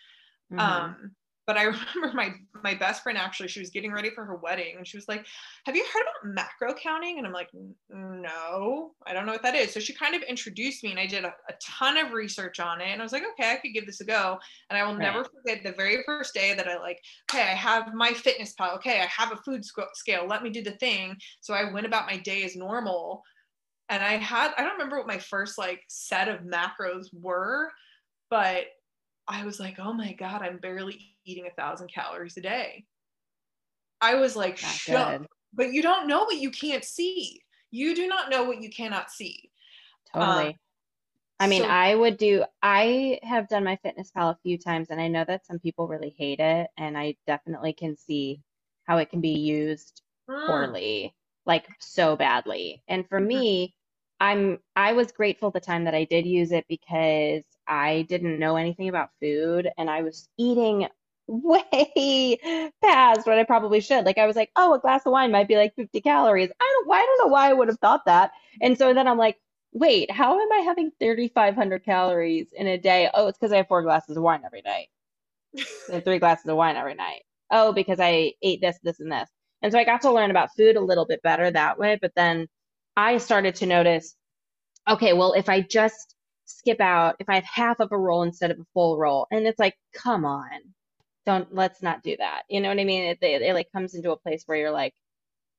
Mhm. 0.50 0.60
Um, 0.62 1.16
but 1.46 1.58
I 1.58 1.64
remember 1.96 2.12
my 2.14 2.34
my 2.64 2.74
best 2.74 3.04
friend 3.04 3.18
actually, 3.18 3.50
she 3.50 3.60
was 3.60 3.70
getting 3.70 3.92
ready 3.92 4.10
for 4.10 4.24
her 4.24 4.38
wedding 4.38 4.76
and 4.78 4.88
she 4.88 4.98
was 4.98 5.08
like, 5.08 5.26
Have 5.66 5.76
you 5.76 5.84
heard 5.94 6.02
about 6.02 6.34
macro 6.34 6.74
counting? 6.74 7.18
And 7.18 7.28
I'm 7.28 7.34
like, 7.34 7.50
No, 7.90 8.92
I 9.06 9.14
don't 9.14 9.26
know 9.26 9.34
what 9.34 9.44
that 9.44 9.56
is. 9.56 9.74
So 9.74 9.80
she 9.80 9.94
kind 9.94 10.16
of 10.16 10.22
introduced 10.24 10.84
me 10.84 10.92
and 10.92 11.00
I 11.00 11.06
did 11.06 11.26
a, 11.26 11.34
a 11.50 11.54
ton 11.62 11.98
of 11.98 12.14
research 12.14 12.60
on 12.60 12.80
it. 12.80 12.88
And 12.88 13.02
I 13.02 13.04
was 13.04 13.12
like, 13.12 13.24
okay, 13.34 13.52
I 13.52 13.58
could 13.58 13.74
give 13.74 13.86
this 13.86 14.02
a 14.02 14.06
go. 14.06 14.40
And 14.70 14.78
I 14.78 14.86
will 14.86 14.96
never 14.96 15.26
forget 15.26 15.64
the 15.64 15.74
very 15.74 16.04
first 16.06 16.34
day 16.34 16.54
that 16.54 16.68
I 16.68 16.78
like, 16.78 17.00
okay, 17.30 17.42
I 17.44 17.56
have 17.56 17.94
my 17.94 18.12
fitness 18.14 18.54
pal. 18.54 18.76
Okay, 18.76 19.02
I 19.02 19.06
have 19.06 19.32
a 19.32 19.38
food 19.38 19.66
sc- 19.66 19.82
scale. 19.94 20.26
Let 20.28 20.44
me 20.44 20.50
do 20.50 20.64
the 20.64 20.78
thing. 20.78 21.18
So 21.42 21.54
I 21.54 21.72
went 21.72 21.86
about 21.86 22.08
my 22.08 22.18
day 22.18 22.44
as 22.44 22.56
normal. 22.56 23.24
And 23.90 24.02
I 24.02 24.14
had, 24.14 24.54
I 24.58 24.62
don't 24.62 24.74
remember 24.74 24.98
what 24.98 25.08
my 25.08 25.20
first 25.20 25.58
like 25.58 25.82
set 25.90 26.30
of 26.30 26.42
macros 26.42 27.08
were, 27.14 27.72
but 28.30 28.66
I 29.28 29.46
was 29.46 29.60
like, 29.60 29.80
oh 29.80 29.94
my 29.94 30.14
God, 30.14 30.42
I'm 30.42 30.58
barely 30.60 31.18
eating 31.26 31.48
a 31.48 31.52
thousand 31.52 31.90
calories 31.90 32.38
a 32.38 32.42
day. 32.42 32.86
I 34.02 34.16
was 34.16 34.36
like, 34.36 34.58
shook. 34.58 35.22
But 35.54 35.72
you 35.74 35.82
don't 35.82 36.08
know 36.08 36.24
what 36.24 36.38
you 36.38 36.52
can't 36.52 36.84
see. 36.84 37.42
You 37.72 37.96
do 37.96 38.08
not 38.08 38.30
know 38.30 38.44
what 38.44 38.62
you 38.62 38.70
cannot 38.70 39.12
see. 39.12 39.52
Totally. 40.12 40.60
I 41.40 41.48
mean, 41.48 41.64
so- 41.64 41.70
I 41.70 41.96
would 41.96 42.18
do, 42.18 42.46
I 42.62 43.20
have 43.24 43.48
done 43.50 43.64
my 43.66 43.78
fitness 43.78 44.12
pal 44.12 44.30
a 44.30 44.40
few 44.44 44.58
times, 44.58 44.90
and 44.92 45.02
I 45.02 45.08
know 45.08 45.26
that 45.26 45.46
some 45.46 45.60
people 45.60 45.88
really 45.88 46.12
hate 46.18 46.40
it, 46.40 46.70
and 46.78 46.98
I 46.98 47.18
definitely 47.28 47.74
can 47.74 47.98
see 47.98 48.42
how 48.86 48.98
it 48.98 49.10
can 49.10 49.22
be 49.22 49.40
used 49.40 50.04
Mm, 50.28 50.46
poorly, 50.46 51.16
like 51.46 51.68
so 51.80 52.16
badly. 52.16 52.84
And 52.88 53.08
for 53.10 53.20
Mhm. 53.20 53.28
me, 53.28 53.76
I'm 54.20 54.60
I 54.76 54.94
was 54.94 55.12
grateful 55.12 55.52
the 55.52 55.60
time 55.60 55.86
that 55.86 55.96
I 55.96 56.06
did 56.06 56.26
use 56.26 56.52
it 56.52 56.66
because 56.70 57.44
I 57.68 58.04
didn't 58.04 58.40
know 58.40 58.56
anything 58.56 58.90
about 58.90 59.10
food 59.22 59.70
and 59.78 59.90
I 59.90 60.02
was 60.04 60.28
eating 60.38 60.88
way 61.28 62.72
past 62.84 63.26
what 63.28 63.40
I 63.40 63.44
probably 63.44 63.82
should. 63.82 64.06
Like 64.06 64.18
I 64.18 64.28
was 64.28 64.36
like, 64.36 64.52
oh, 64.56 64.74
a 64.74 64.80
glass 64.80 65.06
of 65.06 65.12
wine 65.12 65.32
might 65.32 65.48
be 65.48 65.56
like 65.58 65.76
50 65.76 66.02
calories. 66.02 66.50
I 66.60 66.84
don't 66.86 66.94
I 66.94 67.06
don't 67.06 67.28
know 67.28 67.32
why 67.34 67.50
I 67.50 67.54
would 67.54 67.70
have 67.70 67.80
thought 67.80 68.06
that. 68.06 68.32
And 68.62 68.78
so 68.78 68.94
then 68.94 69.08
I'm 69.08 69.18
like, 69.18 69.38
wait, 69.74 70.12
how 70.12 70.40
am 70.40 70.52
I 70.52 70.60
having 70.60 70.92
3,500 71.00 71.84
calories 71.86 72.48
in 72.54 72.68
a 72.68 72.78
day? 72.78 73.10
Oh, 73.14 73.28
it's 73.28 73.38
because 73.38 73.52
I 73.54 73.58
have 73.58 73.68
four 73.68 73.84
glasses 73.84 74.18
of 74.18 74.24
wine 74.24 74.44
every 74.46 74.62
night 74.64 74.90
three 76.04 76.20
glasses 76.20 76.48
of 76.48 76.58
wine 76.58 76.76
every 76.76 76.96
night. 76.96 77.22
Oh, 77.52 77.74
because 77.74 78.00
I 78.00 78.34
ate 78.42 78.62
this, 78.62 78.78
this, 78.84 79.00
and 79.00 79.12
this. 79.12 79.30
And 79.62 79.72
so 79.72 79.80
I 79.80 79.84
got 79.84 80.02
to 80.02 80.12
learn 80.12 80.32
about 80.32 80.50
food 80.58 80.76
a 80.76 80.82
little 80.82 81.06
bit 81.06 81.22
better 81.22 81.50
that 81.52 81.78
way. 81.78 81.98
But 82.02 82.14
then 82.16 82.48
I 82.98 83.18
started 83.18 83.56
to 83.56 83.66
notice, 83.66 84.16
okay, 84.90 85.14
well, 85.14 85.34
if 85.34 85.50
I 85.50 85.62
just 85.62 86.16
skip 86.46 86.82
out, 86.82 87.16
if 87.20 87.30
I 87.30 87.36
have 87.36 87.44
half 87.46 87.80
of 87.80 87.92
a 87.92 87.98
roll 87.98 88.24
instead 88.24 88.52
of 88.52 88.60
a 88.60 88.66
full 88.74 88.98
roll, 88.98 89.28
and 89.32 89.46
it's 89.48 89.60
like, 89.60 89.78
come 89.94 90.26
on, 90.26 90.50
don't, 91.26 91.54
let's 91.54 91.82
not 91.82 92.04
do 92.04 92.16
that. 92.18 92.44
You 92.50 92.62
know 92.62 92.70
what 92.70 92.80
I 92.80 92.84
mean? 92.84 93.04
It, 93.04 93.18
it, 93.22 93.42
it 93.42 93.54
like 93.54 93.72
comes 93.72 93.96
into 93.96 94.12
a 94.12 94.18
place 94.18 94.44
where 94.46 94.58
you're 94.58 94.72
like, 94.72 94.94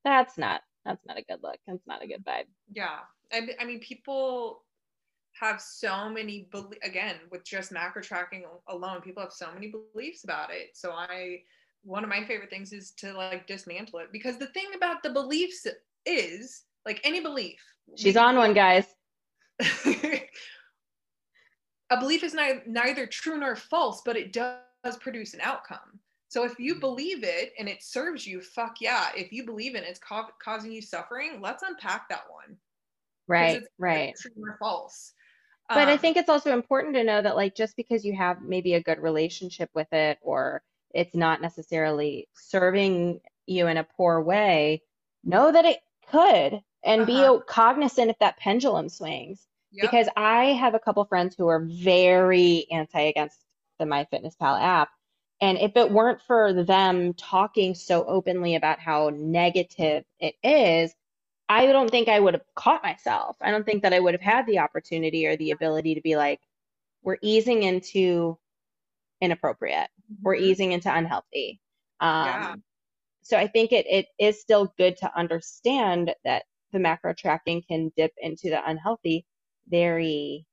that's 0.05 0.37
not, 0.37 0.63
that's 0.85 1.05
not 1.07 1.19
a 1.19 1.23
good 1.23 1.43
look. 1.43 1.57
That's 1.67 1.87
not 1.87 2.03
a 2.03 2.07
good 2.07 2.25
vibe. 2.25 2.45
yeah. 2.73 2.99
I, 3.33 3.49
I 3.59 3.65
mean, 3.65 3.81
people 3.81 4.63
have 5.41 5.61
so 5.61 6.09
many, 6.09 6.49
bel- 6.53 6.71
again, 6.83 7.17
with 7.31 7.45
just 7.45 7.73
macro 7.73 8.03
tracking 8.03 8.45
alone, 8.69 9.01
people 9.01 9.23
have 9.23 9.33
so 9.33 9.53
many 9.53 9.73
beliefs 9.95 10.25
about 10.25 10.51
it. 10.53 10.71
So 10.75 10.93
I, 10.93 11.41
one 11.83 12.05
of 12.05 12.11
my 12.11 12.25
favorite 12.25 12.51
things 12.51 12.73
is 12.73 12.93
to 12.99 13.13
like 13.13 13.47
dismantle 13.47 14.01
it 14.01 14.13
because 14.13 14.39
the 14.39 14.47
thing 14.49 14.67
about 14.77 15.03
the 15.03 15.11
beliefs 15.11 15.67
is 16.07 16.65
like 16.87 17.01
any 17.03 17.21
belief. 17.21 17.59
She's 17.97 18.15
we- 18.15 18.21
on 18.21 18.37
one, 18.37 18.55
guys. 18.55 18.87
a 21.95 22.01
belief 22.01 22.23
is 22.23 22.35
ni- 22.35 22.61
neither 22.67 23.07
true 23.07 23.39
nor 23.39 23.57
false, 23.57 24.03
but 24.05 24.17
it 24.17 24.33
does 24.33 24.97
produce 25.01 25.35
an 25.35 25.41
outcome. 25.41 26.01
So 26.29 26.45
if 26.45 26.59
you 26.59 26.81
believe 26.81 27.23
it 27.23 27.53
and 27.59 27.69
it 27.69 27.83
serves 27.83 28.27
you, 28.27 28.41
fuck 28.41 28.81
yeah. 28.81 29.11
If 29.17 29.33
you 29.33 29.45
believe 29.47 29.75
it 29.77 29.85
it's 29.85 30.01
ca- 30.01 30.31
causing 30.43 30.73
you 30.73 30.83
suffering, 30.83 31.41
let's 31.41 31.63
unpack 31.63 32.09
that 32.09 32.25
one. 32.31 32.57
Right, 33.27 33.57
it's 33.59 33.69
right. 33.79 34.15
True 34.21 34.33
or 34.43 34.57
false. 34.59 35.13
But 35.73 35.89
I 35.89 35.93
Um, 35.93 35.99
think 35.99 36.17
it's 36.17 36.29
also 36.29 36.53
important 36.53 36.95
to 36.95 37.05
know 37.05 37.23
that, 37.23 37.37
like, 37.37 37.55
just 37.55 37.77
because 37.77 38.05
you 38.05 38.15
have 38.17 38.43
maybe 38.43 38.75
a 38.75 38.83
good 38.83 39.01
relationship 39.01 39.71
with 39.75 39.93
it, 39.93 40.19
or 40.23 40.63
it's 40.91 41.15
not 41.15 41.41
necessarily 41.41 42.29
serving 42.35 43.21
you 43.47 43.67
in 43.69 43.77
a 43.77 43.85
poor 43.85 44.21
way, 44.21 44.83
know 45.25 45.53
that 45.53 45.65
it 45.65 45.81
could 46.11 46.63
and 46.83 47.07
be 47.07 47.13
Uh-huh. 47.13 47.41
cognizant 47.47 48.11
if 48.11 48.19
that 48.19 48.37
pendulum 48.39 48.89
swings. 48.89 49.47
Yep. 49.75 49.91
Because 49.91 50.09
I 50.17 50.47
have 50.47 50.75
a 50.75 50.79
couple 50.81 51.05
friends 51.07 51.35
who 51.37 51.49
are 51.49 51.61
very 51.65 52.67
anti 52.71 53.03
against 53.03 53.39
the 53.79 53.85
MyFitnessPal 53.87 54.61
app. 54.61 54.91
And 55.41 55.59
if 55.59 55.77
it 55.77 55.91
weren't 55.91 56.23
for 56.23 56.65
them 56.65 57.15
talking 57.15 57.75
so 57.75 58.05
openly 58.07 58.55
about 58.57 58.81
how 58.81 59.11
negative 59.15 60.05
it 60.21 60.37
is, 60.43 60.95
I 61.49 61.67
don't 61.67 61.91
think 61.91 62.09
I 62.09 62.21
would 62.21 62.35
have 62.35 62.45
caught 62.57 62.83
myself. 62.83 63.37
I 63.41 63.51
don't 63.53 63.67
think 63.67 63.83
that 63.83 63.95
I 63.95 64.01
would 64.01 64.15
have 64.15 64.23
had 64.23 64.47
the 64.47 64.61
opportunity 64.61 65.27
or 65.27 65.37
the 65.37 65.53
ability 65.53 65.97
to 65.97 66.03
be 66.03 66.17
like, 66.17 66.41
we're 67.03 67.19
easing 67.23 67.63
into 67.65 68.39
inappropriate, 69.21 69.91
we're 70.23 70.37
Mhm. 70.37 70.41
easing 70.43 70.73
into 70.73 70.95
unhealthy. 70.95 71.61
Um, 72.01 72.25
Yeah. 72.25 72.57
So 73.23 73.39
I 73.39 73.47
think 73.49 73.73
it, 73.73 73.87
it 73.89 74.09
is 74.19 74.41
still 74.41 74.75
good 74.79 74.97
to 74.99 75.19
understand 75.19 76.15
that 76.25 76.45
the 76.73 76.79
macro 76.81 77.15
tracking 77.15 77.63
can 77.63 77.93
dip 77.97 78.13
into 78.19 78.51
the 78.51 78.69
unhealthy 78.69 79.27
very 79.69 80.47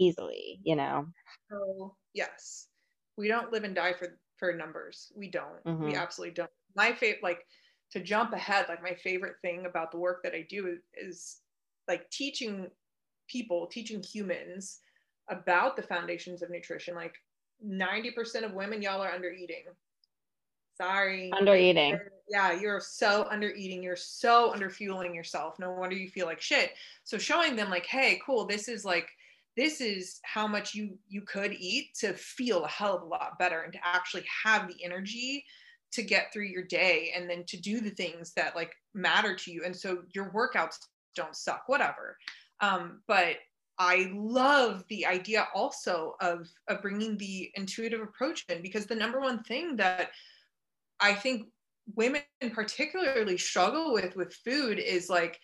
easily, 0.00 0.60
you 0.64 0.76
know? 0.76 1.06
So 1.50 1.96
yes, 2.14 2.68
we 3.16 3.28
don't 3.28 3.52
live 3.52 3.64
and 3.64 3.74
die 3.74 3.92
for 3.94 4.20
for 4.36 4.52
numbers. 4.52 5.12
We 5.16 5.28
don't. 5.30 5.62
We 5.80 5.94
Mhm. 5.94 5.94
absolutely 5.94 6.34
don't. 6.34 6.50
My 6.76 6.92
favorite, 6.94 7.22
like 7.22 7.46
to 7.90 8.00
jump 8.00 8.32
ahead, 8.32 8.68
like 8.68 8.82
my 8.82 8.94
favorite 8.94 9.36
thing 9.42 9.66
about 9.66 9.90
the 9.90 9.98
work 9.98 10.22
that 10.22 10.34
I 10.34 10.42
do 10.42 10.66
is, 10.68 10.80
is 10.94 11.42
like 11.88 12.10
teaching 12.10 12.70
people, 13.28 13.66
teaching 13.66 14.02
humans 14.02 14.80
about 15.28 15.76
the 15.76 15.82
foundations 15.82 16.42
of 16.42 16.50
nutrition. 16.50 16.94
Like 16.94 17.14
ninety 17.60 18.10
percent 18.12 18.44
of 18.44 18.52
women, 18.54 18.82
y'all 18.82 19.00
are 19.02 19.12
under 19.12 19.30
eating. 19.32 19.64
Sorry. 20.80 21.30
Under 21.32 21.54
eating. 21.54 21.98
Yeah, 22.30 22.52
you're 22.52 22.80
so 22.80 23.26
under 23.30 23.50
eating. 23.50 23.82
You're 23.82 23.96
so 23.96 24.52
under 24.52 24.70
fueling 24.70 25.14
yourself. 25.14 25.58
No 25.58 25.72
wonder 25.72 25.96
you 25.96 26.08
feel 26.08 26.26
like 26.26 26.40
shit. 26.40 26.72
So 27.04 27.18
showing 27.18 27.56
them 27.56 27.70
like, 27.70 27.86
hey, 27.86 28.20
cool, 28.24 28.46
this 28.46 28.68
is 28.68 28.84
like 28.84 29.08
this 29.58 29.80
is 29.80 30.20
how 30.22 30.46
much 30.46 30.72
you 30.72 30.96
you 31.08 31.20
could 31.22 31.52
eat 31.52 31.92
to 31.98 32.12
feel 32.12 32.64
a 32.64 32.68
hell 32.68 32.96
of 32.96 33.02
a 33.02 33.06
lot 33.06 33.38
better 33.40 33.62
and 33.62 33.72
to 33.72 33.78
actually 33.82 34.24
have 34.44 34.68
the 34.68 34.84
energy 34.84 35.44
to 35.90 36.02
get 36.02 36.32
through 36.32 36.44
your 36.44 36.62
day 36.62 37.12
and 37.16 37.28
then 37.28 37.42
to 37.44 37.60
do 37.60 37.80
the 37.80 37.90
things 37.90 38.32
that 38.34 38.54
like 38.54 38.72
matter 38.94 39.34
to 39.34 39.50
you 39.50 39.62
and 39.64 39.74
so 39.74 40.02
your 40.14 40.30
workouts 40.30 40.76
don't 41.16 41.34
suck 41.34 41.64
whatever 41.66 42.16
um, 42.60 43.00
but 43.08 43.36
i 43.80 44.12
love 44.14 44.84
the 44.88 45.04
idea 45.04 45.48
also 45.52 46.14
of 46.20 46.48
of 46.68 46.80
bringing 46.80 47.18
the 47.18 47.50
intuitive 47.56 48.00
approach 48.00 48.44
in 48.48 48.62
because 48.62 48.86
the 48.86 48.94
number 48.94 49.20
one 49.20 49.42
thing 49.42 49.74
that 49.74 50.10
i 51.00 51.14
think 51.14 51.46
women 51.96 52.22
particularly 52.52 53.38
struggle 53.38 53.92
with 53.92 54.14
with 54.16 54.34
food 54.44 54.78
is 54.78 55.08
like 55.08 55.38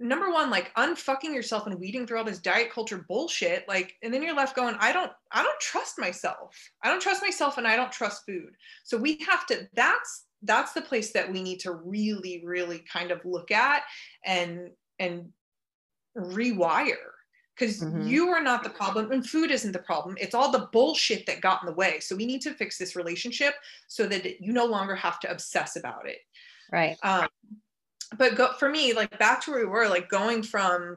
number 0.00 0.30
one 0.30 0.50
like 0.50 0.74
unfucking 0.74 1.34
yourself 1.34 1.66
and 1.66 1.78
weeding 1.78 2.06
through 2.06 2.18
all 2.18 2.24
this 2.24 2.38
diet 2.38 2.72
culture 2.72 3.04
bullshit 3.06 3.68
like 3.68 3.94
and 4.02 4.12
then 4.12 4.22
you're 4.22 4.34
left 4.34 4.56
going 4.56 4.74
i 4.80 4.92
don't 4.92 5.12
i 5.30 5.42
don't 5.42 5.60
trust 5.60 5.98
myself. 5.98 6.56
I 6.82 6.88
don't 6.88 7.02
trust 7.02 7.22
myself 7.22 7.58
and 7.58 7.66
i 7.66 7.76
don't 7.76 7.92
trust 7.92 8.24
food. 8.26 8.50
So 8.82 8.96
we 8.96 9.18
have 9.28 9.46
to 9.46 9.68
that's 9.74 10.24
that's 10.42 10.72
the 10.72 10.80
place 10.80 11.12
that 11.12 11.30
we 11.30 11.42
need 11.42 11.60
to 11.60 11.72
really 11.72 12.42
really 12.44 12.82
kind 12.90 13.10
of 13.10 13.20
look 13.24 13.50
at 13.50 13.82
and 14.24 14.70
and 14.98 15.28
rewire 16.16 16.94
because 17.56 17.80
mm-hmm. 17.80 18.06
you 18.06 18.28
are 18.28 18.42
not 18.42 18.64
the 18.64 18.70
problem 18.70 19.12
and 19.12 19.28
food 19.28 19.50
isn't 19.50 19.72
the 19.72 19.78
problem. 19.80 20.16
It's 20.20 20.34
all 20.34 20.50
the 20.50 20.68
bullshit 20.72 21.26
that 21.26 21.40
got 21.40 21.62
in 21.62 21.66
the 21.66 21.74
way. 21.74 22.00
So 22.00 22.16
we 22.16 22.26
need 22.26 22.40
to 22.42 22.54
fix 22.54 22.78
this 22.78 22.96
relationship 22.96 23.54
so 23.86 24.06
that 24.06 24.40
you 24.40 24.52
no 24.52 24.64
longer 24.64 24.94
have 24.94 25.20
to 25.20 25.30
obsess 25.30 25.76
about 25.76 26.08
it. 26.08 26.18
Right. 26.72 26.96
Um, 27.02 27.28
but 28.16 28.36
go 28.36 28.52
for 28.58 28.68
me 28.68 28.92
like 28.92 29.16
back 29.18 29.42
to 29.42 29.50
where 29.50 29.60
we 29.60 29.66
were 29.66 29.88
like 29.88 30.08
going 30.08 30.42
from 30.42 30.96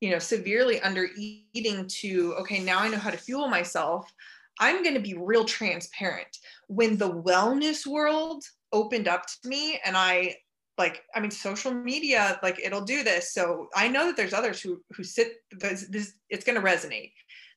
you 0.00 0.10
know 0.10 0.18
severely 0.18 0.80
under 0.80 1.08
eating 1.16 1.86
to 1.86 2.34
okay 2.38 2.60
now 2.60 2.78
i 2.80 2.88
know 2.88 2.98
how 2.98 3.10
to 3.10 3.16
fuel 3.16 3.48
myself. 3.48 4.12
I'm 4.58 4.82
going 4.82 4.94
to 4.94 5.00
be 5.00 5.12
real 5.12 5.44
transparent. 5.44 6.38
When 6.68 6.96
the 6.96 7.12
wellness 7.12 7.86
world 7.86 8.42
opened 8.72 9.06
up 9.06 9.26
to 9.26 9.48
me 9.48 9.78
and 9.84 9.96
i 9.96 10.36
like 10.78 11.02
i 11.14 11.20
mean 11.20 11.30
social 11.30 11.72
media 11.72 12.38
like 12.42 12.58
it'll 12.62 12.84
do 12.84 13.02
this 13.02 13.32
so 13.32 13.68
i 13.74 13.88
know 13.88 14.06
that 14.06 14.16
there's 14.16 14.34
others 14.34 14.60
who 14.60 14.80
who 14.92 15.02
sit 15.02 15.36
this, 15.52 15.86
this 15.88 16.14
it's 16.30 16.44
going 16.44 16.60
to 16.60 16.66
resonate 16.66 17.12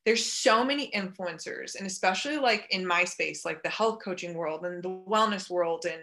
there's 0.06 0.24
so 0.24 0.64
many 0.64 0.90
influencers 0.92 1.74
and 1.76 1.86
especially 1.86 2.38
like 2.38 2.66
in 2.70 2.86
my 2.86 3.04
space 3.04 3.44
like 3.44 3.62
the 3.62 3.68
health 3.68 3.98
coaching 4.02 4.34
world 4.34 4.64
and 4.64 4.82
the 4.82 4.88
wellness 4.88 5.50
world 5.50 5.84
and 5.84 6.02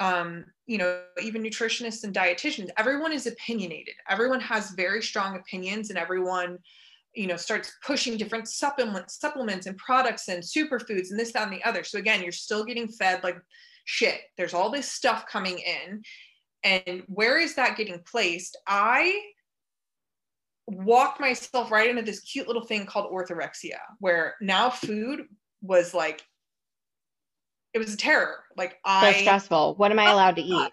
um, 0.00 0.46
you 0.66 0.78
know, 0.78 1.02
even 1.22 1.42
nutritionists 1.42 2.04
and 2.04 2.14
dietitians, 2.14 2.70
everyone 2.78 3.12
is 3.12 3.26
opinionated. 3.26 3.94
Everyone 4.08 4.40
has 4.40 4.70
very 4.70 5.02
strong 5.02 5.36
opinions 5.36 5.90
and 5.90 5.98
everyone, 5.98 6.58
you 7.14 7.26
know, 7.26 7.36
starts 7.36 7.72
pushing 7.84 8.16
different 8.16 8.48
supplements, 8.48 9.20
supplements 9.20 9.66
and 9.66 9.76
products 9.76 10.28
and 10.28 10.42
superfoods 10.42 11.10
and 11.10 11.20
this, 11.20 11.32
that, 11.32 11.42
and 11.42 11.52
the 11.52 11.62
other. 11.64 11.84
So 11.84 11.98
again, 11.98 12.22
you're 12.22 12.32
still 12.32 12.64
getting 12.64 12.88
fed 12.88 13.22
like 13.22 13.36
shit. 13.84 14.20
There's 14.38 14.54
all 14.54 14.70
this 14.70 14.90
stuff 14.90 15.26
coming 15.26 15.58
in. 15.58 16.02
And 16.62 17.02
where 17.06 17.38
is 17.38 17.54
that 17.54 17.76
getting 17.76 18.00
placed? 18.00 18.58
I 18.66 19.18
walked 20.66 21.20
myself 21.20 21.70
right 21.70 21.90
into 21.90 22.02
this 22.02 22.20
cute 22.20 22.46
little 22.46 22.64
thing 22.64 22.86
called 22.86 23.10
orthorexia, 23.10 23.78
where 23.98 24.34
now 24.40 24.70
food 24.70 25.22
was 25.62 25.94
like 25.94 26.22
it 27.72 27.78
was 27.78 27.94
a 27.94 27.96
terror. 27.96 28.44
Like 28.56 28.78
I 28.84 29.12
so 29.12 29.20
stressful. 29.20 29.74
What 29.76 29.90
am 29.90 29.98
I 29.98 30.10
oh 30.10 30.14
allowed 30.14 30.36
to 30.36 30.42
eat? 30.42 30.70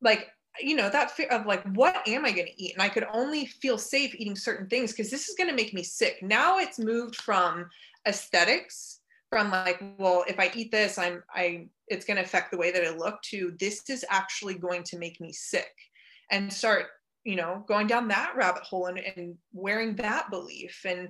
Like 0.00 0.28
you 0.60 0.74
know 0.74 0.88
that 0.88 1.10
fear 1.10 1.28
of 1.28 1.46
like 1.46 1.62
what 1.74 2.06
am 2.08 2.24
I 2.24 2.32
going 2.32 2.46
to 2.46 2.62
eat? 2.62 2.74
And 2.74 2.82
I 2.82 2.88
could 2.88 3.06
only 3.12 3.46
feel 3.46 3.78
safe 3.78 4.14
eating 4.14 4.36
certain 4.36 4.68
things 4.68 4.92
because 4.92 5.10
this 5.10 5.28
is 5.28 5.36
going 5.36 5.50
to 5.50 5.56
make 5.56 5.74
me 5.74 5.82
sick. 5.82 6.18
Now 6.22 6.58
it's 6.58 6.78
moved 6.78 7.16
from 7.16 7.68
aesthetics 8.06 9.00
from 9.30 9.50
like 9.50 9.82
well 9.98 10.24
if 10.28 10.38
I 10.38 10.50
eat 10.54 10.70
this 10.70 10.98
I'm 10.98 11.22
I 11.34 11.68
it's 11.88 12.04
going 12.04 12.16
to 12.16 12.22
affect 12.22 12.50
the 12.50 12.58
way 12.58 12.70
that 12.72 12.84
I 12.84 12.90
look 12.90 13.20
to 13.30 13.54
this 13.58 13.88
is 13.88 14.04
actually 14.10 14.54
going 14.54 14.82
to 14.84 14.98
make 14.98 15.20
me 15.20 15.32
sick 15.32 15.72
and 16.30 16.52
start 16.52 16.86
you 17.24 17.36
know 17.36 17.64
going 17.68 17.86
down 17.86 18.08
that 18.08 18.34
rabbit 18.36 18.62
hole 18.62 18.86
and, 18.86 18.98
and 18.98 19.36
wearing 19.52 19.96
that 19.96 20.30
belief 20.30 20.82
and 20.84 21.08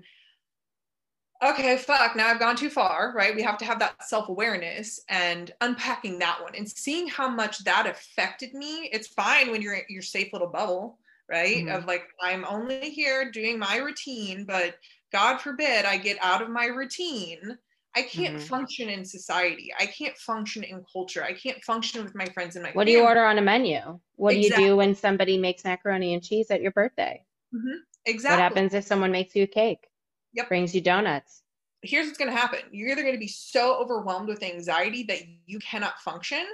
okay, 1.42 1.76
fuck, 1.76 2.16
now 2.16 2.28
I've 2.28 2.38
gone 2.38 2.56
too 2.56 2.70
far, 2.70 3.12
right? 3.14 3.34
We 3.34 3.42
have 3.42 3.58
to 3.58 3.64
have 3.64 3.78
that 3.80 4.04
self 4.04 4.28
awareness 4.28 5.00
and 5.08 5.52
unpacking 5.60 6.18
that 6.20 6.42
one 6.42 6.54
and 6.56 6.68
seeing 6.68 7.08
how 7.08 7.28
much 7.28 7.64
that 7.64 7.86
affected 7.86 8.54
me. 8.54 8.88
It's 8.92 9.08
fine 9.08 9.50
when 9.50 9.62
you're 9.62 9.74
in 9.74 9.84
your 9.88 10.02
safe 10.02 10.32
little 10.32 10.48
bubble, 10.48 10.98
right? 11.30 11.58
Mm-hmm. 11.58 11.74
Of 11.74 11.86
like, 11.86 12.04
I'm 12.20 12.44
only 12.48 12.90
here 12.90 13.30
doing 13.30 13.58
my 13.58 13.76
routine, 13.76 14.44
but 14.44 14.76
God 15.12 15.38
forbid 15.38 15.84
I 15.84 15.96
get 15.96 16.18
out 16.20 16.42
of 16.42 16.50
my 16.50 16.66
routine. 16.66 17.58
I 17.96 18.02
can't 18.02 18.36
mm-hmm. 18.36 18.46
function 18.46 18.90
in 18.90 19.04
society. 19.04 19.72
I 19.80 19.86
can't 19.86 20.16
function 20.18 20.62
in 20.62 20.84
culture. 20.92 21.24
I 21.24 21.32
can't 21.32 21.64
function 21.64 22.04
with 22.04 22.14
my 22.14 22.26
friends 22.26 22.54
and 22.54 22.62
my. 22.62 22.68
What 22.68 22.86
family. 22.86 22.92
do 22.92 22.98
you 22.98 23.04
order 23.04 23.24
on 23.24 23.38
a 23.38 23.42
menu? 23.42 23.98
What 24.16 24.34
exactly. 24.34 24.56
do 24.56 24.62
you 24.62 24.68
do 24.68 24.76
when 24.76 24.94
somebody 24.94 25.38
makes 25.38 25.64
macaroni 25.64 26.12
and 26.12 26.22
cheese 26.22 26.50
at 26.50 26.60
your 26.60 26.72
birthday? 26.72 27.24
Mm-hmm. 27.54 27.78
Exactly. 28.04 28.36
What 28.36 28.42
happens 28.42 28.74
if 28.74 28.84
someone 28.84 29.10
makes 29.10 29.34
you 29.34 29.44
a 29.44 29.46
cake? 29.46 29.88
Yep. 30.34 30.48
Brings 30.48 30.74
you 30.74 30.82
donuts. 30.82 31.42
Here's 31.82 32.06
what's 32.06 32.18
going 32.18 32.30
to 32.30 32.36
happen. 32.36 32.60
You're 32.70 32.90
either 32.90 33.02
going 33.02 33.14
to 33.14 33.20
be 33.20 33.28
so 33.28 33.76
overwhelmed 33.80 34.28
with 34.28 34.42
anxiety 34.42 35.04
that 35.04 35.20
you 35.46 35.58
cannot 35.60 35.98
function, 36.00 36.44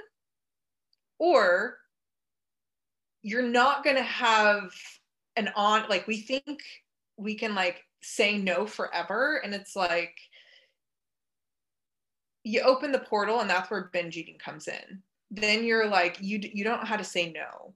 or 1.19 1.77
you're 3.21 3.41
not 3.41 3.83
going 3.83 3.95
to 3.95 4.03
have 4.03 4.71
an 5.35 5.49
on, 5.55 5.89
like, 5.89 6.07
we 6.07 6.21
think 6.21 6.59
we 7.17 7.35
can, 7.35 7.55
like, 7.55 7.83
say 8.01 8.37
no 8.37 8.65
forever. 8.65 9.41
And 9.43 9.53
it's 9.53 9.75
like, 9.75 10.15
you 12.43 12.61
open 12.61 12.91
the 12.91 12.99
portal, 12.99 13.39
and 13.39 13.49
that's 13.49 13.69
where 13.69 13.89
binge 13.93 14.17
eating 14.17 14.37
comes 14.37 14.67
in. 14.67 15.01
Then 15.31 15.63
you're 15.63 15.87
like, 15.87 16.17
you, 16.19 16.39
you 16.41 16.63
don't 16.63 16.79
know 16.79 16.87
how 16.87 16.97
to 16.97 17.03
say 17.03 17.31
no. 17.31 17.73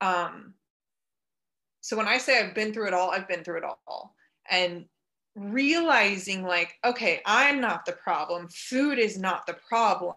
Um, 0.00 0.54
so 1.80 1.96
when 1.96 2.08
I 2.08 2.18
say 2.18 2.40
I've 2.40 2.54
been 2.54 2.72
through 2.72 2.88
it 2.88 2.94
all, 2.94 3.10
I've 3.10 3.28
been 3.28 3.44
through 3.44 3.58
it 3.58 3.64
all. 3.64 4.14
And 4.50 4.86
realizing 5.36 6.42
like 6.42 6.78
okay 6.82 7.20
i'm 7.26 7.60
not 7.60 7.84
the 7.84 7.92
problem 7.92 8.48
food 8.48 8.98
is 8.98 9.18
not 9.18 9.46
the 9.46 9.56
problem 9.68 10.14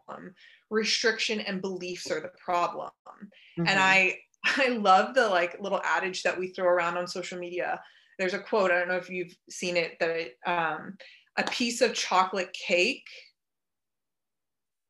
restriction 0.70 1.42
and 1.42 1.62
beliefs 1.62 2.10
are 2.10 2.22
the 2.22 2.32
problem 2.44 2.90
mm-hmm. 3.12 3.68
and 3.68 3.78
i 3.78 4.18
i 4.58 4.70
love 4.70 5.14
the 5.14 5.28
like 5.28 5.60
little 5.60 5.82
adage 5.84 6.24
that 6.24 6.40
we 6.40 6.48
throw 6.48 6.66
around 6.66 6.98
on 6.98 7.06
social 7.06 7.38
media 7.38 7.82
there's 8.18 8.34
a 8.34 8.40
quote 8.40 8.72
i 8.72 8.80
don't 8.80 8.88
know 8.88 8.96
if 8.96 9.10
you've 9.10 9.36
seen 9.50 9.76
it 9.76 9.98
that 10.00 10.30
um, 10.46 10.98
a 11.36 11.44
piece 11.44 11.82
of 11.82 11.94
chocolate 11.94 12.54
cake 12.54 13.08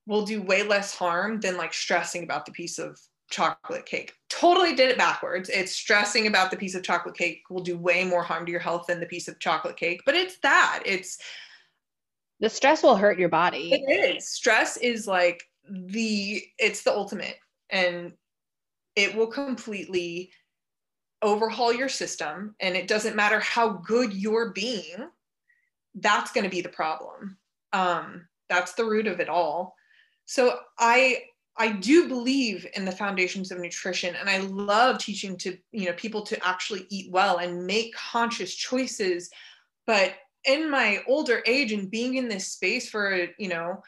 will 0.10 0.26
do 0.26 0.41
way 0.41 0.64
less 0.64 0.95
harm 0.95 1.39
than 1.39 1.55
like 1.55 1.72
stressing 1.72 2.24
about 2.24 2.43
the 2.43 2.51
piece 2.51 2.80
of 2.80 2.99
chocolate 3.30 3.86
cake. 3.86 4.12
Totally 4.28 4.74
did 4.74 4.89
it 4.89 4.97
backwards. 4.97 5.49
It's 5.49 5.72
stressing 5.72 6.26
about 6.26 6.49
the 6.49 6.57
piece 6.57 6.74
of 6.74 6.82
chocolate 6.82 7.16
cake 7.16 7.43
will 7.51 7.62
do 7.62 7.78
way 7.78 8.03
more 8.03 8.24
harm 8.24 8.43
to 8.47 8.51
your 8.51 8.60
health 8.60 8.88
than 8.88 8.99
the 8.99 9.05
piece 9.05 9.28
of 9.28 9.38
chocolate 9.39 9.78
cake, 9.78 10.01
but 10.07 10.16
it's 10.16 10.39
that. 10.39 10.82
It's 10.84 11.20
the 12.39 12.49
stress 12.49 12.82
will 12.82 12.95
hurt 12.95 13.20
your 13.20 13.30
body. 13.30 13.72
It 13.72 14.16
is. 14.16 14.28
Stress 14.28 14.78
is 14.78 15.05
like 15.05 15.43
the 15.70 16.41
it's 16.57 16.82
the 16.82 16.91
ultimate 16.91 17.38
and 17.70 18.14
it 18.95 19.14
will 19.14 19.28
completely 19.28 20.32
overhaul 21.22 21.72
your 21.72 21.89
system 21.89 22.55
and 22.60 22.76
it 22.76 22.88
doesn't 22.88 23.16
matter 23.16 23.39
how 23.39 23.70
good 23.70 24.12
you're 24.14 24.51
being 24.53 25.07
that's 25.95 26.32
going 26.32 26.45
to 26.45 26.49
be 26.49 26.62
the 26.62 26.70
problem 26.70 27.38
um 27.74 28.26
that's 28.47 28.74
the 28.74 28.86
root 28.86 29.05
of 29.05 29.20
it 29.20 29.30
all 29.30 29.76
so 30.30 30.60
i 30.78 31.24
I 31.62 31.74
do 31.74 32.08
believe 32.08 32.66
in 32.76 32.86
the 32.86 32.92
foundations 32.94 33.52
of 33.52 33.60
nutrition 33.60 34.16
and 34.16 34.30
I 34.30 34.38
love 34.38 34.98
teaching 34.98 35.36
to 35.40 35.58
you 35.74 35.88
know 35.88 35.94
people 35.94 36.22
to 36.22 36.48
actually 36.48 36.88
eat 36.90 37.12
well 37.12 37.38
and 37.38 37.68
make 37.68 37.94
conscious 37.94 38.56
choices 38.56 39.30
but 39.86 40.14
in 40.46 40.72
my 40.72 41.04
older 41.06 41.44
age 41.46 41.74
and 41.74 41.92
being 41.92 42.16
in 42.16 42.30
this 42.30 42.48
space 42.48 42.90
for 42.90 43.28
you 43.38 43.50
know 43.50 43.84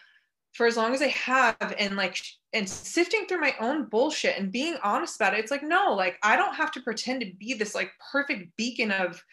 for 0.52 0.66
as 0.66 0.76
long 0.76 0.94
as 0.94 1.02
I 1.02 1.08
have 1.08 1.74
and 1.80 1.96
like 1.96 2.18
and 2.52 2.68
sifting 2.68 3.26
through 3.26 3.40
my 3.40 3.56
own 3.62 3.86
bullshit 3.86 4.38
and 4.38 4.52
being 4.52 4.76
honest 4.84 5.16
about 5.16 5.34
it 5.34 5.40
it's 5.40 5.52
like 5.52 5.64
no 5.64 5.94
like 5.94 6.18
I 6.24 6.36
don't 6.36 6.56
have 6.56 6.72
to 6.72 6.82
pretend 6.82 7.22
to 7.22 7.32
be 7.40 7.54
this 7.54 7.74
like 7.74 7.92
perfect 8.12 8.58
beacon 8.58 8.92
of 8.92 9.24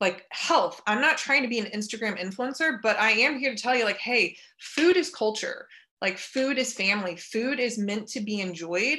like 0.00 0.26
health. 0.30 0.82
I'm 0.86 1.00
not 1.00 1.16
trying 1.16 1.42
to 1.42 1.48
be 1.48 1.58
an 1.58 1.70
Instagram 1.74 2.20
influencer, 2.20 2.80
but 2.82 2.98
I 2.98 3.12
am 3.12 3.38
here 3.38 3.54
to 3.54 3.62
tell 3.62 3.74
you 3.74 3.84
like 3.84 3.98
hey, 3.98 4.36
food 4.58 4.96
is 4.96 5.10
culture 5.10 5.68
like 6.02 6.18
food 6.18 6.58
is 6.58 6.72
family, 6.72 7.16
food 7.16 7.58
is 7.58 7.78
meant 7.78 8.08
to 8.08 8.20
be 8.20 8.40
enjoyed. 8.40 8.98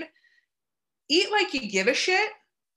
Eat 1.10 1.32
like 1.32 1.54
you 1.54 1.70
give 1.70 1.88
a 1.88 1.93
shit 1.93 2.30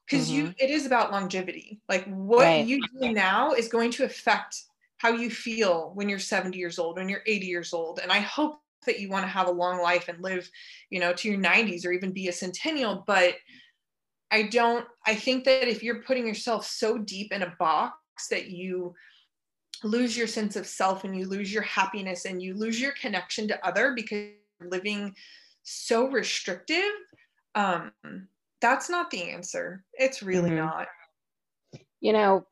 because 0.09 0.29
mm-hmm. 0.29 0.47
you 0.47 0.55
it 0.59 0.71
is 0.71 0.87
about 0.87 1.13
longevity. 1.13 1.81
Like 1.89 2.07
what 2.07 2.45
right. 2.45 2.67
you 2.67 2.81
do 3.01 3.13
now 3.13 3.53
is 3.53 3.69
going 3.69 3.91
to 3.93 4.05
affect 4.05 4.63
how 4.99 5.11
you 5.11 5.31
feel 5.31 5.93
when 5.95 6.09
you're 6.09 6.19
70 6.19 6.59
years 6.59 6.79
old, 6.79 6.97
when 6.97 7.09
you're 7.09 7.23
80 7.27 7.47
years 7.47 7.73
old. 7.73 8.01
And 8.03 8.13
I 8.13 8.19
hope 8.19 8.61
that 8.87 9.01
you 9.01 9.09
want 9.09 9.25
to 9.25 9.31
have 9.31 9.49
a 9.49 9.53
long 9.53 9.83
life 9.83 10.09
and 10.09 10.23
live, 10.23 10.51
you 10.91 11.01
know, 11.01 11.13
to 11.15 11.29
your 11.29 11.39
90s 11.39 11.87
or 11.87 11.93
even 11.93 12.13
be 12.13 12.29
a 12.29 12.33
centennial, 12.33 13.05
but 13.07 13.35
I 14.31 14.45
don't 14.45 14.87
I 15.07 15.15
think 15.15 15.45
that 15.45 15.69
if 15.69 15.83
you're 15.83 16.03
putting 16.03 16.27
yourself 16.27 16.65
so 16.67 16.99
deep 16.99 17.33
in 17.33 17.43
a 17.43 17.55
box 17.59 18.29
that 18.31 18.49
you 18.49 18.95
lose 19.83 20.17
your 20.17 20.27
sense 20.27 20.57
of 20.57 20.67
self 20.67 21.05
and 21.05 21.17
you 21.17 21.27
lose 21.27 21.53
your 21.53 21.63
happiness 21.63 22.25
and 22.25 22.43
you 22.43 22.55
lose 22.55 22.81
your 22.81 22.93
connection 22.93 23.49
to 23.49 23.67
other 23.67 23.93
because 23.95 24.29
you're 24.61 24.71
living 24.71 25.15
so 25.63 26.09
restrictive 26.09 26.93
um 27.55 27.93
that's 28.61 28.91
not 28.91 29.11
the 29.11 29.31
answer. 29.31 29.85
It's 29.95 30.23
really 30.23 30.51
mm-hmm. 30.51 30.67
not. 30.67 30.89
You 32.01 32.13
know 32.13 32.47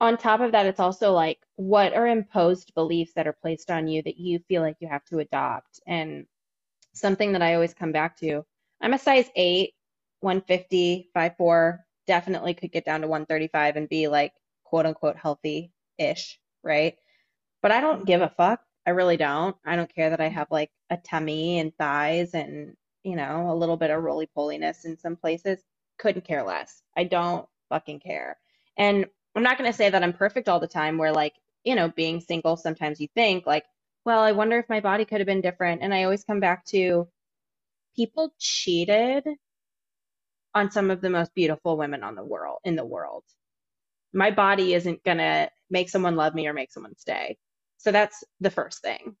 on 0.00 0.16
top 0.16 0.40
of 0.40 0.52
that 0.52 0.66
it's 0.66 0.78
also 0.78 1.12
like 1.12 1.40
what 1.56 1.92
are 1.92 2.06
imposed 2.06 2.72
beliefs 2.74 3.12
that 3.16 3.26
are 3.26 3.32
placed 3.32 3.68
on 3.68 3.88
you 3.88 4.00
that 4.02 4.16
you 4.16 4.38
feel 4.46 4.62
like 4.62 4.76
you 4.80 4.88
have 4.88 5.04
to 5.06 5.18
adopt? 5.18 5.80
And 5.86 6.26
something 6.98 7.32
that 7.32 7.42
i 7.42 7.54
always 7.54 7.74
come 7.74 7.92
back 7.92 8.16
to 8.18 8.44
i'm 8.80 8.92
a 8.92 8.98
size 8.98 9.28
8 9.36 9.72
150 10.20 11.10
5'4 11.14 11.78
definitely 12.06 12.54
could 12.54 12.72
get 12.72 12.84
down 12.84 13.02
to 13.02 13.08
135 13.08 13.76
and 13.76 13.88
be 13.88 14.08
like 14.08 14.32
quote 14.64 14.86
unquote 14.86 15.16
healthy 15.16 15.72
ish, 15.98 16.40
right? 16.64 16.96
But 17.62 17.72
I 17.72 17.80
don't 17.80 18.06
give 18.06 18.22
a 18.22 18.28
fuck. 18.36 18.60
I 18.86 18.90
really 18.90 19.16
don't. 19.16 19.56
I 19.66 19.76
don't 19.76 19.94
care 19.94 20.10
that 20.10 20.20
I 20.20 20.28
have 20.28 20.48
like 20.50 20.70
a 20.90 20.96
tummy 20.98 21.58
and 21.58 21.76
thighs 21.76 22.34
and, 22.34 22.76
you 23.04 23.16
know, 23.16 23.50
a 23.50 23.56
little 23.56 23.76
bit 23.76 23.90
of 23.90 24.02
roly 24.02 24.26
poliness 24.34 24.84
in 24.84 24.98
some 24.98 25.16
places. 25.16 25.60
Couldn't 25.98 26.24
care 26.26 26.44
less. 26.44 26.82
I 26.96 27.04
don't 27.04 27.46
fucking 27.68 28.00
care. 28.00 28.38
And 28.76 29.06
I'm 29.36 29.42
not 29.42 29.58
going 29.58 29.70
to 29.70 29.76
say 29.76 29.90
that 29.90 30.02
I'm 30.02 30.12
perfect 30.14 30.48
all 30.48 30.60
the 30.60 30.68
time, 30.68 30.98
where 30.98 31.12
like, 31.12 31.34
you 31.64 31.74
know, 31.74 31.88
being 31.90 32.20
single, 32.20 32.56
sometimes 32.56 33.00
you 33.00 33.08
think 33.14 33.46
like, 33.46 33.64
well, 34.04 34.20
I 34.20 34.32
wonder 34.32 34.58
if 34.58 34.68
my 34.68 34.80
body 34.80 35.04
could 35.04 35.20
have 35.20 35.26
been 35.26 35.42
different. 35.42 35.82
And 35.82 35.92
I 35.94 36.04
always 36.04 36.24
come 36.24 36.40
back 36.40 36.64
to 36.66 37.08
people 37.96 38.32
cheated 38.38 39.24
on 40.54 40.70
some 40.70 40.90
of 40.90 41.00
the 41.00 41.10
most 41.10 41.34
beautiful 41.34 41.76
women 41.76 42.02
on 42.04 42.14
the 42.14 42.24
world 42.24 42.58
in 42.64 42.76
the 42.76 42.84
world. 42.84 43.24
My 44.14 44.30
body 44.30 44.74
isn't 44.74 45.04
going 45.04 45.18
to 45.18 45.50
make 45.70 45.90
someone 45.90 46.16
love 46.16 46.34
me 46.34 46.48
or 46.48 46.54
make 46.54 46.72
someone 46.72 46.96
stay. 46.98 47.38
So 47.78 47.92
that's 47.92 48.24
the 48.40 48.50
first 48.50 48.82
thing. 48.82 49.16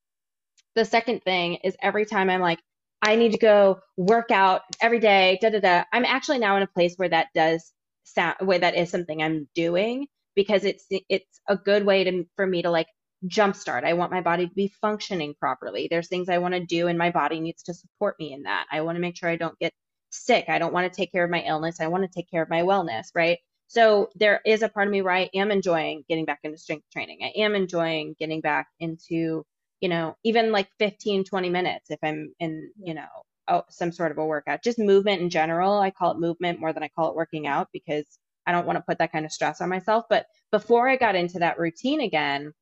The 0.76 0.86
second 0.86 1.22
thing 1.24 1.56
is 1.64 1.76
every 1.82 2.06
time 2.06 2.30
I'm 2.30 2.42
like, 2.42 2.60
I 3.02 3.16
need 3.16 3.32
to 3.34 3.38
go 3.38 3.80
work 3.98 4.32
out 4.32 4.62
every 4.80 5.00
day, 5.00 5.38
da 5.42 5.50
da 5.50 5.60
da. 5.60 5.84
I'm 5.92 6.06
actually 6.06 6.40
now 6.40 6.56
in 6.58 6.64
a 6.64 6.68
place 6.68 6.94
where 6.96 7.10
that 7.10 7.28
does 7.34 7.72
sound, 8.04 8.36
where 8.42 8.60
that 8.60 8.76
is 8.76 8.90
something 8.90 9.22
I'm 9.22 9.48
doing 9.56 10.08
because 10.36 10.64
it's 10.64 10.86
it's 11.10 11.42
a 11.48 11.58
good 11.58 11.86
way 11.86 12.04
to 12.06 12.24
for 12.36 12.46
me 12.46 12.62
to 12.62 12.70
like 12.70 12.88
jumpstart. 13.28 13.84
I 13.84 13.94
want 13.94 14.12
my 14.12 14.22
body 14.22 14.48
to 14.48 14.54
be 14.54 14.72
functioning 14.82 15.34
properly. 15.40 15.88
There's 15.90 16.08
things 16.08 16.30
I 16.30 16.38
want 16.38 16.54
to 16.54 16.66
do, 16.66 16.88
and 16.88 16.98
my 16.98 17.10
body 17.12 17.40
needs 17.40 17.64
to 17.64 17.74
support 17.74 18.16
me 18.20 18.32
in 18.34 18.44
that. 18.44 18.66
I 18.72 18.82
want 18.82 18.96
to 18.96 19.02
make 19.02 19.18
sure 19.18 19.30
I 19.30 19.36
don't 19.36 19.58
get 19.60 19.74
sick. 20.10 20.46
I 20.48 20.60
don't 20.60 20.74
want 20.74 20.92
to 20.92 20.96
take 20.96 21.12
care 21.12 21.24
of 21.26 21.32
my 21.32 21.42
illness. 21.42 21.82
I 21.82 21.88
want 21.88 22.04
to 22.04 22.10
take 22.16 22.30
care 22.30 22.42
of 22.44 22.50
my 22.50 22.62
wellness, 22.62 23.08
right? 23.16 23.40
So 23.68 24.10
there 24.14 24.40
is 24.46 24.62
a 24.62 24.68
part 24.68 24.88
of 24.88 24.92
me 24.92 25.02
where 25.02 25.14
I 25.14 25.30
am 25.34 25.50
enjoying 25.50 26.04
getting 26.08 26.24
back 26.24 26.40
into 26.42 26.58
strength 26.58 26.86
training. 26.92 27.18
I 27.22 27.38
am 27.40 27.54
enjoying 27.54 28.16
getting 28.18 28.40
back 28.40 28.68
into, 28.80 29.44
you 29.80 29.88
know, 29.88 30.16
even 30.24 30.52
like 30.52 30.68
15, 30.78 31.24
20 31.24 31.50
minutes 31.50 31.90
if 31.90 31.98
I'm 32.02 32.32
in, 32.40 32.70
you 32.82 32.94
know, 32.94 33.06
oh, 33.48 33.62
some 33.68 33.92
sort 33.92 34.10
of 34.10 34.18
a 34.18 34.24
workout. 34.24 34.64
Just 34.64 34.78
movement 34.78 35.20
in 35.22 35.30
general. 35.30 35.78
I 35.78 35.90
call 35.90 36.12
it 36.12 36.18
movement 36.18 36.60
more 36.60 36.72
than 36.72 36.82
I 36.82 36.88
call 36.88 37.10
it 37.10 37.16
working 37.16 37.46
out 37.46 37.68
because 37.72 38.06
I 38.46 38.52
don't 38.52 38.66
want 38.66 38.78
to 38.78 38.84
put 38.88 38.98
that 38.98 39.12
kind 39.12 39.26
of 39.26 39.32
stress 39.32 39.60
on 39.60 39.68
myself. 39.68 40.06
But 40.08 40.26
before 40.50 40.88
I 40.88 40.96
got 40.96 41.14
into 41.14 41.40
that 41.40 41.58
routine 41.58 42.00
again, 42.00 42.52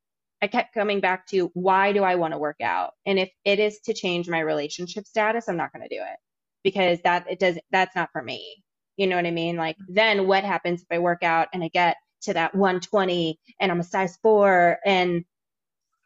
I 0.43 0.49
kept 0.49 0.75
coming 0.75 1.01
back 1.01 1.27
to 1.29 1.51
why 1.55 1.93
do 1.93 2.03
I 2.03 2.17
want 2.17 2.35
to 2.35 2.39
work 2.39 2.61
out? 2.61 2.93
And 3.07 3.19
if 3.19 3.31
it 3.45 3.59
is 3.61 3.81
to 3.83 3.95
change 3.95 4.29
my 4.29 4.41
relationship 4.41 5.07
status, 5.07 5.49
I'm 5.49 5.57
not 5.57 5.73
going 5.73 5.89
to 5.89 5.95
do 5.97 6.03
it 6.03 6.19
because 6.65 7.01
that 7.03 7.27
it 7.31 7.39
does 7.39 7.59
that's 7.71 7.95
not 7.95 8.11
for 8.13 8.23
me. 8.23 8.65
You 8.97 9.07
know 9.07 9.17
what 9.17 9.27
I 9.27 9.31
mean? 9.31 9.57
Like 9.57 9.77
then 9.89 10.27
what 10.27 10.45
happens 10.45 10.83
if 10.83 10.89
I 10.91 10.99
work 10.99 11.23
out 11.23 11.49
and 11.53 11.63
I 11.63 11.69
get 11.69 11.97
to 12.23 12.35
that 12.35 12.55
120 12.55 13.39
and 13.61 13.71
I'm 13.71 13.81
a 13.81 13.85
size 13.85 14.19
4 14.23 14.79
and 14.85 15.25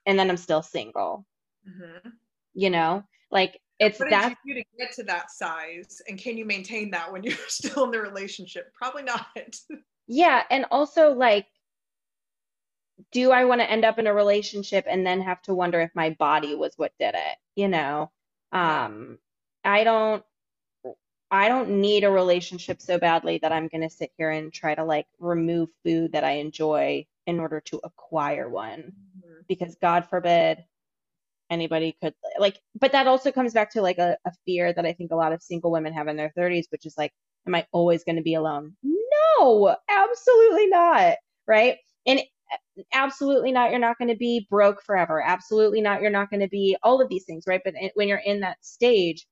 and 0.06 0.18
then 0.18 0.30
I'm 0.30 0.36
still 0.36 0.62
single. 0.62 1.24
Mm-hmm. 1.68 2.08
You 2.54 2.70
know? 2.70 3.04
Like 3.30 3.60
it's 3.78 3.98
that 3.98 4.34
you 4.44 4.54
to 4.54 4.64
get 4.78 4.92
to 4.92 5.04
that 5.04 5.30
size 5.30 6.02
and 6.08 6.18
can 6.18 6.36
you 6.36 6.44
maintain 6.44 6.90
that 6.90 7.10
when 7.12 7.22
you're 7.22 7.36
still 7.48 7.84
in 7.84 7.90
the 7.90 8.00
relationship? 8.00 8.72
Probably 8.74 9.02
not. 9.02 9.26
yeah, 10.06 10.42
and 10.50 10.66
also 10.70 11.12
like 11.12 11.46
do 13.12 13.30
I 13.30 13.46
want 13.46 13.62
to 13.62 13.70
end 13.70 13.84
up 13.84 13.98
in 13.98 14.06
a 14.06 14.12
relationship 14.12 14.84
and 14.86 15.06
then 15.06 15.22
have 15.22 15.40
to 15.42 15.54
wonder 15.54 15.80
if 15.80 15.90
my 15.94 16.10
body 16.10 16.54
was 16.54 16.74
what 16.76 16.92
did 16.98 17.14
it? 17.14 17.36
You 17.54 17.68
know? 17.68 18.10
Um 18.52 19.18
I 19.64 19.84
don't 19.84 20.24
I 21.30 21.48
don't 21.48 21.80
need 21.80 22.04
a 22.04 22.10
relationship 22.10 22.80
so 22.80 22.98
badly 22.98 23.38
that 23.38 23.52
I'm 23.52 23.68
going 23.68 23.82
to 23.82 23.90
sit 23.90 24.10
here 24.16 24.30
and 24.30 24.52
try 24.52 24.74
to 24.74 24.84
like 24.84 25.06
remove 25.18 25.68
food 25.84 26.12
that 26.12 26.24
I 26.24 26.32
enjoy 26.32 27.06
in 27.26 27.38
order 27.38 27.60
to 27.66 27.80
acquire 27.84 28.48
one. 28.48 28.92
Mm-hmm. 29.18 29.40
Because 29.48 29.76
God 29.80 30.06
forbid 30.08 30.64
anybody 31.48 31.96
could 32.00 32.14
like, 32.38 32.58
but 32.80 32.92
that 32.92 33.06
also 33.06 33.30
comes 33.32 33.52
back 33.52 33.72
to 33.72 33.82
like 33.82 33.98
a, 33.98 34.16
a 34.24 34.32
fear 34.44 34.72
that 34.72 34.86
I 34.86 34.92
think 34.92 35.12
a 35.12 35.16
lot 35.16 35.32
of 35.32 35.42
single 35.42 35.70
women 35.70 35.92
have 35.92 36.08
in 36.08 36.16
their 36.16 36.32
30s, 36.36 36.66
which 36.70 36.86
is 36.86 36.94
like, 36.96 37.12
am 37.46 37.54
I 37.54 37.66
always 37.72 38.04
going 38.04 38.16
to 38.16 38.22
be 38.22 38.34
alone? 38.34 38.74
No, 38.82 39.76
absolutely 39.88 40.66
not. 40.66 41.16
Right. 41.46 41.78
And 42.06 42.20
absolutely 42.92 43.52
not. 43.52 43.70
You're 43.70 43.80
not 43.80 43.98
going 43.98 44.08
to 44.08 44.16
be 44.16 44.46
broke 44.50 44.82
forever. 44.82 45.22
Absolutely 45.22 45.80
not. 45.80 46.02
You're 46.02 46.10
not 46.10 46.30
going 46.30 46.40
to 46.40 46.48
be 46.48 46.76
all 46.82 47.00
of 47.00 47.08
these 47.08 47.24
things. 47.24 47.44
Right. 47.46 47.60
But 47.64 47.74
when 47.94 48.08
you're 48.08 48.18
in 48.18 48.40
that 48.40 48.56
stage, 48.60 49.26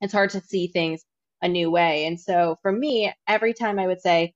it's 0.00 0.12
hard 0.12 0.30
to 0.30 0.40
see 0.40 0.68
things 0.68 1.04
a 1.42 1.48
new 1.48 1.70
way. 1.70 2.06
And 2.06 2.20
so 2.20 2.58
for 2.62 2.72
me, 2.72 3.12
every 3.28 3.54
time 3.54 3.78
I 3.78 3.86
would 3.88 4.02
say, 4.02 4.26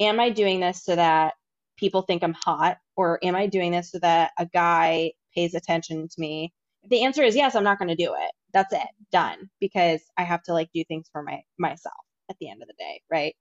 Am 0.00 0.20
I 0.20 0.30
doing 0.30 0.60
this 0.60 0.84
so 0.84 0.94
that 0.96 1.34
people 1.78 2.02
think 2.02 2.22
I'm 2.22 2.34
hot? 2.34 2.78
Or 2.96 3.18
am 3.24 3.34
I 3.34 3.46
doing 3.46 3.72
this 3.72 3.90
so 3.92 3.98
that 4.00 4.32
a 4.38 4.46
guy 4.46 5.12
pays 5.34 5.54
attention 5.54 6.08
to 6.08 6.20
me? 6.20 6.52
The 6.88 7.04
answer 7.04 7.22
is 7.22 7.34
yes, 7.36 7.54
I'm 7.54 7.64
not 7.64 7.78
going 7.78 7.88
to 7.88 7.96
do 7.96 8.14
it. 8.14 8.30
That's 8.52 8.72
it. 8.74 8.88
Done. 9.12 9.48
Because 9.60 10.02
I 10.18 10.22
have 10.24 10.42
to 10.44 10.52
like 10.52 10.68
do 10.74 10.84
things 10.84 11.08
for 11.12 11.22
my 11.22 11.42
myself 11.58 11.94
at 12.30 12.36
the 12.40 12.50
end 12.50 12.62
of 12.62 12.68
the 12.68 12.74
day, 12.78 13.00
right? 13.10 13.34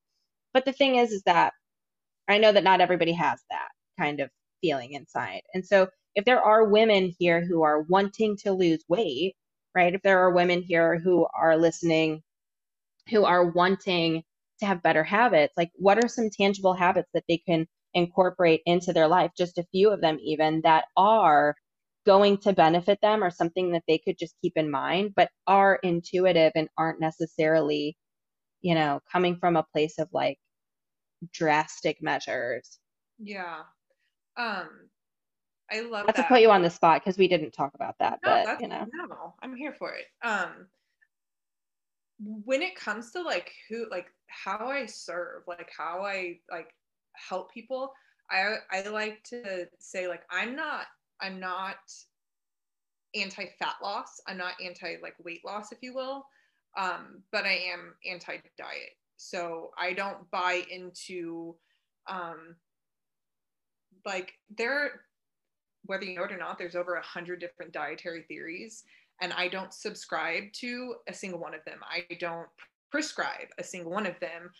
But 0.53 0.65
the 0.65 0.73
thing 0.73 0.95
is 0.97 1.11
is 1.11 1.23
that 1.25 1.53
I 2.29 2.39
know 2.39 2.53
that 2.53 2.65
not 2.65 2.81
everybody 2.81 3.13
has 3.13 3.39
that 3.51 3.69
kind 3.99 4.21
of 4.21 4.31
feeling 4.61 4.93
inside. 4.93 5.41
And 5.53 5.65
so 5.65 5.89
if 6.15 6.25
there 6.25 6.41
are 6.41 6.65
women 6.65 7.13
here 7.19 7.45
who 7.45 7.63
are 7.63 7.83
wanting 7.83 8.37
to 8.39 8.53
lose 8.53 8.83
weight, 8.89 9.35
right? 9.75 9.95
If 9.95 10.03
there 10.03 10.19
are 10.21 10.31
women 10.31 10.63
here 10.63 10.99
who 10.99 11.27
are 11.37 11.57
listening 11.57 12.23
who 13.09 13.25
are 13.25 13.45
wanting 13.51 14.23
to 14.59 14.65
have 14.65 14.83
better 14.83 15.03
habits, 15.03 15.53
like 15.57 15.71
what 15.75 16.03
are 16.03 16.07
some 16.07 16.29
tangible 16.29 16.73
habits 16.73 17.09
that 17.13 17.23
they 17.27 17.37
can 17.37 17.67
incorporate 17.93 18.61
into 18.65 18.93
their 18.93 19.07
life, 19.07 19.31
just 19.37 19.57
a 19.57 19.65
few 19.71 19.89
of 19.91 20.01
them 20.01 20.17
even 20.21 20.61
that 20.61 20.85
are 20.95 21.55
going 22.05 22.37
to 22.37 22.53
benefit 22.53 22.99
them 23.01 23.23
or 23.23 23.29
something 23.29 23.71
that 23.71 23.83
they 23.87 23.97
could 23.97 24.17
just 24.17 24.35
keep 24.41 24.53
in 24.55 24.71
mind, 24.71 25.13
but 25.15 25.29
are 25.45 25.79
intuitive 25.83 26.51
and 26.55 26.69
aren't 26.77 26.99
necessarily, 26.99 27.97
you 28.61 28.73
know, 28.75 28.99
coming 29.11 29.37
from 29.37 29.55
a 29.55 29.65
place 29.73 29.99
of 29.99 30.07
like 30.11 30.37
drastic 31.33 32.01
measures. 32.01 32.79
Yeah. 33.19 33.61
Um 34.37 34.89
I 35.69 35.81
love 35.81 36.07
Not 36.07 36.15
that. 36.15 36.23
to 36.23 36.23
put 36.23 36.41
you 36.41 36.49
on 36.51 36.61
the 36.61 36.69
spot 36.69 37.01
because 37.01 37.17
we 37.17 37.27
didn't 37.27 37.51
talk 37.51 37.73
about 37.75 37.95
that, 37.99 38.19
no, 38.23 38.43
but 38.45 38.61
you 38.61 38.69
know. 38.69 38.87
No, 38.93 39.33
I'm 39.41 39.55
here 39.55 39.73
for 39.73 39.93
it. 39.93 40.05
Um 40.23 40.67
when 42.19 42.61
it 42.61 42.75
comes 42.75 43.11
to 43.11 43.21
like 43.21 43.51
who 43.69 43.87
like 43.89 44.07
how 44.27 44.69
I 44.69 44.85
serve, 44.85 45.43
like 45.47 45.69
how 45.75 46.03
I 46.03 46.39
like 46.51 46.73
help 47.13 47.53
people, 47.53 47.93
I 48.31 48.55
I 48.71 48.83
like 48.89 49.23
to 49.25 49.67
say 49.79 50.07
like 50.07 50.23
I'm 50.31 50.55
not 50.55 50.85
I'm 51.21 51.39
not 51.39 51.77
anti 53.15 53.45
fat 53.59 53.75
loss. 53.81 54.19
I'm 54.27 54.37
not 54.37 54.53
anti 54.63 54.95
like 55.01 55.15
weight 55.23 55.41
loss, 55.45 55.71
if 55.71 55.79
you 55.81 55.93
will. 55.93 56.25
Um, 56.77 57.23
but 57.31 57.45
I 57.45 57.59
am 57.73 57.95
anti 58.09 58.37
diet. 58.57 58.97
So 59.17 59.71
I 59.77 59.93
don't 59.93 60.29
buy 60.31 60.63
into 60.69 61.55
um 62.07 62.55
like 64.05 64.33
there 64.55 65.01
whether 65.85 66.03
you 66.03 66.15
know 66.15 66.23
it 66.23 66.31
or 66.31 66.37
not, 66.37 66.57
there's 66.57 66.75
over 66.75 66.95
a 66.95 67.01
hundred 67.01 67.39
different 67.39 67.71
dietary 67.71 68.23
theories 68.27 68.83
and 69.21 69.33
I 69.33 69.47
don't 69.47 69.73
subscribe 69.73 70.51
to 70.53 70.95
a 71.07 71.13
single 71.13 71.39
one 71.39 71.53
of 71.53 71.63
them. 71.65 71.79
I 71.89 72.05
don't 72.19 72.47
prescribe 72.91 73.47
a 73.57 73.63
single 73.63 73.91
one 73.91 74.05
of 74.05 74.19
them. 74.19 74.51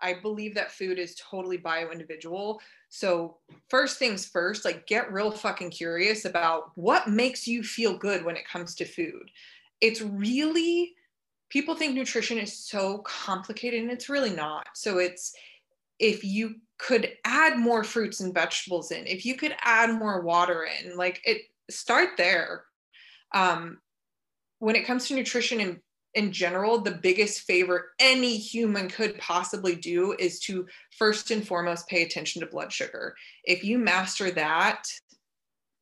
I 0.00 0.14
believe 0.14 0.54
that 0.54 0.72
food 0.72 0.98
is 0.98 1.16
totally 1.16 1.56
bio 1.56 1.90
individual. 1.90 2.60
So, 2.90 3.38
first 3.70 3.98
things 3.98 4.26
first, 4.26 4.64
like 4.64 4.86
get 4.86 5.12
real 5.12 5.30
fucking 5.30 5.70
curious 5.70 6.24
about 6.24 6.72
what 6.74 7.08
makes 7.08 7.46
you 7.46 7.62
feel 7.62 7.96
good 7.96 8.24
when 8.24 8.36
it 8.36 8.48
comes 8.48 8.74
to 8.76 8.84
food. 8.84 9.30
It's 9.80 10.02
really, 10.02 10.94
people 11.48 11.74
think 11.74 11.94
nutrition 11.94 12.38
is 12.38 12.52
so 12.52 12.98
complicated 12.98 13.80
and 13.80 13.90
it's 13.90 14.08
really 14.08 14.34
not. 14.34 14.66
So, 14.74 14.98
it's 14.98 15.34
if 15.98 16.22
you 16.24 16.56
could 16.78 17.12
add 17.24 17.58
more 17.58 17.82
fruits 17.82 18.20
and 18.20 18.34
vegetables 18.34 18.90
in, 18.90 19.06
if 19.06 19.24
you 19.24 19.34
could 19.34 19.56
add 19.62 19.90
more 19.90 20.20
water 20.20 20.66
in, 20.66 20.96
like 20.96 21.22
it, 21.24 21.42
start 21.70 22.10
there. 22.18 22.64
Um, 23.34 23.78
when 24.58 24.76
it 24.76 24.86
comes 24.86 25.08
to 25.08 25.14
nutrition 25.14 25.60
in 25.60 25.80
in 26.16 26.32
general, 26.32 26.80
the 26.80 26.92
biggest 26.92 27.42
favor 27.42 27.92
any 28.00 28.38
human 28.38 28.88
could 28.88 29.18
possibly 29.18 29.76
do 29.76 30.16
is 30.18 30.40
to 30.40 30.66
first 30.98 31.30
and 31.30 31.46
foremost 31.46 31.86
pay 31.88 32.02
attention 32.02 32.40
to 32.40 32.46
blood 32.46 32.72
sugar. 32.72 33.14
If 33.44 33.62
you 33.62 33.78
master 33.78 34.30
that, 34.30 34.82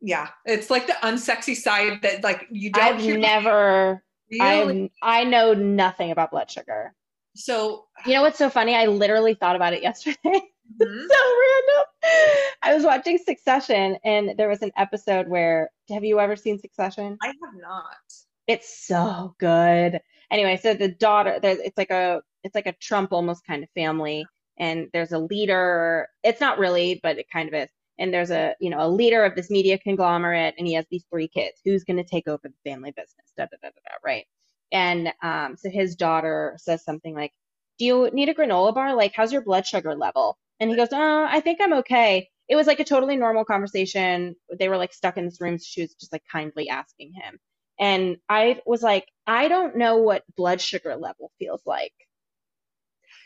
yeah, 0.00 0.28
it's 0.44 0.70
like 0.70 0.88
the 0.88 0.96
unsexy 1.04 1.54
side 1.54 2.00
that 2.02 2.24
like 2.24 2.48
you 2.50 2.70
don't. 2.72 2.84
I've 2.84 3.18
never. 3.18 4.02
Really? 4.30 4.92
I 5.02 5.20
I 5.20 5.24
know 5.24 5.54
nothing 5.54 6.10
about 6.10 6.32
blood 6.32 6.50
sugar. 6.50 6.94
So 7.36 7.86
you 8.04 8.14
know 8.14 8.22
what's 8.22 8.38
so 8.38 8.50
funny? 8.50 8.74
I 8.74 8.86
literally 8.86 9.34
thought 9.34 9.54
about 9.54 9.72
it 9.72 9.82
yesterday. 9.82 10.16
Mm-hmm. 10.24 10.82
so 10.82 11.18
random. 11.44 12.46
I 12.62 12.74
was 12.74 12.82
watching 12.84 13.18
Succession, 13.18 13.98
and 14.04 14.36
there 14.36 14.48
was 14.48 14.62
an 14.62 14.72
episode 14.76 15.28
where. 15.28 15.70
Have 15.90 16.02
you 16.02 16.18
ever 16.18 16.34
seen 16.34 16.58
Succession? 16.58 17.16
I 17.22 17.26
have 17.28 17.54
not. 17.60 18.23
It's 18.46 18.86
so 18.86 19.34
good. 19.38 20.00
Anyway, 20.30 20.56
so 20.56 20.74
the 20.74 20.88
daughter, 20.88 21.38
it's 21.42 21.78
like 21.78 21.90
a 21.90 22.22
it's 22.42 22.54
like 22.54 22.66
a 22.66 22.72
Trump 22.74 23.12
almost 23.12 23.46
kind 23.46 23.62
of 23.62 23.70
family, 23.74 24.26
and 24.58 24.88
there's 24.92 25.12
a 25.12 25.18
leader. 25.18 26.08
It's 26.22 26.40
not 26.40 26.58
really, 26.58 27.00
but 27.02 27.18
it 27.18 27.26
kind 27.32 27.48
of 27.48 27.54
is. 27.54 27.70
And 27.98 28.12
there's 28.12 28.30
a, 28.30 28.54
you 28.60 28.70
know, 28.70 28.80
a 28.84 28.88
leader 28.90 29.24
of 29.24 29.34
this 29.36 29.50
media 29.50 29.78
conglomerate, 29.78 30.54
and 30.58 30.66
he 30.66 30.74
has 30.74 30.84
these 30.90 31.04
three 31.10 31.28
kids. 31.28 31.60
Who's 31.64 31.84
going 31.84 31.96
to 31.98 32.04
take 32.04 32.26
over 32.28 32.42
the 32.48 32.70
family 32.70 32.90
business? 32.90 33.32
Da 33.36 33.44
da 33.44 33.56
da 33.62 33.68
da 33.68 33.80
da. 33.86 33.94
Right. 34.04 34.26
And 34.72 35.12
um, 35.22 35.56
so 35.56 35.70
his 35.70 35.94
daughter 35.96 36.54
says 36.58 36.84
something 36.84 37.14
like, 37.14 37.32
"Do 37.78 37.84
you 37.86 38.10
need 38.12 38.28
a 38.28 38.34
granola 38.34 38.74
bar? 38.74 38.94
Like, 38.94 39.14
how's 39.14 39.32
your 39.32 39.42
blood 39.42 39.66
sugar 39.66 39.94
level?" 39.94 40.38
And 40.60 40.68
he 40.70 40.76
goes, 40.76 40.88
"Oh, 40.92 41.26
I 41.30 41.40
think 41.40 41.60
I'm 41.62 41.72
okay." 41.74 42.28
It 42.48 42.56
was 42.56 42.66
like 42.66 42.80
a 42.80 42.84
totally 42.84 43.16
normal 43.16 43.44
conversation. 43.46 44.36
They 44.58 44.68
were 44.68 44.76
like 44.76 44.92
stuck 44.92 45.16
in 45.16 45.24
this 45.24 45.40
room. 45.40 45.58
She 45.58 45.80
was 45.82 45.94
just 45.94 46.12
like 46.12 46.24
kindly 46.30 46.68
asking 46.68 47.12
him. 47.14 47.38
And 47.78 48.18
I 48.28 48.60
was 48.66 48.82
like, 48.82 49.08
I 49.26 49.48
don't 49.48 49.76
know 49.76 49.98
what 49.98 50.24
blood 50.36 50.60
sugar 50.60 50.96
level 50.96 51.32
feels 51.38 51.62
like. 51.66 51.92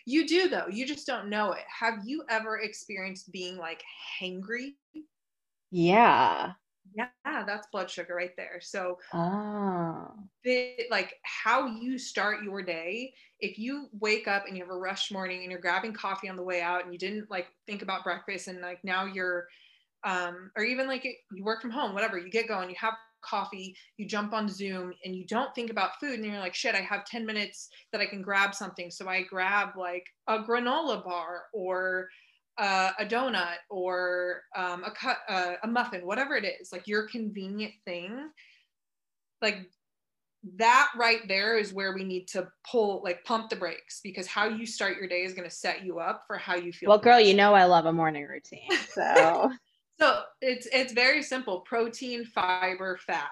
You 0.07 0.27
do 0.27 0.49
though. 0.49 0.69
You 0.71 0.87
just 0.87 1.07
don't 1.07 1.29
know 1.29 1.53
it. 1.53 1.65
Have 1.81 1.99
you 2.07 2.25
ever 2.31 2.59
experienced 2.59 3.31
being 3.31 3.59
like 3.59 3.83
hangry? 4.21 4.75
Yeah. 5.71 6.53
Yeah, 6.95 7.09
that's 7.25 7.67
blood 7.71 7.91
sugar 7.91 8.15
right 8.15 8.35
there. 8.37 8.61
So, 8.63 8.99
oh. 9.13 10.11
the, 10.43 10.73
like 10.91 11.15
how 11.23 11.67
you 11.67 11.99
start 11.99 12.43
your 12.43 12.63
day, 12.63 13.13
if 13.41 13.59
you 13.59 13.89
wake 14.01 14.27
up 14.27 14.47
and 14.49 14.57
you 14.57 14.65
have 14.65 14.73
a 14.73 14.79
rush 14.79 15.11
morning 15.11 15.43
and 15.43 15.51
you're 15.51 15.61
grabbing 15.61 15.93
coffee 15.93 16.31
on 16.31 16.37
the 16.37 16.43
way 16.43 16.63
out 16.63 16.85
and 16.85 16.93
you 16.93 16.99
didn't 16.99 17.31
like 17.31 17.49
think 17.67 17.83
about 17.83 18.05
breakfast 18.05 18.49
and 18.49 18.63
like 18.63 18.83
now 18.85 19.05
you're, 19.05 19.47
um, 20.05 20.51
or 20.57 20.65
even 20.65 20.87
like 20.87 21.05
you 21.05 21.45
work 21.45 21.61
from 21.61 21.71
home, 21.71 21.93
whatever, 21.93 22.19
you 22.19 22.31
get 22.31 22.49
going, 22.49 22.71
you 22.71 22.77
have 22.81 22.95
coffee, 23.23 23.75
you 23.97 24.07
jump 24.07 24.33
on 24.33 24.49
Zoom 24.49 24.93
and 25.05 25.15
you 25.15 25.27
don't 25.27 25.55
think 25.55 25.71
about 25.71 25.99
food 26.01 26.15
and 26.15 26.25
you're 26.25 26.39
like, 26.39 26.55
shit, 26.55 26.75
I 26.75 26.81
have 26.81 27.05
10 27.05 27.27
minutes 27.27 27.69
that 27.93 28.01
I 28.01 28.07
can 28.07 28.23
grab 28.23 28.55
something. 28.55 28.91
So 28.91 29.09
I 29.09 29.23
grab 29.23 29.71
like 29.77 30.07
a 30.27 30.39
granola 30.39 31.05
bar 31.05 31.43
or 31.53 32.09
uh, 32.59 32.91
a 32.99 33.05
donut 33.05 33.57
or 33.71 34.43
um, 34.57 34.85
a 34.85 34.91
cut, 34.91 35.19
uh, 35.29 35.55
a 35.63 35.67
muffin, 35.67 36.07
whatever 36.07 36.35
it 36.35 36.45
is, 36.61 36.71
like 36.73 36.87
your 36.87 37.07
convenient 37.09 37.73
thing. 37.85 38.31
Like 39.41 39.71
that 40.57 40.89
right 40.97 41.21
there 41.29 41.57
is 41.57 41.73
where 41.73 41.95
we 41.95 42.05
need 42.05 42.27
to 42.29 42.49
pull, 42.69 43.03
like 43.05 43.25
pump 43.25 43.51
the 43.51 43.57
brakes 43.57 44.01
because 44.03 44.27
how 44.27 44.49
you 44.49 44.67
start 44.67 44.97
your 44.97 45.09
day 45.09 45.23
is 45.23 45.35
going 45.35 45.49
to 45.49 45.55
set 45.55 45.85
you 45.85 45.99
up 46.01 46.25
for 46.27 46.37
how 46.37 46.57
you 46.57 46.73
feel. 46.73 46.89
Well, 46.89 46.99
girl, 46.99 47.21
you 47.21 47.35
know 47.35 47.55
I 47.55 47.65
love 47.65 47.87
a 47.87 47.93
morning 47.93 48.27
routine, 48.27 48.71
so. 48.91 49.51
So 50.01 50.23
it's 50.41 50.69
it's 50.73 50.93
very 50.93 51.23
simple: 51.23 51.61
protein, 51.61 52.25
fiber, 52.25 52.99
fat. 53.07 53.31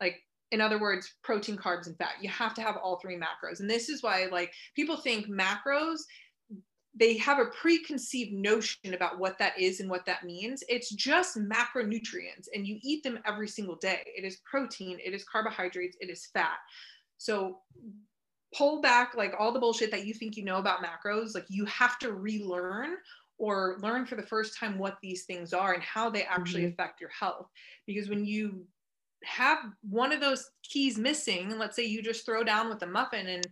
Like 0.00 0.16
in 0.50 0.60
other 0.60 0.80
words, 0.80 1.14
protein, 1.22 1.56
carbs, 1.56 1.86
and 1.86 1.96
fat. 1.96 2.14
You 2.20 2.28
have 2.30 2.54
to 2.54 2.62
have 2.62 2.76
all 2.76 2.98
three 2.98 3.16
macros, 3.16 3.60
and 3.60 3.70
this 3.70 3.88
is 3.88 4.02
why 4.02 4.26
like 4.30 4.52
people 4.74 4.96
think 4.96 5.28
macros. 5.28 6.00
They 6.98 7.16
have 7.18 7.38
a 7.38 7.46
preconceived 7.46 8.32
notion 8.32 8.94
about 8.94 9.20
what 9.20 9.38
that 9.38 9.56
is 9.56 9.78
and 9.78 9.88
what 9.88 10.04
that 10.06 10.24
means. 10.24 10.64
It's 10.68 10.92
just 10.92 11.38
macronutrients, 11.38 12.48
and 12.52 12.66
you 12.66 12.80
eat 12.82 13.04
them 13.04 13.20
every 13.24 13.46
single 13.46 13.76
day. 13.76 14.00
It 14.06 14.24
is 14.24 14.40
protein, 14.44 14.98
it 15.02 15.14
is 15.14 15.24
carbohydrates, 15.24 15.96
it 16.00 16.10
is 16.10 16.26
fat. 16.34 16.58
So 17.18 17.58
pull 18.56 18.80
back 18.80 19.14
like 19.16 19.34
all 19.38 19.52
the 19.52 19.60
bullshit 19.60 19.92
that 19.92 20.04
you 20.04 20.14
think 20.14 20.36
you 20.36 20.44
know 20.44 20.56
about 20.56 20.82
macros. 20.82 21.34
Like 21.34 21.46
you 21.48 21.64
have 21.66 21.98
to 22.00 22.12
relearn 22.12 22.96
or 23.40 23.78
learn 23.80 24.04
for 24.04 24.16
the 24.16 24.22
first 24.22 24.56
time 24.56 24.78
what 24.78 24.98
these 25.02 25.24
things 25.24 25.54
are 25.54 25.72
and 25.72 25.82
how 25.82 26.10
they 26.10 26.24
actually 26.24 26.62
mm-hmm. 26.62 26.72
affect 26.72 27.00
your 27.00 27.10
health. 27.10 27.46
Because 27.86 28.08
when 28.10 28.26
you 28.26 28.66
have 29.24 29.58
one 29.88 30.12
of 30.12 30.20
those 30.20 30.50
keys 30.62 30.98
missing, 30.98 31.58
let's 31.58 31.74
say 31.74 31.86
you 31.86 32.02
just 32.02 32.26
throw 32.26 32.44
down 32.44 32.68
with 32.68 32.82
a 32.82 32.86
muffin 32.86 33.26
and 33.26 33.46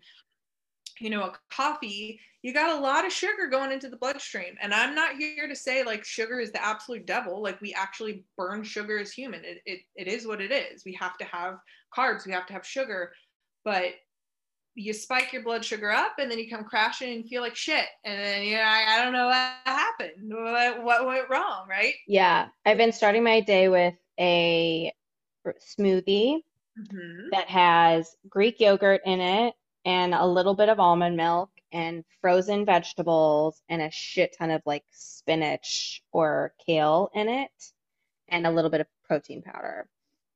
you 1.00 1.08
know 1.08 1.22
a 1.22 1.32
coffee, 1.50 2.20
you 2.42 2.52
got 2.52 2.78
a 2.78 2.82
lot 2.82 3.06
of 3.06 3.12
sugar 3.12 3.48
going 3.50 3.72
into 3.72 3.88
the 3.88 3.96
bloodstream. 3.96 4.56
And 4.60 4.74
I'm 4.74 4.94
not 4.94 5.16
here 5.16 5.48
to 5.48 5.56
say 5.56 5.82
like 5.82 6.04
sugar 6.04 6.38
is 6.38 6.52
the 6.52 6.62
absolute 6.62 7.06
devil. 7.06 7.42
Like 7.42 7.58
we 7.62 7.72
actually 7.72 8.24
burn 8.36 8.62
sugar 8.64 8.98
as 8.98 9.10
human. 9.10 9.42
It, 9.42 9.62
it, 9.64 9.80
it 9.96 10.06
is 10.06 10.26
what 10.26 10.42
it 10.42 10.52
is. 10.52 10.84
We 10.84 10.92
have 11.00 11.16
to 11.16 11.24
have 11.24 11.54
carbs, 11.96 12.26
we 12.26 12.32
have 12.32 12.46
to 12.48 12.52
have 12.52 12.66
sugar. 12.66 13.12
But 13.64 13.94
you 14.78 14.92
spike 14.92 15.32
your 15.32 15.42
blood 15.42 15.64
sugar 15.64 15.90
up 15.90 16.12
and 16.18 16.30
then 16.30 16.38
you 16.38 16.48
come 16.48 16.64
crashing 16.64 17.12
and 17.12 17.28
feel 17.28 17.42
like 17.42 17.56
shit. 17.56 17.86
And 18.04 18.18
then 18.18 18.44
you 18.44 18.56
know, 18.56 18.62
I, 18.62 18.84
I 18.88 19.04
don't 19.04 19.12
know 19.12 19.26
what 19.26 19.52
happened. 19.64 20.12
What, 20.28 20.84
what 20.84 21.06
went 21.06 21.28
wrong 21.28 21.66
right? 21.68 21.94
Yeah. 22.06 22.48
I've 22.64 22.78
been 22.78 22.92
starting 22.92 23.24
my 23.24 23.40
day 23.40 23.68
with 23.68 23.94
a 24.20 24.92
smoothie 25.46 26.42
mm-hmm. 26.78 27.28
that 27.32 27.48
has 27.48 28.14
greek 28.28 28.60
yogurt 28.60 29.00
in 29.04 29.20
it 29.20 29.54
and 29.84 30.14
a 30.14 30.26
little 30.26 30.54
bit 30.54 30.68
of 30.68 30.78
almond 30.78 31.16
milk 31.16 31.50
and 31.72 32.04
frozen 32.20 32.64
vegetables 32.64 33.60
and 33.68 33.82
a 33.82 33.90
shit 33.90 34.36
ton 34.38 34.50
of 34.50 34.62
like 34.64 34.84
spinach 34.90 36.02
or 36.12 36.54
kale 36.64 37.10
in 37.14 37.28
it 37.28 37.50
and 38.28 38.46
a 38.46 38.50
little 38.50 38.70
bit 38.70 38.80
of 38.80 38.86
protein 39.06 39.42
powder. 39.42 39.88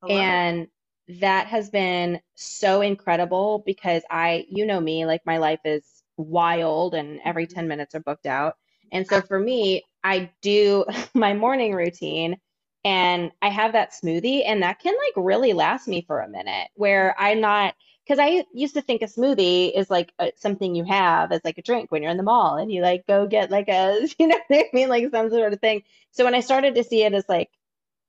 And 0.09 0.62
it 0.62 0.70
that 1.09 1.46
has 1.48 1.70
been 1.70 2.20
so 2.34 2.80
incredible 2.80 3.62
because 3.66 4.03
I, 4.11 4.46
you 4.48 4.66
know 4.66 4.80
me, 4.80 5.07
like 5.07 5.22
my 5.26 5.38
life 5.38 5.61
is 5.64 5.84
wild 6.16 6.94
and 6.94 7.20
every 7.24 7.46
mm-hmm. 7.46 7.55
10 7.55 7.68
minutes 7.68 7.94
are 7.94 8.00
booked 8.00 8.26
out. 8.26 8.57
And 8.90 9.07
so 9.07 9.16
ah. 9.16 9.20
for 9.20 9.38
me, 9.38 9.84
I 10.05 10.30
do 10.40 10.84
my 11.14 11.34
morning 11.34 11.74
routine 11.74 12.38
and 12.84 13.30
I 13.40 13.48
have 13.48 13.72
that 13.72 13.92
smoothie 13.92 14.42
and 14.44 14.62
that 14.62 14.80
can 14.80 14.94
like 14.94 15.24
really 15.24 15.53
last 15.53 15.86
me 15.86 16.03
for 16.07 16.20
a 16.20 16.28
minute 16.28 16.68
where 16.74 17.11
mm-hmm. 17.11 17.24
I'm 17.24 17.40
not 17.40 17.74
because 18.05 18.18
I 18.18 18.44
used 18.53 18.74
to 18.74 18.82
think 18.82 19.03
a 19.03 19.07
smoothie 19.07 19.72
is 19.76 19.88
like 19.88 20.12
a, 20.18 20.32
something 20.36 20.74
you 20.74 20.84
have 20.84 21.30
as 21.30 21.40
like 21.44 21.59
a 21.59 21.62
drink 21.62 21.92
when 21.92 22.03
you're 22.03 22.11
in 22.11 22.16
the 22.16 22.24
mall 22.24 22.57
and 22.57 22.72
you 22.72 22.82
like 22.82 23.07
go 23.07 23.26
get 23.26 23.50
like 23.50 23.68
a 23.68 24.07
you 24.18 24.26
know 24.26 24.38
what 24.48 24.59
I 24.59 24.70
mean 24.72 24.88
like 24.88 25.11
some 25.11 25.30
sort 25.30 25.53
of 25.53 25.61
thing. 25.61 25.82
So 26.11 26.24
when 26.24 26.34
I 26.34 26.40
started 26.40 26.74
to 26.74 26.84
see 26.84 27.05
it 27.05 27.14
as 27.14 27.28
like 27.28 27.50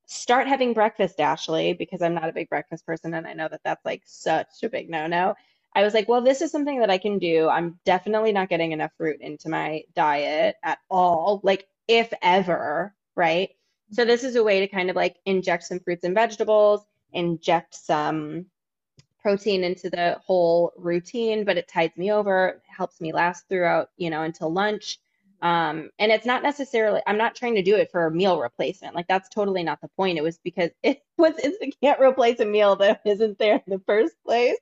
start 0.05 0.47
having 0.47 0.73
breakfast, 0.73 1.17
Ashli, 1.19 1.77
because 1.77 2.01
I'm 2.01 2.13
not 2.15 2.29
a 2.29 2.33
big 2.33 2.49
breakfast 2.49 2.85
person 2.85 3.13
and 3.13 3.27
I 3.27 3.33
know 3.33 3.47
that 3.49 3.61
that's 3.63 3.85
like 3.85 4.03
such 4.05 4.63
a 4.63 4.69
big 4.69 4.89
no 4.89 5.07
no. 5.07 5.35
I 5.75 5.83
was 5.83 5.93
like, 5.93 6.07
well, 6.09 6.21
this 6.21 6.41
is 6.41 6.51
something 6.51 6.79
that 6.81 6.91
I 6.91 6.97
can 6.99 7.19
do. 7.19 7.49
I'm 7.49 7.79
definitely 7.85 8.31
not 8.31 8.49
getting 8.49 8.73
enough 8.73 8.91
fruit 8.97 9.17
into 9.21 9.49
my 9.49 9.83
diet 9.95 10.55
at 10.63 10.79
all, 10.89 11.41
like, 11.43 11.67
if 11.87 12.13
ever, 12.21 12.93
right? 13.15 13.49
So, 13.91 14.05
this 14.05 14.23
is 14.23 14.35
a 14.35 14.43
way 14.43 14.59
to 14.61 14.67
kind 14.67 14.89
of 14.89 14.95
like 14.95 15.17
inject 15.25 15.63
some 15.63 15.79
fruits 15.79 16.03
and 16.03 16.15
vegetables, 16.15 16.81
inject 17.13 17.75
some 17.75 18.45
protein 19.21 19.63
into 19.63 19.89
the 19.89 20.19
whole 20.25 20.73
routine, 20.77 21.45
but 21.45 21.57
it 21.57 21.67
tides 21.67 21.97
me 21.97 22.11
over, 22.11 22.61
helps 22.67 23.01
me 23.01 23.13
last 23.13 23.47
throughout, 23.49 23.89
you 23.97 24.09
know, 24.09 24.23
until 24.23 24.51
lunch. 24.51 24.99
Um, 25.43 25.89
and 25.99 26.09
it's 26.09 26.25
not 26.25 26.41
necessarily, 26.41 27.01
I'm 27.05 27.17
not 27.17 27.35
trying 27.35 27.55
to 27.55 27.61
do 27.61 27.75
it 27.75 27.91
for 27.91 28.05
a 28.05 28.11
meal 28.11 28.39
replacement. 28.39 28.95
Like 28.95 29.07
that's 29.09 29.27
totally 29.27 29.61
not 29.61 29.81
the 29.81 29.89
point. 29.89 30.17
It 30.17 30.23
was 30.23 30.39
because 30.41 30.69
it 30.83 31.03
was, 31.17 31.33
it 31.37 31.75
can't 31.83 31.99
replace 31.99 32.39
a 32.39 32.45
meal 32.45 32.77
that 32.77 33.01
isn't 33.05 33.37
there 33.39 33.55
in 33.55 33.61
the 33.67 33.81
first 33.85 34.15
place. 34.25 34.55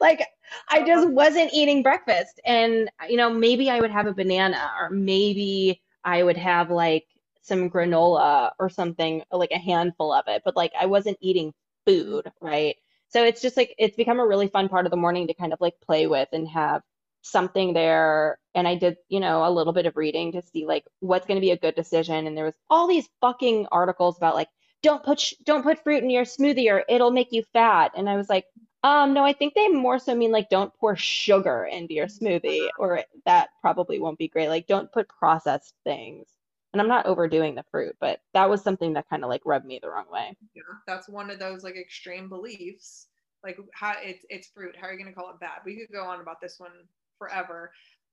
Like 0.00 0.26
I 0.68 0.80
just 0.80 1.04
uh-huh. 1.04 1.12
wasn't 1.12 1.54
eating 1.54 1.84
breakfast 1.84 2.40
and, 2.44 2.90
you 3.08 3.16
know, 3.16 3.30
maybe 3.30 3.70
I 3.70 3.80
would 3.80 3.92
have 3.92 4.08
a 4.08 4.12
banana 4.12 4.72
or 4.80 4.90
maybe 4.90 5.80
I 6.02 6.24
would 6.24 6.36
have 6.36 6.68
like 6.68 7.06
some 7.42 7.70
granola 7.70 8.50
or 8.58 8.68
something, 8.68 9.22
like 9.30 9.52
a 9.52 9.58
handful 9.58 10.12
of 10.12 10.24
it, 10.26 10.42
but 10.44 10.56
like 10.56 10.72
I 10.78 10.86
wasn't 10.86 11.18
eating 11.20 11.54
food, 11.86 12.30
right? 12.40 12.74
So 13.06 13.22
it's 13.22 13.40
just 13.40 13.56
like, 13.56 13.72
it's 13.78 13.94
become 13.94 14.18
a 14.18 14.26
really 14.26 14.48
fun 14.48 14.68
part 14.68 14.84
of 14.84 14.90
the 14.90 14.96
morning 14.96 15.28
to 15.28 15.34
kind 15.34 15.52
of 15.52 15.60
like 15.60 15.74
play 15.80 16.08
with 16.08 16.28
and 16.32 16.48
have 16.48 16.82
something 17.24 17.72
there 17.72 18.38
and 18.54 18.68
I 18.68 18.76
did, 18.76 18.98
you 19.08 19.18
know, 19.18 19.46
a 19.46 19.50
little 19.50 19.72
bit 19.72 19.86
of 19.86 19.96
reading 19.96 20.32
to 20.32 20.42
see 20.42 20.66
like 20.66 20.84
what's 21.00 21.26
going 21.26 21.36
to 21.36 21.40
be 21.40 21.52
a 21.52 21.58
good 21.58 21.74
decision 21.74 22.26
and 22.26 22.36
there 22.36 22.44
was 22.44 22.54
all 22.68 22.86
these 22.86 23.08
fucking 23.20 23.66
articles 23.72 24.18
about 24.18 24.34
like 24.34 24.48
don't 24.82 25.02
put 25.02 25.18
sh- 25.18 25.32
don't 25.42 25.62
put 25.62 25.82
fruit 25.82 26.02
in 26.02 26.10
your 26.10 26.24
smoothie 26.24 26.70
or 26.70 26.84
it'll 26.86 27.10
make 27.10 27.32
you 27.32 27.42
fat 27.54 27.92
and 27.96 28.10
I 28.10 28.16
was 28.16 28.28
like 28.28 28.44
um 28.82 29.14
no 29.14 29.24
I 29.24 29.32
think 29.32 29.54
they 29.54 29.68
more 29.68 29.98
so 29.98 30.14
mean 30.14 30.32
like 30.32 30.50
don't 30.50 30.74
pour 30.74 30.96
sugar 30.96 31.64
into 31.64 31.94
your 31.94 32.08
smoothie 32.08 32.68
or 32.78 33.02
that 33.24 33.48
probably 33.62 33.98
won't 33.98 34.18
be 34.18 34.28
great 34.28 34.50
like 34.50 34.66
don't 34.66 34.92
put 34.92 35.08
processed 35.08 35.74
things 35.82 36.28
and 36.74 36.82
I'm 36.82 36.88
not 36.88 37.06
overdoing 37.06 37.54
the 37.54 37.64
fruit 37.70 37.96
but 38.00 38.20
that 38.34 38.50
was 38.50 38.62
something 38.62 38.92
that 38.92 39.08
kind 39.08 39.24
of 39.24 39.30
like 39.30 39.42
rubbed 39.46 39.64
me 39.64 39.78
the 39.82 39.88
wrong 39.88 40.10
way. 40.12 40.36
Yeah 40.54 40.62
that's 40.86 41.08
one 41.08 41.30
of 41.30 41.38
those 41.38 41.64
like 41.64 41.76
extreme 41.76 42.28
beliefs 42.28 43.06
like 43.42 43.58
how 43.72 43.94
it's 44.02 44.24
it's 44.28 44.48
fruit 44.48 44.76
how 44.78 44.88
are 44.88 44.92
you 44.92 44.98
going 44.98 45.10
to 45.10 45.18
call 45.18 45.30
it 45.30 45.40
bad? 45.40 45.60
We 45.64 45.76
could 45.76 45.94
go 45.94 46.04
on 46.04 46.20
about 46.20 46.42
this 46.42 46.58
one 46.58 46.72
forever. 47.18 47.72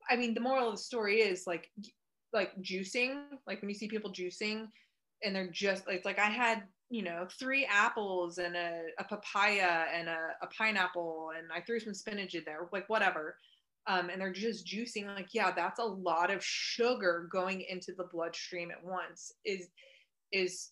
I 0.10 0.16
mean, 0.16 0.34
the 0.34 0.42
moral 0.42 0.68
of 0.68 0.76
the 0.76 0.82
story 0.82 1.22
is 1.22 1.46
like 1.48 1.70
like 2.34 2.56
juicing, 2.62 3.24
like 3.46 3.62
when 3.62 3.70
you 3.70 3.76
see 3.76 3.88
people 3.88 4.12
juicing 4.12 4.68
and 5.24 5.36
they're 5.36 5.50
just 5.52 5.84
it's 5.88 6.06
like 6.06 6.20
I 6.20 6.30
had, 6.30 6.64
you 6.90 7.04
know, 7.04 7.28
three 7.40 7.66
apples 7.66 8.38
and 8.38 8.56
a, 8.56 8.82
a 9.00 9.04
papaya 9.04 9.86
and 9.94 10.08
a, 10.08 10.30
a 10.42 10.48
pineapple 10.48 11.32
and 11.38 11.48
I 11.54 11.62
threw 11.62 11.80
some 11.80 11.94
spinach 11.94 12.36
in 12.36 12.44
there, 12.46 12.68
like 12.72 12.90
whatever. 12.90 13.36
Um, 13.88 14.10
and 14.10 14.22
they're 14.22 14.32
just 14.32 14.68
juicing 14.68 15.08
like 15.08 15.30
yeah 15.34 15.52
that's 15.52 15.80
a 15.80 15.84
lot 15.84 16.30
of 16.30 16.44
sugar 16.44 17.28
going 17.32 17.62
into 17.68 17.94
the 17.98 18.08
bloodstream 18.12 18.72
at 18.72 18.84
once. 18.84 19.34
Is 19.46 19.70
is 20.32 20.70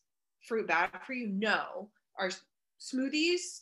fruit 0.48 0.68
bad 0.68 0.92
for 1.06 1.14
you? 1.14 1.28
No. 1.28 1.90
Are 2.18 2.30
smoothies? 2.80 3.62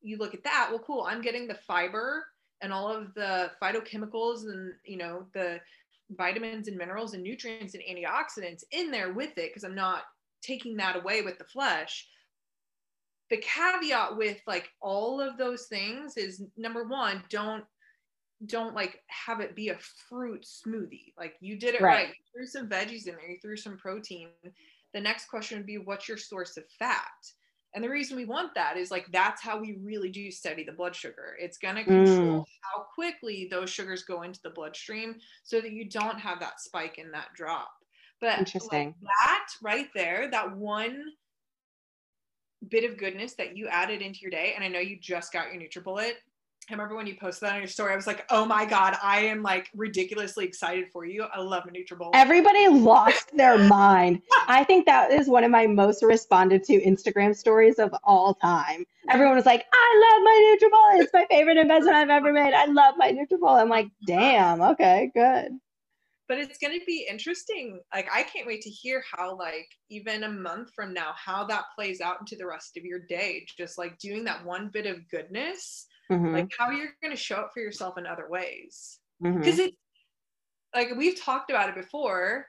You 0.00 0.16
look 0.18 0.34
at 0.34 0.44
that. 0.44 0.68
Well 0.70 0.80
cool. 0.80 1.06
I'm 1.08 1.22
getting 1.22 1.46
the 1.46 1.54
fiber 1.54 2.24
and 2.62 2.72
all 2.72 2.88
of 2.94 3.14
the 3.14 3.50
phytochemicals 3.62 4.44
and 4.44 4.72
you 4.84 4.96
know 4.96 5.26
the 5.32 5.60
vitamins 6.16 6.68
and 6.68 6.76
minerals 6.76 7.14
and 7.14 7.22
nutrients 7.22 7.74
and 7.74 7.82
antioxidants 7.84 8.64
in 8.72 8.90
there 8.90 9.12
with 9.12 9.36
it 9.36 9.50
because 9.50 9.64
I'm 9.64 9.74
not 9.74 10.04
taking 10.42 10.76
that 10.76 10.96
away 10.96 11.22
with 11.22 11.38
the 11.38 11.44
flesh. 11.44 12.08
The 13.30 13.38
caveat 13.38 14.16
with 14.16 14.40
like 14.46 14.70
all 14.80 15.20
of 15.20 15.36
those 15.36 15.66
things 15.66 16.16
is 16.16 16.42
number 16.56 16.84
one, 16.84 17.22
don't 17.28 17.64
don't 18.46 18.74
like 18.74 19.02
have 19.08 19.40
it 19.40 19.56
be 19.56 19.68
a 19.68 19.78
fruit 20.08 20.46
smoothie. 20.46 21.12
Like 21.18 21.34
you 21.40 21.58
did 21.58 21.74
it 21.74 21.80
right. 21.80 22.06
right. 22.06 22.08
You 22.08 22.14
threw 22.32 22.46
some 22.46 22.68
veggies 22.68 23.06
in 23.06 23.16
there, 23.16 23.30
you 23.30 23.38
threw 23.42 23.56
some 23.56 23.76
protein. 23.76 24.28
The 24.94 25.00
next 25.00 25.28
question 25.28 25.58
would 25.58 25.66
be 25.66 25.78
what's 25.78 26.08
your 26.08 26.16
source 26.16 26.56
of 26.56 26.64
fat? 26.78 27.02
And 27.74 27.84
the 27.84 27.90
reason 27.90 28.16
we 28.16 28.24
want 28.24 28.54
that 28.54 28.76
is 28.76 28.90
like 28.90 29.06
that's 29.12 29.42
how 29.42 29.60
we 29.60 29.78
really 29.82 30.08
do 30.08 30.30
study 30.30 30.64
the 30.64 30.72
blood 30.72 30.96
sugar. 30.96 31.36
It's 31.38 31.58
going 31.58 31.76
to 31.76 31.84
control 31.84 32.40
mm. 32.40 32.44
how 32.62 32.86
quickly 32.94 33.46
those 33.50 33.70
sugars 33.70 34.04
go 34.04 34.22
into 34.22 34.40
the 34.42 34.50
bloodstream 34.50 35.16
so 35.44 35.60
that 35.60 35.72
you 35.72 35.88
don't 35.88 36.18
have 36.18 36.40
that 36.40 36.60
spike 36.60 36.98
in 36.98 37.10
that 37.12 37.28
drop. 37.34 37.70
But 38.20 38.38
interesting. 38.38 38.94
Like 39.00 39.10
that 39.26 39.48
right 39.62 39.88
there, 39.94 40.28
that 40.30 40.56
one 40.56 41.02
bit 42.68 42.90
of 42.90 42.98
goodness 42.98 43.34
that 43.34 43.56
you 43.56 43.68
added 43.68 44.02
into 44.02 44.20
your 44.20 44.30
day, 44.30 44.54
and 44.54 44.64
I 44.64 44.68
know 44.68 44.80
you 44.80 44.98
just 45.00 45.32
got 45.32 45.52
your 45.52 45.62
NutriBullet 45.62 46.14
I 46.70 46.74
remember 46.74 46.96
when 46.96 47.06
you 47.06 47.16
posted 47.18 47.48
that 47.48 47.54
on 47.54 47.60
your 47.60 47.68
story, 47.68 47.94
I 47.94 47.96
was 47.96 48.06
like, 48.06 48.26
oh 48.28 48.44
my 48.44 48.66
God, 48.66 48.94
I 49.02 49.20
am 49.20 49.42
like 49.42 49.70
ridiculously 49.74 50.44
excited 50.44 50.88
for 50.92 51.06
you. 51.06 51.22
I 51.22 51.40
love 51.40 51.64
a 51.66 51.70
NutriBullet. 51.70 52.10
Everybody 52.12 52.68
lost 52.70 53.34
their 53.34 53.56
mind. 53.56 54.20
I 54.48 54.64
think 54.64 54.84
that 54.84 55.10
is 55.10 55.28
one 55.28 55.44
of 55.44 55.50
my 55.50 55.66
most 55.66 56.02
responded 56.02 56.64
to 56.64 56.78
Instagram 56.80 57.34
stories 57.34 57.78
of 57.78 57.94
all 58.04 58.34
time. 58.34 58.84
Everyone 59.08 59.34
was 59.34 59.46
like, 59.46 59.64
I 59.72 60.10
love 60.10 60.22
my 60.22 60.56
NutriBullet. 60.60 61.02
It's 61.04 61.12
my 61.14 61.26
favorite 61.30 61.56
investment 61.56 61.96
I've 61.96 62.10
ever 62.10 62.34
made. 62.34 62.52
I 62.52 62.66
love 62.66 62.96
my 62.98 63.12
NutriBullet. 63.12 63.62
I'm 63.62 63.70
like, 63.70 63.88
damn, 64.06 64.60
okay, 64.60 65.10
good. 65.14 65.52
But 66.28 66.36
it's 66.36 66.58
going 66.58 66.78
to 66.78 66.84
be 66.84 67.06
interesting. 67.08 67.80
Like, 67.94 68.10
I 68.12 68.24
can't 68.24 68.46
wait 68.46 68.60
to 68.60 68.68
hear 68.68 69.02
how, 69.10 69.38
like, 69.38 69.68
even 69.88 70.24
a 70.24 70.28
month 70.30 70.72
from 70.76 70.92
now, 70.92 71.12
how 71.16 71.44
that 71.44 71.64
plays 71.74 72.02
out 72.02 72.20
into 72.20 72.36
the 72.36 72.46
rest 72.46 72.76
of 72.76 72.84
your 72.84 72.98
day. 73.08 73.46
Just 73.56 73.78
like 73.78 73.98
doing 73.98 74.24
that 74.24 74.44
one 74.44 74.68
bit 74.68 74.84
of 74.84 75.08
goodness 75.10 75.86
mm-hmm. 76.10 76.34
like 76.34 76.50
how 76.58 76.70
you're 76.70 76.94
going 77.02 77.14
to 77.14 77.20
show 77.20 77.36
up 77.36 77.50
for 77.52 77.60
yourself 77.60 77.98
in 77.98 78.06
other 78.06 78.28
ways 78.28 78.98
because 79.20 79.54
mm-hmm. 79.54 79.60
it 79.60 79.74
like 80.74 80.90
we've 80.96 81.20
talked 81.20 81.50
about 81.50 81.68
it 81.68 81.74
before 81.74 82.46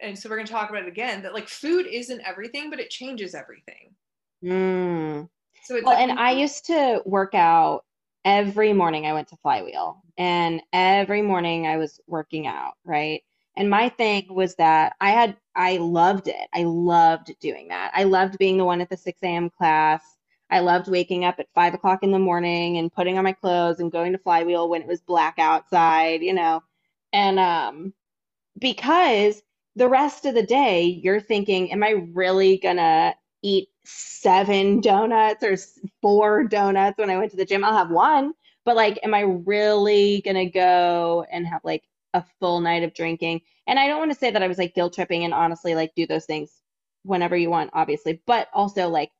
and 0.00 0.18
so 0.18 0.28
we're 0.28 0.36
going 0.36 0.46
to 0.46 0.52
talk 0.52 0.70
about 0.70 0.82
it 0.82 0.88
again 0.88 1.22
that 1.22 1.34
like 1.34 1.48
food 1.48 1.86
isn't 1.86 2.20
everything 2.26 2.70
but 2.70 2.80
it 2.80 2.90
changes 2.90 3.34
everything 3.34 3.94
mm. 4.44 5.28
so 5.64 5.76
it's 5.76 5.84
well, 5.84 5.94
like, 5.94 6.08
and 6.08 6.18
i 6.18 6.30
used 6.30 6.66
to 6.66 7.02
work 7.04 7.34
out 7.34 7.84
every 8.24 8.72
morning 8.72 9.06
i 9.06 9.12
went 9.12 9.28
to 9.28 9.36
flywheel 9.36 10.02
and 10.18 10.62
every 10.72 11.22
morning 11.22 11.66
i 11.66 11.76
was 11.76 12.00
working 12.06 12.46
out 12.46 12.74
right 12.84 13.22
and 13.56 13.68
my 13.68 13.88
thing 13.88 14.26
was 14.30 14.54
that 14.56 14.94
i 15.00 15.10
had 15.10 15.36
i 15.56 15.76
loved 15.78 16.28
it 16.28 16.48
i 16.54 16.62
loved 16.62 17.34
doing 17.40 17.68
that 17.68 17.90
i 17.94 18.04
loved 18.04 18.38
being 18.38 18.56
the 18.56 18.64
one 18.64 18.80
at 18.80 18.88
the 18.88 18.96
6 18.96 19.18
a.m 19.22 19.50
class 19.50 20.02
I 20.52 20.60
loved 20.60 20.88
waking 20.88 21.24
up 21.24 21.36
at 21.38 21.48
five 21.54 21.72
o'clock 21.72 22.02
in 22.02 22.12
the 22.12 22.18
morning 22.18 22.76
and 22.76 22.92
putting 22.92 23.16
on 23.16 23.24
my 23.24 23.32
clothes 23.32 23.80
and 23.80 23.90
going 23.90 24.12
to 24.12 24.18
Flywheel 24.18 24.68
when 24.68 24.82
it 24.82 24.88
was 24.88 25.00
black 25.00 25.38
outside, 25.38 26.20
you 26.20 26.34
know. 26.34 26.62
And 27.14 27.38
um, 27.38 27.94
because 28.58 29.42
the 29.76 29.88
rest 29.88 30.26
of 30.26 30.34
the 30.34 30.42
day 30.42 30.82
you're 30.84 31.20
thinking, 31.20 31.72
am 31.72 31.82
I 31.82 31.90
really 32.12 32.58
gonna 32.58 33.14
eat 33.42 33.70
seven 33.84 34.80
donuts 34.82 35.42
or 35.42 35.56
four 36.02 36.44
donuts 36.44 36.98
when 36.98 37.08
I 37.08 37.16
went 37.16 37.30
to 37.30 37.38
the 37.38 37.46
gym? 37.46 37.64
I'll 37.64 37.72
have 37.72 37.90
one, 37.90 38.34
but 38.66 38.76
like, 38.76 39.00
am 39.02 39.14
I 39.14 39.20
really 39.20 40.20
gonna 40.22 40.50
go 40.50 41.24
and 41.32 41.46
have 41.46 41.62
like 41.64 41.84
a 42.12 42.22
full 42.40 42.60
night 42.60 42.82
of 42.82 42.92
drinking? 42.92 43.40
And 43.66 43.78
I 43.78 43.86
don't 43.86 43.98
want 43.98 44.12
to 44.12 44.18
say 44.18 44.30
that 44.30 44.42
I 44.42 44.48
was 44.48 44.58
like 44.58 44.74
guilt 44.74 44.92
tripping 44.94 45.24
and 45.24 45.32
honestly 45.32 45.74
like 45.74 45.94
do 45.94 46.06
those 46.06 46.26
things 46.26 46.60
whenever 47.04 47.36
you 47.36 47.48
want, 47.48 47.70
obviously, 47.72 48.20
but 48.26 48.48
also 48.52 48.90
like 48.90 49.10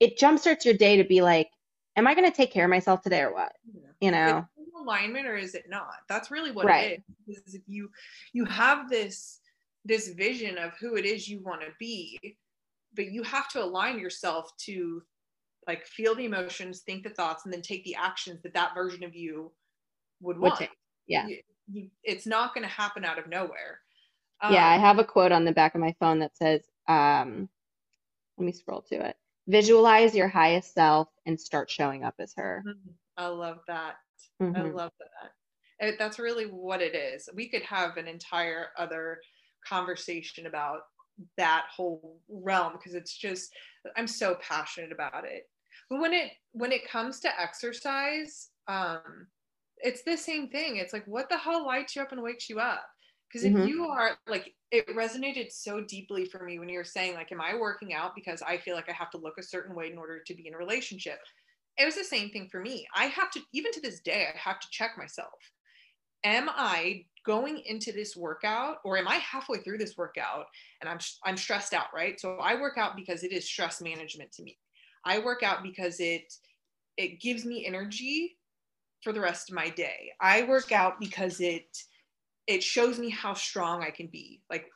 it 0.00 0.18
jumpstarts 0.18 0.64
your 0.64 0.74
day 0.74 0.96
to 0.96 1.04
be 1.04 1.20
like, 1.20 1.50
am 1.96 2.06
I 2.06 2.14
going 2.14 2.28
to 2.30 2.36
take 2.36 2.52
care 2.52 2.64
of 2.64 2.70
myself 2.70 3.02
today 3.02 3.20
or 3.20 3.32
what? 3.32 3.52
You 4.00 4.10
know, 4.10 4.46
alignment 4.80 5.26
or 5.26 5.36
is 5.36 5.54
it 5.54 5.66
not? 5.68 5.94
That's 6.08 6.30
really 6.30 6.50
what 6.50 6.66
right. 6.66 6.92
it 6.92 7.02
is. 7.28 7.40
Because 7.40 7.54
if 7.54 7.62
you 7.66 7.90
you 8.32 8.44
have 8.46 8.88
this 8.88 9.40
this 9.84 10.08
vision 10.08 10.58
of 10.58 10.72
who 10.78 10.96
it 10.96 11.04
is 11.04 11.28
you 11.28 11.40
want 11.40 11.60
to 11.62 11.68
be, 11.78 12.18
but 12.94 13.06
you 13.06 13.22
have 13.22 13.48
to 13.50 13.62
align 13.62 13.98
yourself 13.98 14.50
to 14.58 15.02
like 15.66 15.86
feel 15.86 16.14
the 16.14 16.24
emotions, 16.24 16.80
think 16.80 17.04
the 17.04 17.10
thoughts, 17.10 17.44
and 17.44 17.52
then 17.52 17.62
take 17.62 17.84
the 17.84 17.94
actions 17.94 18.40
that 18.42 18.54
that 18.54 18.74
version 18.74 19.04
of 19.04 19.14
you 19.14 19.52
would 20.20 20.38
want. 20.38 20.68
yeah, 21.06 21.26
you, 21.26 21.38
you, 21.70 21.90
it's 22.02 22.26
not 22.26 22.54
going 22.54 22.66
to 22.66 22.72
happen 22.72 23.04
out 23.04 23.18
of 23.18 23.28
nowhere. 23.28 23.80
Um, 24.42 24.54
yeah, 24.54 24.66
I 24.66 24.76
um, 24.76 24.80
have 24.80 24.98
a 24.98 25.04
quote 25.04 25.32
on 25.32 25.44
the 25.44 25.52
back 25.52 25.74
of 25.74 25.80
my 25.80 25.94
phone 26.00 26.18
that 26.20 26.36
says, 26.36 26.62
um, 26.88 27.48
"Let 28.38 28.46
me 28.46 28.52
scroll 28.52 28.82
to 28.82 29.06
it." 29.06 29.16
Visualize 29.46 30.14
your 30.14 30.28
highest 30.28 30.74
self 30.74 31.08
and 31.26 31.40
start 31.40 31.70
showing 31.70 32.04
up 32.04 32.14
as 32.18 32.32
her. 32.36 32.62
Mm-hmm. 32.66 32.90
I 33.16 33.26
love 33.26 33.58
that. 33.68 33.96
Mm-hmm. 34.40 34.56
I 34.56 34.62
love 34.62 34.92
that. 34.98 35.86
It, 35.86 35.96
that's 35.98 36.18
really 36.18 36.44
what 36.44 36.82
it 36.82 36.94
is. 36.94 37.28
We 37.34 37.48
could 37.48 37.62
have 37.62 37.96
an 37.96 38.06
entire 38.06 38.68
other 38.78 39.18
conversation 39.66 40.46
about 40.46 40.80
that 41.36 41.66
whole 41.74 42.20
realm 42.28 42.72
because 42.72 42.94
it's 42.94 43.16
just 43.16 43.52
I'm 43.96 44.06
so 44.06 44.36
passionate 44.40 44.92
about 44.92 45.24
it. 45.24 45.48
But 45.88 46.00
when 46.00 46.12
it 46.12 46.32
when 46.52 46.72
it 46.72 46.88
comes 46.88 47.20
to 47.20 47.40
exercise, 47.40 48.50
um, 48.68 49.26
it's 49.78 50.02
the 50.02 50.16
same 50.16 50.48
thing. 50.48 50.76
It's 50.76 50.92
like 50.92 51.06
what 51.06 51.28
the 51.28 51.38
hell 51.38 51.66
lights 51.66 51.96
you 51.96 52.02
up 52.02 52.12
and 52.12 52.22
wakes 52.22 52.48
you 52.48 52.60
up? 52.60 52.84
Because 53.30 53.44
if 53.44 53.52
mm-hmm. 53.52 53.68
you 53.68 53.86
are 53.86 54.18
like, 54.28 54.54
it 54.72 54.88
resonated 54.88 55.52
so 55.52 55.80
deeply 55.80 56.24
for 56.24 56.44
me 56.44 56.58
when 56.58 56.68
you 56.68 56.78
were 56.78 56.84
saying, 56.84 57.14
like, 57.14 57.30
am 57.30 57.40
I 57.40 57.54
working 57.54 57.94
out 57.94 58.14
because 58.14 58.42
I 58.42 58.58
feel 58.58 58.74
like 58.74 58.88
I 58.88 58.92
have 58.92 59.10
to 59.10 59.18
look 59.18 59.38
a 59.38 59.42
certain 59.42 59.76
way 59.76 59.90
in 59.90 59.98
order 59.98 60.20
to 60.26 60.34
be 60.34 60.48
in 60.48 60.54
a 60.54 60.58
relationship? 60.58 61.20
It 61.78 61.84
was 61.84 61.94
the 61.94 62.04
same 62.04 62.30
thing 62.30 62.48
for 62.50 62.60
me. 62.60 62.86
I 62.94 63.06
have 63.06 63.30
to, 63.32 63.40
even 63.52 63.72
to 63.72 63.80
this 63.80 64.00
day, 64.00 64.26
I 64.34 64.36
have 64.36 64.58
to 64.58 64.66
check 64.70 64.98
myself. 64.98 65.28
Am 66.24 66.48
I 66.50 67.04
going 67.24 67.62
into 67.66 67.92
this 67.92 68.16
workout 68.16 68.78
or 68.84 68.98
am 68.98 69.08
I 69.08 69.16
halfway 69.16 69.58
through 69.58 69.78
this 69.78 69.96
workout 69.96 70.46
and 70.80 70.90
I'm 70.90 70.98
I'm 71.24 71.36
stressed 71.36 71.72
out, 71.72 71.86
right? 71.94 72.20
So 72.20 72.36
I 72.36 72.60
work 72.60 72.78
out 72.78 72.96
because 72.96 73.22
it 73.22 73.32
is 73.32 73.48
stress 73.48 73.80
management 73.80 74.32
to 74.32 74.42
me. 74.42 74.58
I 75.04 75.18
work 75.18 75.42
out 75.42 75.62
because 75.62 76.00
it 76.00 76.32
it 76.96 77.20
gives 77.20 77.44
me 77.44 77.66
energy 77.66 78.36
for 79.02 79.12
the 79.12 79.20
rest 79.20 79.50
of 79.50 79.56
my 79.56 79.70
day. 79.70 80.12
I 80.20 80.42
work 80.42 80.72
out 80.72 81.00
because 81.00 81.40
it 81.40 81.76
it 82.46 82.62
shows 82.62 82.98
me 82.98 83.10
how 83.10 83.34
strong 83.34 83.82
I 83.82 83.90
can 83.90 84.06
be. 84.06 84.42
Like 84.50 84.66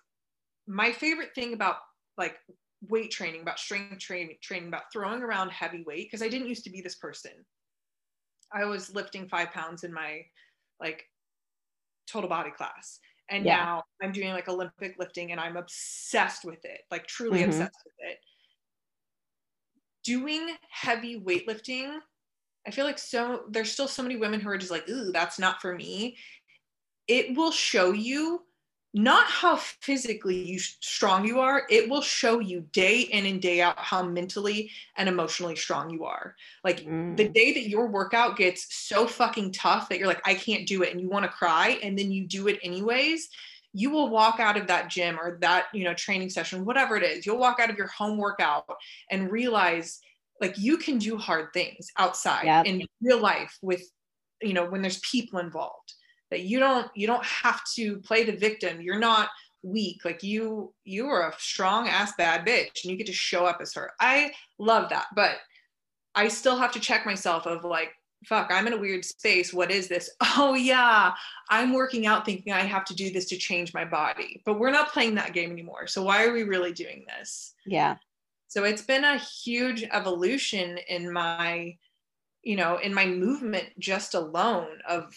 my 0.67 0.93
favorite 0.93 1.35
thing 1.35 1.55
about 1.55 1.77
like 2.17 2.37
weight 2.89 3.11
training, 3.11 3.43
about 3.43 3.59
strength 3.59 3.99
training, 3.99 4.37
training, 4.43 4.69
about 4.69 4.93
throwing 4.93 5.23
around 5.23 5.51
heavy 5.51 5.83
weight, 5.87 6.09
because 6.11 6.23
I 6.23 6.29
didn't 6.29 6.49
used 6.49 6.65
to 6.65 6.71
be 6.71 6.81
this 6.81 6.97
person. 6.97 7.33
I 8.53 8.65
was 8.65 8.95
lifting 8.95 9.29
five 9.29 9.51
pounds 9.53 9.85
in 9.85 9.93
my 9.93 10.23
like 10.81 11.05
total 12.07 12.29
body 12.29 12.51
class. 12.51 13.01
And 13.31 13.45
yeah. 13.45 13.57
now 13.57 13.83
I'm 14.03 14.13
doing 14.13 14.31
like 14.31 14.49
Olympic 14.49 14.97
lifting 14.99 15.33
and 15.33 15.41
I'm 15.41 15.57
obsessed 15.57 16.45
with 16.45 16.65
it, 16.65 16.83
like 16.91 17.07
truly 17.07 17.41
mm-hmm. 17.41 17.51
obsessed 17.51 17.79
with 17.85 17.95
it. 18.11 18.19
Doing 20.05 20.55
heavy 20.71 21.19
weightlifting, 21.19 21.97
I 22.67 22.71
feel 22.71 22.85
like 22.85 22.99
so 22.99 23.45
there's 23.51 23.73
still 23.73 23.89
so 23.89 24.03
many 24.03 24.17
women 24.17 24.41
who 24.41 24.51
are 24.51 24.59
just 24.59 24.71
like, 24.71 24.89
ooh, 24.89 25.11
that's 25.13 25.39
not 25.39 25.63
for 25.63 25.75
me 25.75 26.17
it 27.09 27.37
will 27.37 27.51
show 27.51 27.93
you 27.93 28.43
not 28.97 29.27
how 29.27 29.57
physically 29.57 30.41
you 30.41 30.59
strong 30.59 31.27
you 31.27 31.41
are 31.41 31.65
it 31.69 31.91
will 31.91 32.01
show 32.01 32.39
you 32.39 32.61
day 32.73 33.01
in 33.01 33.27
and 33.27 33.43
day 33.43 33.61
out 33.61 33.77
how 33.77 34.05
mentally 34.05 34.71
and 34.97 35.09
emotionally 35.09 35.57
strong 35.57 35.91
you 35.91 36.05
are 36.05 36.37
like 36.63 36.85
mm. 36.85 37.17
the 37.17 37.29
day 37.29 37.53
that 37.53 37.69
your 37.69 37.89
workout 37.89 38.37
gets 38.37 38.73
so 38.73 39.05
fucking 39.05 39.51
tough 39.51 39.89
that 39.89 39.99
you're 39.99 40.07
like 40.07 40.23
i 40.25 40.33
can't 40.33 40.69
do 40.69 40.83
it 40.83 40.93
and 40.93 41.01
you 41.01 41.09
want 41.09 41.25
to 41.25 41.31
cry 41.31 41.77
and 41.83 41.99
then 41.99 42.13
you 42.13 42.25
do 42.25 42.47
it 42.47 42.59
anyways 42.63 43.29
you 43.73 43.91
will 43.91 44.09
walk 44.09 44.39
out 44.39 44.57
of 44.57 44.69
that 44.69 44.89
gym 44.89 45.19
or 45.21 45.39
that 45.41 45.67
you 45.75 45.83
know 45.83 45.95
training 45.95 46.31
session 46.31 46.65
whatever 46.65 46.97
it 46.97 47.03
is 47.03 47.27
you'll 47.27 47.37
walk 47.37 47.59
out 47.59 47.71
of 47.71 47.77
your 47.77 47.89
home 47.89 48.17
workout 48.17 48.65
and 49.11 49.33
realize 49.33 50.01
like 50.41 50.57
you 50.57 50.77
can 50.77 50.99
do 50.99 51.19
hard 51.19 51.53
things 51.53 51.89
outside 51.99 52.45
yep. 52.45 52.65
in 52.65 52.87
real 53.03 53.21
life 53.21 53.59
with 53.61 53.83
you 54.41 54.53
know 54.53 54.65
when 54.65 54.83
there's 54.83 55.01
people 55.01 55.41
involved 55.41 55.95
that 56.35 56.43
you 56.43 56.59
don't 56.59 56.91
you 56.97 57.07
don't 57.07 57.25
have 57.25 57.61
to 57.77 57.99
play 57.99 58.25
the 58.25 58.37
victim. 58.37 58.83
You're 58.83 58.99
not 58.99 59.29
weak. 59.63 60.05
Like 60.05 60.25
you 60.25 60.75
you 60.85 61.07
are 61.07 61.29
a 61.29 61.35
strong 61.39 61.89
ass 61.89 62.13
bad 62.19 62.45
bitch 62.45 62.83
and 62.83 62.91
you 62.91 62.97
get 62.97 63.07
to 63.07 63.13
show 63.13 63.47
up 63.47 63.59
as 63.61 63.73
her. 63.75 63.93
I 64.01 64.33
love 64.59 64.91
that 64.91 65.07
but 65.15 65.37
i 66.15 66.29
still 66.29 66.57
have 66.57 66.73
to 66.73 66.81
check 66.81 67.05
myself 67.05 67.47
of 67.47 67.65
like 67.65 67.91
fuck 68.25 68.49
i'm 68.53 68.67
in 68.67 68.73
a 68.73 68.79
weird 68.79 69.05
space. 69.05 69.53
What 69.53 69.71
is 69.71 69.89
this? 69.89 70.11
Oh 70.37 70.55
yeah. 70.55 71.13
I'm 71.51 71.73
working 71.73 72.07
out 72.07 72.25
thinking 72.25 72.53
i 72.53 72.61
have 72.61 72.85
to 72.87 72.95
do 72.95 73.13
this 73.13 73.27
to 73.27 73.37
change 73.37 73.73
my 73.73 73.85
body 73.85 74.43
but 74.45 74.59
we're 74.59 74.71
not 74.71 74.93
playing 74.93 75.15
that 75.15 75.35
game 75.35 75.53
anymore. 75.53 75.87
So 75.87 76.03
why 76.03 76.25
are 76.25 76.33
we 76.33 76.43
really 76.43 76.73
doing 76.73 77.05
this? 77.07 77.55
Yeah. 77.65 77.97
So 78.49 78.65
it's 78.65 78.83
been 78.83 79.05
a 79.05 79.19
huge 79.19 79.85
evolution 79.85 80.79
in 80.89 81.13
my 81.13 81.77
you 82.43 82.57
know 82.57 82.79
in 82.79 82.93
my 82.93 83.07
movement 83.07 83.69
just 83.79 84.15
alone 84.15 84.79
of 84.89 85.15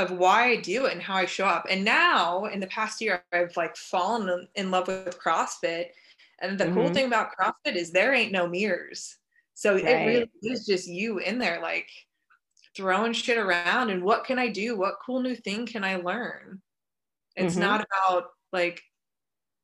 of 0.00 0.10
why 0.12 0.50
I 0.50 0.56
do 0.56 0.86
it 0.86 0.92
and 0.92 1.02
how 1.02 1.14
I 1.14 1.26
show 1.26 1.46
up. 1.46 1.66
And 1.70 1.84
now 1.84 2.46
in 2.46 2.60
the 2.60 2.66
past 2.66 3.00
year, 3.00 3.22
I've 3.32 3.56
like 3.56 3.76
fallen 3.76 4.48
in 4.54 4.70
love 4.70 4.88
with 4.88 5.18
CrossFit. 5.18 5.86
And 6.40 6.58
the 6.58 6.64
mm-hmm. 6.64 6.74
cool 6.74 6.90
thing 6.90 7.06
about 7.06 7.30
CrossFit 7.38 7.76
is 7.76 7.90
there 7.90 8.14
ain't 8.14 8.32
no 8.32 8.48
mirrors. 8.48 9.16
So 9.54 9.74
right. 9.74 9.84
it 9.84 10.06
really 10.06 10.30
is 10.42 10.64
just 10.66 10.88
you 10.88 11.18
in 11.18 11.38
there, 11.38 11.60
like 11.60 11.88
throwing 12.74 13.12
shit 13.12 13.36
around 13.36 13.90
and 13.90 14.02
what 14.02 14.24
can 14.24 14.38
I 14.38 14.48
do? 14.48 14.76
What 14.76 14.94
cool 15.04 15.20
new 15.20 15.36
thing 15.36 15.66
can 15.66 15.84
I 15.84 15.96
learn? 15.96 16.62
It's 17.36 17.54
mm-hmm. 17.54 17.62
not 17.62 17.86
about 17.86 18.30
like 18.52 18.80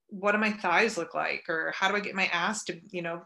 what 0.09 0.33
do 0.33 0.39
my 0.39 0.53
thighs 0.53 0.99
look 0.99 1.15
like 1.15 1.45
or 1.49 1.73
how 1.75 1.89
do 1.89 1.97
I 1.97 2.01
get 2.01 2.15
my 2.15 2.27
ass 2.27 2.65
to, 2.65 2.79
you 2.91 3.03
know, 3.03 3.23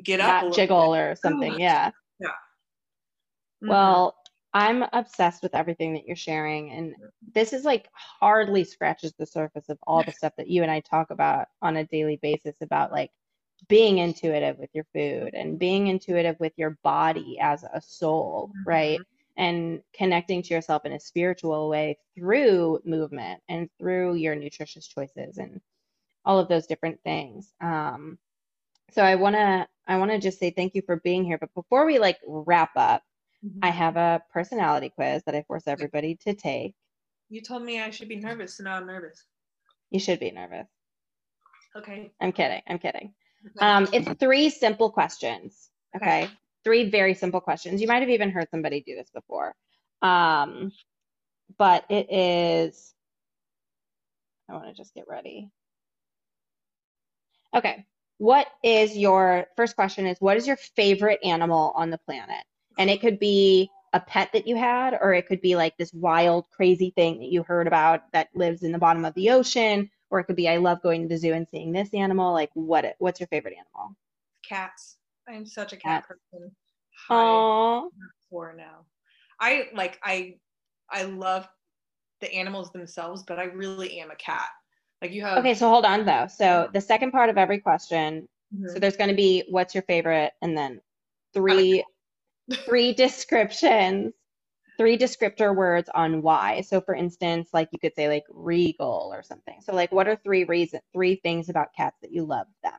get 0.00 0.18
not 0.18 0.44
up 0.44 0.54
jiggle 0.54 0.92
bit. 0.92 1.00
or 1.00 1.16
something. 1.16 1.58
Yeah. 1.58 1.90
Yeah. 2.20 2.28
Mm-hmm. 2.28 3.68
Well, 3.68 4.16
I'm 4.56 4.86
obsessed 4.94 5.42
with 5.42 5.54
everything 5.54 5.92
that 5.92 6.06
you're 6.06 6.16
sharing. 6.16 6.70
And 6.70 6.94
this 7.34 7.52
is 7.52 7.66
like 7.66 7.88
hardly 7.92 8.64
scratches 8.64 9.12
the 9.12 9.26
surface 9.26 9.68
of 9.68 9.76
all 9.86 10.02
the 10.02 10.12
stuff 10.16 10.32
that 10.38 10.48
you 10.48 10.62
and 10.62 10.70
I 10.70 10.80
talk 10.80 11.10
about 11.10 11.48
on 11.60 11.76
a 11.76 11.84
daily 11.84 12.18
basis 12.22 12.56
about 12.62 12.90
like 12.90 13.10
being 13.68 13.98
intuitive 13.98 14.56
with 14.58 14.70
your 14.72 14.86
food 14.94 15.34
and 15.34 15.58
being 15.58 15.88
intuitive 15.88 16.36
with 16.40 16.54
your 16.56 16.78
body 16.82 17.36
as 17.38 17.64
a 17.64 17.82
soul, 17.82 18.48
mm-hmm. 18.48 18.68
right? 18.68 19.00
And 19.36 19.82
connecting 19.92 20.40
to 20.44 20.54
yourself 20.54 20.86
in 20.86 20.92
a 20.92 21.00
spiritual 21.00 21.68
way 21.68 21.98
through 22.16 22.80
movement 22.86 23.42
and 23.50 23.68
through 23.78 24.14
your 24.14 24.34
nutritious 24.34 24.86
choices 24.86 25.36
and 25.36 25.60
all 26.24 26.38
of 26.38 26.48
those 26.48 26.66
different 26.66 26.98
things. 27.04 27.52
Um, 27.60 28.16
so 28.90 29.02
I 29.02 29.16
want 29.16 29.36
to 29.36 29.68
I 29.86 29.98
want 29.98 30.12
to 30.12 30.18
just 30.18 30.38
say 30.38 30.50
thank 30.50 30.74
you 30.74 30.80
for 30.80 30.96
being 30.96 31.24
here. 31.24 31.36
But 31.36 31.52
before 31.52 31.84
we 31.84 31.98
like 31.98 32.16
wrap 32.26 32.70
up, 32.76 33.02
mm-hmm. 33.46 33.58
I 33.62 33.70
have 33.70 33.96
a 33.96 34.22
personality 34.32 34.90
quiz 34.94 35.22
that 35.24 35.34
I 35.34 35.42
force 35.42 35.64
everybody 35.66 36.16
to 36.26 36.34
take. 36.34 36.74
You 37.28 37.42
told 37.42 37.62
me 37.62 37.80
I 37.80 37.90
should 37.90 38.08
be 38.08 38.16
nervous, 38.16 38.56
so 38.56 38.64
now 38.64 38.76
I'm 38.76 38.86
nervous. 38.86 39.24
You 39.90 40.00
should 40.00 40.20
be 40.20 40.30
nervous. 40.30 40.66
Okay. 41.76 42.12
I'm 42.20 42.32
kidding. 42.32 42.62
I'm 42.68 42.78
kidding. 42.78 43.12
Um, 43.60 43.88
it's 43.92 44.08
three 44.18 44.50
simple 44.50 44.90
questions. 44.90 45.70
Okay? 45.94 46.24
okay. 46.24 46.32
Three 46.64 46.90
very 46.90 47.14
simple 47.14 47.40
questions. 47.40 47.80
You 47.80 47.86
might 47.86 48.00
have 48.00 48.08
even 48.08 48.30
heard 48.30 48.48
somebody 48.50 48.82
do 48.84 48.96
this 48.96 49.10
before. 49.14 49.54
Um, 50.02 50.72
but 51.58 51.84
it 51.88 52.12
is, 52.12 52.94
I 54.48 54.54
want 54.54 54.66
to 54.66 54.74
just 54.74 54.94
get 54.94 55.04
ready. 55.08 55.48
Okay. 57.54 57.84
What 58.18 58.46
is 58.62 58.96
your 58.96 59.46
first 59.56 59.76
question 59.76 60.06
is 60.06 60.16
what 60.20 60.36
is 60.36 60.46
your 60.46 60.56
favorite 60.56 61.20
animal 61.22 61.72
on 61.76 61.90
the 61.90 61.98
planet? 61.98 62.44
And 62.78 62.90
it 62.90 63.00
could 63.00 63.18
be 63.18 63.70
a 63.92 64.00
pet 64.00 64.30
that 64.32 64.46
you 64.46 64.56
had, 64.56 64.98
or 65.00 65.14
it 65.14 65.26
could 65.26 65.40
be 65.40 65.56
like 65.56 65.76
this 65.76 65.92
wild, 65.92 66.46
crazy 66.50 66.90
thing 66.90 67.18
that 67.18 67.30
you 67.30 67.42
heard 67.42 67.66
about 67.66 68.02
that 68.12 68.28
lives 68.34 68.62
in 68.62 68.72
the 68.72 68.78
bottom 68.78 69.04
of 69.04 69.14
the 69.14 69.30
ocean, 69.30 69.90
or 70.10 70.20
it 70.20 70.24
could 70.24 70.36
be 70.36 70.48
I 70.48 70.58
love 70.58 70.82
going 70.82 71.02
to 71.02 71.08
the 71.08 71.16
zoo 71.16 71.32
and 71.32 71.48
seeing 71.48 71.72
this 71.72 71.92
animal. 71.94 72.32
Like, 72.32 72.50
what? 72.54 72.94
What's 72.98 73.20
your 73.20 73.28
favorite 73.28 73.54
animal? 73.54 73.96
Cats. 74.46 74.98
I'm 75.28 75.46
such 75.46 75.72
a 75.72 75.76
cat 75.76 76.04
person. 76.06 76.50
Aww. 77.10 77.88
for 78.30 78.54
now. 78.56 78.86
I 79.40 79.68
like 79.74 79.98
I 80.02 80.36
I 80.90 81.02
love 81.02 81.48
the 82.20 82.32
animals 82.32 82.70
themselves, 82.72 83.22
but 83.26 83.38
I 83.38 83.44
really 83.44 84.00
am 84.00 84.10
a 84.10 84.16
cat. 84.16 84.48
Like 85.02 85.12
you 85.12 85.22
have. 85.22 85.38
Okay, 85.38 85.54
so 85.54 85.68
hold 85.68 85.84
on 85.84 86.04
though. 86.04 86.26
So 86.26 86.68
the 86.72 86.80
second 86.80 87.12
part 87.12 87.28
of 87.28 87.36
every 87.36 87.58
question. 87.58 88.28
Mm-hmm. 88.54 88.68
So 88.68 88.78
there's 88.78 88.96
going 88.96 89.10
to 89.10 89.16
be 89.16 89.44
what's 89.48 89.74
your 89.74 89.82
favorite, 89.82 90.32
and 90.42 90.56
then 90.56 90.80
three 91.34 91.84
three 92.52 92.94
descriptions, 92.94 94.12
three 94.78 94.98
descriptor 94.98 95.54
words 95.54 95.88
on 95.94 96.22
why. 96.22 96.62
So 96.62 96.80
for 96.80 96.94
instance, 96.94 97.50
like 97.52 97.68
you 97.72 97.78
could 97.78 97.94
say 97.94 98.08
like 98.08 98.24
regal 98.30 99.10
or 99.12 99.22
something. 99.22 99.60
So 99.62 99.74
like 99.74 99.92
what 99.92 100.08
are 100.08 100.16
three 100.16 100.44
reason 100.44 100.80
three 100.92 101.16
things 101.16 101.48
about 101.48 101.74
cats 101.76 101.96
that 102.02 102.12
you 102.12 102.24
love 102.24 102.46
them? 102.62 102.72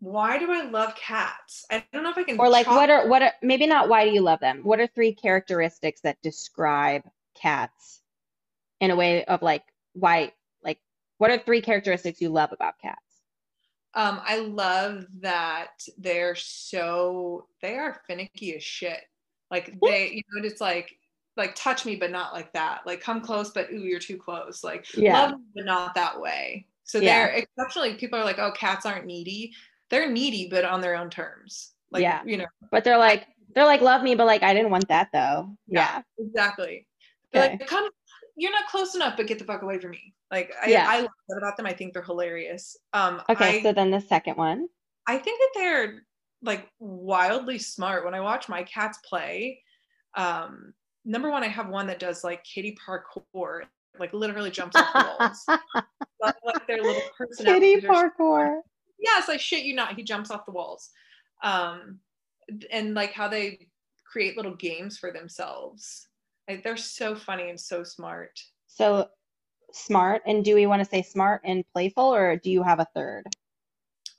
Why 0.00 0.38
do 0.38 0.50
I 0.50 0.62
love 0.64 0.96
cats? 0.96 1.64
I 1.70 1.84
don't 1.92 2.02
know 2.02 2.10
if 2.10 2.18
I 2.18 2.24
can 2.24 2.38
Or 2.38 2.48
like 2.48 2.66
what 2.66 2.90
are 2.90 3.08
what 3.08 3.22
are 3.22 3.32
maybe 3.42 3.66
not 3.66 3.88
why 3.88 4.04
do 4.04 4.10
you 4.12 4.20
love 4.22 4.40
them? 4.40 4.60
What 4.64 4.80
are 4.80 4.88
three 4.88 5.14
characteristics 5.14 6.00
that 6.02 6.20
describe 6.22 7.02
cats 7.40 8.00
in 8.80 8.90
a 8.90 8.96
way 8.96 9.24
of 9.24 9.42
like 9.42 9.64
why 9.94 10.32
like 10.64 10.80
what 11.18 11.30
are 11.30 11.38
three 11.38 11.62
characteristics 11.62 12.20
you 12.20 12.30
love 12.30 12.52
about 12.52 12.80
cats? 12.80 13.01
Um, 13.94 14.20
I 14.24 14.38
love 14.38 15.04
that 15.20 15.82
they're 15.98 16.34
so 16.34 17.46
they 17.60 17.76
are 17.76 18.00
finicky 18.06 18.56
as 18.56 18.62
shit. 18.62 19.00
Like 19.50 19.74
they, 19.82 20.12
you 20.12 20.22
know, 20.32 20.46
it's 20.46 20.60
like 20.60 20.96
like 21.36 21.54
touch 21.54 21.84
me, 21.84 21.96
but 21.96 22.10
not 22.10 22.32
like 22.32 22.52
that. 22.52 22.86
Like 22.86 23.00
come 23.00 23.20
close, 23.20 23.50
but 23.50 23.70
ooh, 23.70 23.78
you're 23.80 24.00
too 24.00 24.16
close. 24.16 24.64
Like 24.64 24.86
yeah. 24.94 25.22
love 25.22 25.32
me, 25.32 25.44
but 25.54 25.64
not 25.64 25.94
that 25.94 26.20
way. 26.20 26.66
So 26.84 26.98
yeah. 26.98 27.26
they're 27.26 27.34
exceptionally 27.34 27.94
people 27.94 28.18
are 28.18 28.24
like, 28.24 28.38
oh, 28.38 28.52
cats 28.52 28.86
aren't 28.86 29.06
needy. 29.06 29.52
They're 29.90 30.10
needy, 30.10 30.48
but 30.50 30.64
on 30.64 30.80
their 30.80 30.96
own 30.96 31.10
terms. 31.10 31.72
Like 31.90 32.02
yeah. 32.02 32.22
you 32.24 32.38
know. 32.38 32.46
But 32.70 32.84
they're 32.84 32.98
like 32.98 33.26
they're 33.54 33.66
like 33.66 33.82
love 33.82 34.02
me, 34.02 34.14
but 34.14 34.26
like 34.26 34.42
I 34.42 34.54
didn't 34.54 34.70
want 34.70 34.88
that 34.88 35.08
though. 35.12 35.54
Yeah. 35.68 36.02
yeah. 36.18 36.26
Exactly. 36.26 36.86
Okay. 37.34 37.50
Like 37.50 37.66
come 37.66 37.88
you're 38.36 38.52
not 38.52 38.66
close 38.66 38.94
enough, 38.94 39.16
but 39.16 39.26
get 39.26 39.38
the 39.38 39.44
fuck 39.44 39.62
away 39.62 39.78
from 39.78 39.90
me. 39.90 40.14
Like 40.30 40.52
I, 40.62 40.68
yeah. 40.68 40.86
I 40.88 41.00
love 41.00 41.10
that 41.28 41.38
about 41.38 41.56
them. 41.56 41.66
I 41.66 41.72
think 41.72 41.92
they're 41.92 42.02
hilarious. 42.02 42.76
Um, 42.92 43.22
okay, 43.28 43.58
I, 43.58 43.62
so 43.62 43.72
then 43.72 43.90
the 43.90 44.00
second 44.00 44.36
one. 44.36 44.68
I 45.06 45.18
think 45.18 45.38
that 45.40 45.60
they're 45.60 46.02
like 46.42 46.68
wildly 46.78 47.58
smart. 47.58 48.04
When 48.04 48.14
I 48.14 48.20
watch 48.20 48.48
my 48.48 48.62
cats 48.62 48.98
play, 49.06 49.60
um, 50.16 50.72
number 51.04 51.30
one, 51.30 51.42
I 51.42 51.48
have 51.48 51.68
one 51.68 51.86
that 51.88 51.98
does 51.98 52.24
like 52.24 52.44
kitty 52.44 52.76
parkour, 52.86 53.62
like 53.98 54.12
literally 54.12 54.50
jumps 54.50 54.76
off 54.76 54.92
the 54.92 55.16
walls. 55.18 55.44
like 56.22 56.66
their 56.66 56.82
little 56.82 57.02
personality. 57.16 57.74
Kitty 57.74 57.86
parkour. 57.86 58.60
Yes, 58.98 59.28
like 59.28 59.40
shit 59.40 59.64
you 59.64 59.74
not. 59.74 59.96
He 59.96 60.02
jumps 60.02 60.30
off 60.30 60.46
the 60.46 60.52
walls. 60.52 60.90
Um, 61.42 61.98
and 62.70 62.94
like 62.94 63.12
how 63.12 63.28
they 63.28 63.68
create 64.10 64.36
little 64.36 64.54
games 64.54 64.98
for 64.98 65.12
themselves. 65.12 66.08
Like, 66.48 66.62
they're 66.62 66.76
so 66.76 67.14
funny 67.14 67.50
and 67.50 67.60
so 67.60 67.84
smart. 67.84 68.40
So 68.66 69.08
smart. 69.72 70.22
And 70.26 70.44
do 70.44 70.54
we 70.54 70.66
want 70.66 70.80
to 70.82 70.88
say 70.88 71.02
smart 71.02 71.42
and 71.44 71.64
playful, 71.72 72.04
or 72.14 72.36
do 72.36 72.50
you 72.50 72.62
have 72.62 72.80
a 72.80 72.88
third? 72.94 73.24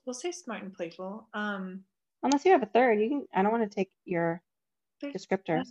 We'll 0.06 0.14
say 0.14 0.32
smart 0.32 0.64
and 0.64 0.74
playful. 0.74 1.28
Um, 1.34 1.84
Unless 2.24 2.46
you 2.46 2.52
have 2.52 2.64
a 2.64 2.68
third, 2.68 3.00
you 3.00 3.10
can. 3.10 3.28
I 3.34 3.42
don't 3.42 3.52
want 3.52 3.70
to 3.70 3.76
take 3.76 3.92
your 4.06 4.42
descriptors. 5.04 5.66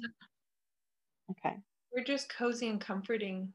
Okay. 1.30 1.56
We're 1.94 2.04
just 2.04 2.32
cozy 2.34 2.68
and 2.68 2.80
comforting. 2.80 3.52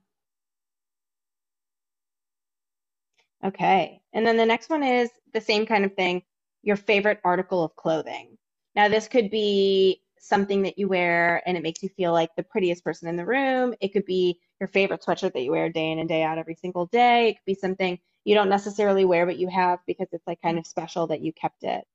Okay. 3.44 4.02
And 4.14 4.26
then 4.26 4.38
the 4.38 4.46
next 4.46 4.70
one 4.70 4.84
is 4.84 5.10
the 5.34 5.42
same 5.42 5.66
kind 5.66 5.86
of 5.86 5.94
thing. 5.94 6.24
Your 6.64 6.76
favorite 6.76 7.20
article 7.24 7.64
of 7.64 7.76
clothing. 7.76 8.38
Now, 8.76 8.88
this 8.90 9.08
could 9.08 9.30
be 9.30 10.02
something 10.20 10.64
that 10.64 10.78
you 10.78 10.88
wear 10.88 11.42
and 11.46 11.58
it 11.58 11.64
makes 11.64 11.84
you 11.84 11.90
feel 11.90 12.14
like 12.14 12.30
the 12.36 12.44
prettiest 12.44 12.84
person 12.84 13.08
in 13.08 13.18
the 13.18 13.26
room. 13.26 13.76
It 13.82 13.90
could 13.94 14.06
be 14.06 14.40
your 14.60 14.68
favorite 14.68 15.02
sweatshirt 15.04 15.34
that 15.34 15.42
you 15.44 15.52
wear 15.52 15.70
day 15.70 15.92
in 15.92 16.00
and 16.00 16.10
day 16.10 16.24
out 16.24 16.38
every 16.38 16.56
single 16.56 16.88
day. 16.88 17.30
It 17.30 17.34
could 17.36 17.46
be 17.46 17.56
something 17.56 18.00
you 18.26 18.36
don't 18.36 18.50
necessarily 18.50 19.06
wear, 19.06 19.26
but 19.26 19.38
you 19.38 19.48
have 19.50 19.80
because 19.88 20.08
it's 20.12 20.28
like 20.28 20.42
kind 20.42 20.58
of 20.58 20.68
special 20.68 21.08
that 21.08 21.22
you 21.22 21.34
kept 21.34 21.64
it. 21.64 21.86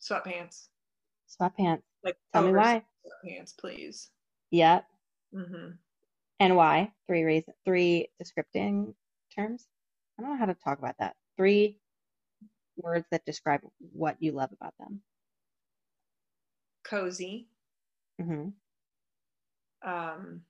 Sweatpants. 0.00 0.68
Sweatpants. 1.40 1.82
Like 2.04 2.16
tell 2.32 2.42
me 2.42 2.52
why. 2.52 2.84
Sweatpants, 3.06 3.56
please. 3.58 4.10
Yep. 4.50 4.86
Mm-hmm. 5.34 5.70
And 6.40 6.56
why? 6.56 6.92
Three 7.06 7.24
reasons. 7.24 7.56
Three 7.64 8.08
descripting 8.22 8.94
terms. 9.34 9.66
I 10.18 10.22
don't 10.22 10.32
know 10.32 10.38
how 10.38 10.46
to 10.46 10.54
talk 10.54 10.78
about 10.78 10.96
that. 11.00 11.16
Three 11.36 11.78
words 12.76 13.06
that 13.10 13.24
describe 13.24 13.60
what 13.92 14.16
you 14.20 14.32
love 14.32 14.50
about 14.52 14.74
them 14.78 15.00
cozy, 16.88 17.48
mm-hmm. 18.20 18.48
um, 19.88 20.40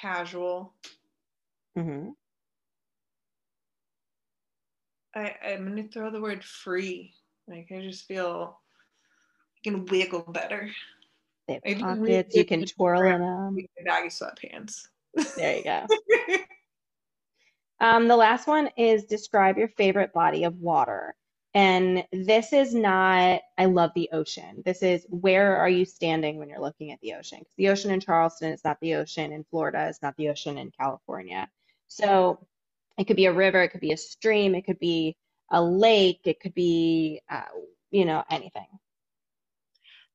casual. 0.00 0.74
Mm-hmm. 1.76 2.10
I, 5.14 5.34
I'm 5.46 5.68
going 5.68 5.82
to 5.82 5.88
throw 5.88 6.10
the 6.10 6.20
word 6.20 6.42
free. 6.42 7.14
Like, 7.46 7.68
I 7.70 7.82
just 7.82 8.06
feel 8.06 8.58
I 9.56 9.60
can 9.62 9.84
wiggle 9.86 10.22
better. 10.22 10.70
They 11.48 11.60
have 11.64 11.80
pockets, 11.80 12.34
you 12.34 12.44
can 12.44 12.64
twirl 12.64 13.02
in 13.02 13.20
them. 13.20 13.56
Baggy 13.84 14.08
sweatpants. 14.08 14.86
There 15.36 15.56
you 15.56 15.64
go. 15.64 15.86
um, 17.80 18.08
the 18.08 18.16
last 18.16 18.46
one 18.46 18.70
is 18.76 19.04
describe 19.04 19.58
your 19.58 19.68
favorite 19.68 20.12
body 20.12 20.44
of 20.44 20.54
water. 20.60 21.14
And 21.54 22.04
this 22.12 22.52
is 22.52 22.74
not, 22.74 23.42
I 23.58 23.66
love 23.66 23.90
the 23.94 24.08
ocean. 24.12 24.62
This 24.64 24.82
is 24.82 25.06
where 25.10 25.56
are 25.56 25.68
you 25.68 25.84
standing 25.84 26.38
when 26.38 26.48
you're 26.48 26.60
looking 26.60 26.92
at 26.92 27.00
the 27.00 27.14
ocean? 27.14 27.40
Because 27.40 27.54
the 27.56 27.68
ocean 27.68 27.90
in 27.90 28.00
Charleston 28.00 28.52
is 28.52 28.64
not 28.64 28.80
the 28.80 28.94
ocean 28.94 29.32
in 29.32 29.44
Florida, 29.44 29.86
it's 29.88 30.00
not 30.02 30.16
the 30.16 30.30
ocean 30.30 30.56
in 30.56 30.70
California. 30.70 31.48
So 31.88 32.46
it 32.96 33.04
could 33.04 33.16
be 33.16 33.26
a 33.26 33.32
river, 33.32 33.62
it 33.62 33.68
could 33.68 33.80
be 33.82 33.92
a 33.92 33.96
stream, 33.98 34.54
it 34.54 34.64
could 34.64 34.78
be 34.78 35.16
a 35.50 35.62
lake, 35.62 36.20
it 36.24 36.40
could 36.40 36.54
be, 36.54 37.20
uh, 37.28 37.42
you 37.90 38.06
know, 38.06 38.24
anything. 38.30 38.66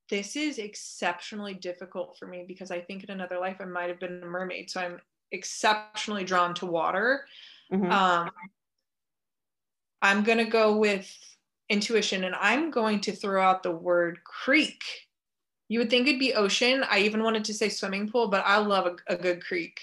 this 0.10 0.36
is 0.36 0.58
exceptionally 0.58 1.54
difficult 1.54 2.18
for 2.18 2.28
me 2.28 2.46
because 2.48 2.72
I 2.72 2.80
think 2.80 3.04
in 3.04 3.12
another 3.12 3.40
life 3.40 3.58
I 3.60 3.66
might 3.66 3.90
have 3.90 4.00
been 4.00 4.24
a 4.24 4.26
mermaid. 4.26 4.70
So 4.70 4.80
I'm 4.80 5.02
exceptionally 5.32 6.24
drawn 6.24 6.54
to 6.56 6.66
water. 6.66 7.26
Mhm. 7.72 7.92
Um, 7.92 8.32
I'm 10.02 10.24
going 10.24 10.38
to 10.38 10.46
go 10.46 10.78
with 10.78 11.12
intuition 11.70 12.24
and 12.24 12.36
I'm 12.40 12.72
going 12.72 13.02
to 13.02 13.12
throw 13.12 13.42
out 13.42 13.64
the 13.64 13.72
word 13.72 14.24
creek. 14.24 14.82
You 15.70 15.80
would 15.80 15.90
think 15.90 16.08
it'd 16.08 16.20
be 16.20 16.34
ocean. 16.34 16.84
I 16.90 17.00
even 17.00 17.24
wanted 17.24 17.46
to 17.46 17.54
say 17.54 17.70
swimming 17.70 18.10
pool, 18.10 18.30
but 18.30 18.44
I 18.46 18.58
love 18.58 18.86
a, 18.86 19.14
a 19.14 19.18
good 19.18 19.44
creek. 19.44 19.80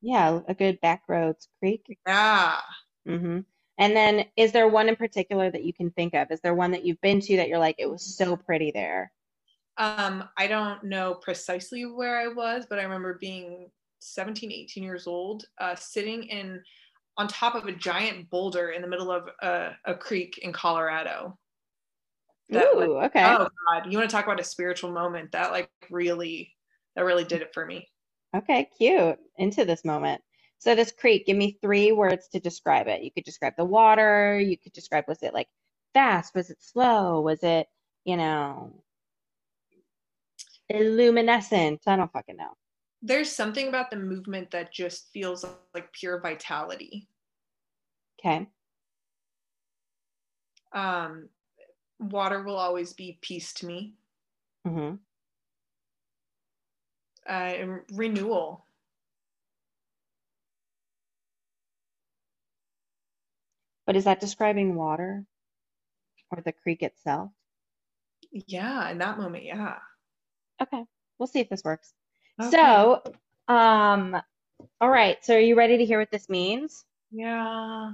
Yeah, 0.00 0.40
a 0.48 0.54
good 0.54 0.80
backroads 0.80 1.48
creek. 1.58 1.98
Yeah. 2.06 2.60
Mm-hmm. 3.06 3.40
And 3.78 3.96
then, 3.96 4.24
is 4.36 4.52
there 4.52 4.68
one 4.68 4.88
in 4.88 4.96
particular 4.96 5.50
that 5.50 5.64
you 5.64 5.74
can 5.74 5.90
think 5.90 6.14
of? 6.14 6.30
Is 6.30 6.40
there 6.40 6.54
one 6.54 6.70
that 6.70 6.86
you've 6.86 7.00
been 7.02 7.20
to 7.20 7.36
that 7.36 7.48
you're 7.48 7.58
like, 7.58 7.76
it 7.78 7.90
was 7.90 8.16
so 8.16 8.36
pretty 8.36 8.70
there? 8.70 9.12
Um, 9.76 10.24
I 10.38 10.46
don't 10.46 10.84
know 10.84 11.14
precisely 11.14 11.84
where 11.84 12.18
I 12.18 12.28
was, 12.28 12.64
but 12.68 12.78
I 12.78 12.84
remember 12.84 13.18
being 13.20 13.70
17, 13.98 14.50
18 14.50 14.82
years 14.82 15.06
old, 15.06 15.44
uh, 15.58 15.74
sitting 15.74 16.24
in 16.24 16.62
on 17.18 17.28
top 17.28 17.54
of 17.54 17.66
a 17.66 17.72
giant 17.72 18.28
boulder 18.30 18.70
in 18.70 18.82
the 18.82 18.88
middle 18.88 19.10
of 19.10 19.28
a, 19.40 19.70
a 19.84 19.94
creek 19.94 20.38
in 20.38 20.52
Colorado. 20.52 21.38
That, 22.50 22.76
like, 22.76 22.88
Ooh, 22.88 22.98
okay. 22.98 23.24
Oh 23.24 23.48
God, 23.68 23.90
you 23.90 23.98
want 23.98 24.08
to 24.08 24.14
talk 24.14 24.26
about 24.26 24.40
a 24.40 24.44
spiritual 24.44 24.92
moment? 24.92 25.32
That 25.32 25.50
like 25.50 25.70
really, 25.90 26.54
that 26.94 27.04
really 27.04 27.24
did 27.24 27.42
it 27.42 27.52
for 27.52 27.66
me. 27.66 27.88
Okay, 28.36 28.68
cute. 28.76 29.18
Into 29.38 29.64
this 29.64 29.84
moment. 29.84 30.20
So 30.58 30.74
this 30.74 30.92
creek, 30.92 31.26
give 31.26 31.36
me 31.36 31.58
three 31.60 31.92
words 31.92 32.28
to 32.28 32.40
describe 32.40 32.86
it. 32.88 33.02
You 33.02 33.10
could 33.10 33.24
describe 33.24 33.54
the 33.56 33.64
water. 33.64 34.38
You 34.40 34.56
could 34.56 34.72
describe, 34.72 35.04
was 35.08 35.22
it 35.22 35.34
like 35.34 35.48
fast? 35.92 36.34
Was 36.34 36.50
it 36.50 36.58
slow? 36.60 37.20
Was 37.20 37.42
it, 37.42 37.66
you 38.04 38.16
know, 38.16 38.72
illuminescent? 40.72 41.80
I 41.86 41.96
don't 41.96 42.12
fucking 42.12 42.36
know. 42.36 42.52
There's 43.06 43.30
something 43.30 43.68
about 43.68 43.90
the 43.90 43.96
movement 43.96 44.50
that 44.50 44.72
just 44.72 45.12
feels 45.12 45.44
like 45.74 45.92
pure 45.92 46.20
vitality. 46.20 47.06
Okay. 48.18 48.48
Um, 50.72 51.28
water 52.00 52.42
will 52.42 52.56
always 52.56 52.94
be 52.94 53.18
peace 53.20 53.52
to 53.54 53.66
me. 53.66 53.94
Mm-hmm. 54.66 54.96
Uh, 57.28 57.78
renewal. 57.92 58.66
But 63.86 63.94
is 63.94 64.02
that 64.02 64.18
describing 64.18 64.74
water 64.74 65.24
or 66.32 66.42
the 66.44 66.50
creek 66.50 66.82
itself? 66.82 67.30
Yeah, 68.32 68.90
in 68.90 68.98
that 68.98 69.16
moment, 69.16 69.44
yeah. 69.44 69.76
Okay, 70.60 70.82
we'll 71.20 71.28
see 71.28 71.38
if 71.38 71.48
this 71.48 71.62
works. 71.62 71.94
Okay. 72.40 72.50
So, 72.50 73.02
um, 73.48 74.16
all 74.80 74.90
right. 74.90 75.24
So 75.24 75.34
are 75.34 75.40
you 75.40 75.56
ready 75.56 75.78
to 75.78 75.84
hear 75.84 75.98
what 75.98 76.10
this 76.10 76.28
means? 76.28 76.84
Yeah, 77.10 77.92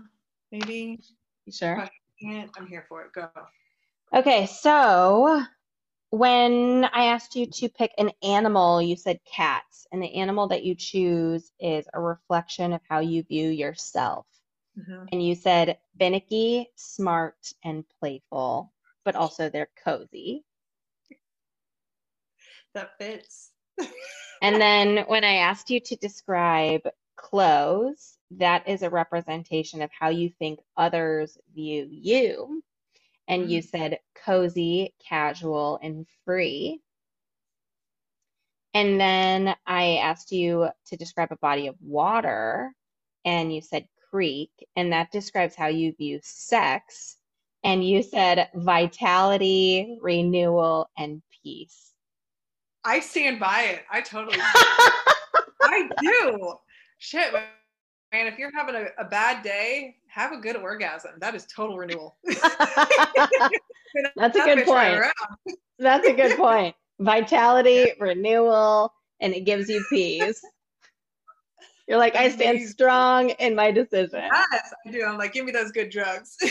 maybe. 0.51 1.01
You 1.47 1.53
sure? 1.53 1.89
I'm 2.25 2.67
here 2.67 2.85
for 2.89 3.03
it. 3.03 3.13
Go. 3.13 3.29
Okay, 4.15 4.47
so 4.47 5.43
when 6.11 6.85
I 6.93 7.07
asked 7.07 7.37
you 7.37 7.47
to 7.47 7.69
pick 7.69 7.93
an 7.99 8.11
animal, 8.23 8.83
you 8.83 8.97
said 8.97 9.21
cats, 9.25 9.87
and 9.93 10.03
the 10.03 10.15
animal 10.15 10.49
that 10.49 10.65
you 10.65 10.75
choose 10.75 11.51
is 11.59 11.87
a 11.95 12.01
reflection 12.01 12.73
of 12.73 12.81
how 12.89 13.01
you 13.01 13.23
view 13.23 13.49
yourself. 13.49 14.27
Mhm. 14.79 15.09
And 15.13 15.23
you 15.27 15.35
said 15.35 15.79
finicky, 15.99 16.71
smart, 16.77 17.53
and 17.65 17.85
playful, 18.01 18.73
but 19.05 19.17
also 19.17 19.49
they're 19.49 19.71
cozy. 19.85 20.45
That 22.75 22.99
fits. 22.99 23.53
And 24.43 24.61
then 24.61 25.05
when 25.07 25.23
I 25.23 25.37
asked 25.37 25.71
you 25.71 25.79
to 25.79 25.97
describe 25.97 26.83
clothes, 27.17 28.19
that 28.33 28.69
is 28.69 28.83
a 28.83 28.91
representation 28.91 29.83
of 29.83 29.91
how 29.97 30.09
you 30.09 30.31
think 30.31 30.59
others 30.77 31.39
view 31.55 31.87
you. 31.89 32.61
And 33.29 33.49
you 33.49 33.61
mm. 33.61 33.65
said 33.65 33.99
cozy, 34.27 34.95
casual, 35.09 35.79
and 35.81 36.07
free. 36.25 36.81
And 38.75 39.01
then 39.01 39.55
I 39.65 39.99
asked 39.99 40.33
you 40.33 40.69
to 40.87 40.97
describe 40.97 41.31
a 41.31 41.37
body 41.37 41.69
of 41.69 41.77
water, 41.81 42.73
and 43.25 43.55
you 43.55 43.61
said 43.61 43.87
creek, 44.11 44.51
and 44.75 44.93
that 44.93 45.13
describes 45.13 45.55
how 45.55 45.69
you 45.69 45.93
view 45.93 46.19
sex. 46.23 47.17
And 47.63 47.87
you 47.87 48.03
said 48.03 48.49
vitality, 48.55 49.99
renewal, 50.01 50.91
and 50.99 51.23
peace. 51.45 51.92
I 52.85 53.01
stand 53.01 53.39
by 53.39 53.63
it. 53.63 53.83
I 53.91 54.01
totally. 54.01 54.39
I 55.63 55.89
do. 56.01 56.55
Shit, 56.99 57.33
man. 57.33 57.47
If 58.13 58.39
you're 58.39 58.53
having 58.55 58.75
a, 58.75 58.87
a 58.99 59.05
bad 59.05 59.43
day, 59.43 59.97
have 60.09 60.33
a 60.33 60.37
good 60.37 60.57
orgasm. 60.57 61.13
That 61.19 61.35
is 61.35 61.47
total 61.47 61.79
renewal. 61.79 62.17
That's 64.17 64.37
a 64.37 64.45
good 64.45 64.65
point. 64.65 65.03
That's 65.79 66.07
a 66.07 66.13
good 66.13 66.37
point. 66.37 66.75
Vitality, 67.01 67.93
renewal, 67.99 68.93
and 69.21 69.33
it 69.35 69.41
gives 69.45 69.69
you 69.69 69.85
peace. 69.89 70.43
You're 71.89 71.99
like, 71.99 72.15
I 72.15 72.29
stand 72.29 72.61
strong 72.69 73.31
in 73.31 73.55
my 73.55 73.71
decision. 73.71 74.23
Yes, 74.53 74.73
I 74.87 74.91
do. 74.91 75.05
I'm 75.05 75.19
like, 75.19 75.33
give 75.33 75.45
me 75.45 75.53
those 75.53 75.73
good 75.73 75.91
drugs. 75.91 76.37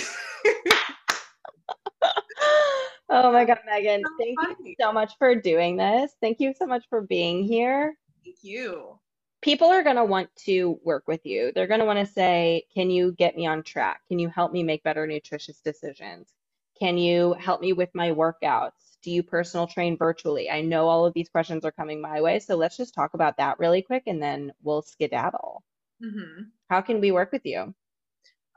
Oh 3.12 3.32
my 3.32 3.46
God, 3.46 3.60
Megan, 3.68 4.08
So 4.08 4.14
thank 4.18 4.42
you 4.48 4.58
so 4.80 4.92
much 4.94 5.18
for 5.20 5.36
doing 5.36 5.78
this. 5.78 6.16
Thank 6.22 6.40
you 6.40 6.54
so 6.56 6.66
much 6.66 6.86
for 6.90 7.02
being 7.02 7.44
here. 7.44 7.96
Thank 8.26 8.38
you. 8.44 9.00
People 9.42 9.68
are 9.70 9.84
going 9.84 9.98
to 9.98 10.06
want 10.06 10.36
to 10.46 10.80
work 10.84 11.06
with 11.08 11.26
you. 11.26 11.52
They're 11.54 11.68
going 11.68 11.80
to 11.82 11.86
want 11.86 12.00
to 12.00 12.12
say, 12.14 12.66
Can 12.74 12.90
you 12.90 13.14
get 13.14 13.36
me 13.36 13.46
on 13.48 13.64
track? 13.64 14.02
Can 14.08 14.20
you 14.20 14.30
help 14.30 14.52
me 14.54 14.64
make 14.64 14.84
better 14.84 15.06
nutritious 15.08 15.62
decisions? 15.62 16.34
Can 16.80 16.98
you 16.98 17.34
help 17.34 17.62
me 17.62 17.74
with 17.74 17.90
my 17.96 18.12
workouts? 18.12 18.98
Do 19.04 19.12
you 19.12 19.24
personal 19.24 19.68
train 19.68 19.98
virtually? 19.98 20.50
I 20.50 20.62
know 20.62 20.88
all 20.88 21.06
of 21.06 21.14
these 21.14 21.30
questions 21.30 21.66
are 21.66 21.72
coming 21.72 22.02
my 22.02 22.22
way, 22.22 22.40
so 22.40 22.56
let's 22.56 22.78
just 22.78 22.94
talk 22.96 23.14
about 23.16 23.38
that 23.38 23.60
really 23.60 23.82
quick 23.84 24.04
and 24.08 24.22
then 24.22 24.54
we'll 24.64 24.82
skedaddle. 24.84 25.64
hmm 26.02 26.52
How 26.70 26.82
can 26.82 27.02
we 27.02 27.12
work 27.12 27.32
with 27.32 27.46
you? 27.46 27.76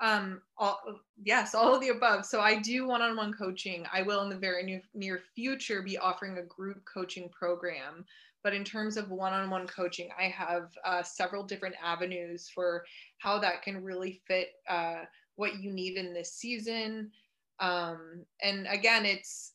Um, 0.04 0.42
all, 0.58 0.82
yes, 1.22 1.54
all 1.54 1.74
of 1.74 1.80
the 1.80 1.88
above. 1.88 2.26
So 2.26 2.38
I 2.38 2.60
do 2.60 2.86
one-on-one 2.86 3.32
coaching. 3.32 3.86
I 3.90 4.02
will 4.02 4.20
in 4.20 4.28
the 4.28 4.36
very 4.36 4.62
near, 4.62 4.82
near 4.92 5.22
future 5.34 5.80
be 5.80 5.96
offering 5.96 6.36
a 6.36 6.42
group 6.42 6.82
coaching 6.84 7.30
program. 7.30 8.04
But 8.42 8.52
in 8.52 8.64
terms 8.64 8.98
of 8.98 9.10
one-on-one 9.10 9.66
coaching, 9.66 10.10
I 10.20 10.24
have 10.24 10.68
uh, 10.84 11.02
several 11.02 11.42
different 11.42 11.76
avenues 11.82 12.50
for 12.54 12.84
how 13.16 13.38
that 13.38 13.62
can 13.62 13.82
really 13.82 14.20
fit 14.28 14.48
uh, 14.68 15.04
what 15.36 15.60
you 15.60 15.72
need 15.72 15.96
in 15.96 16.12
this 16.12 16.34
season. 16.34 17.10
Um, 17.58 18.26
and 18.42 18.66
again, 18.68 19.06
it's 19.06 19.52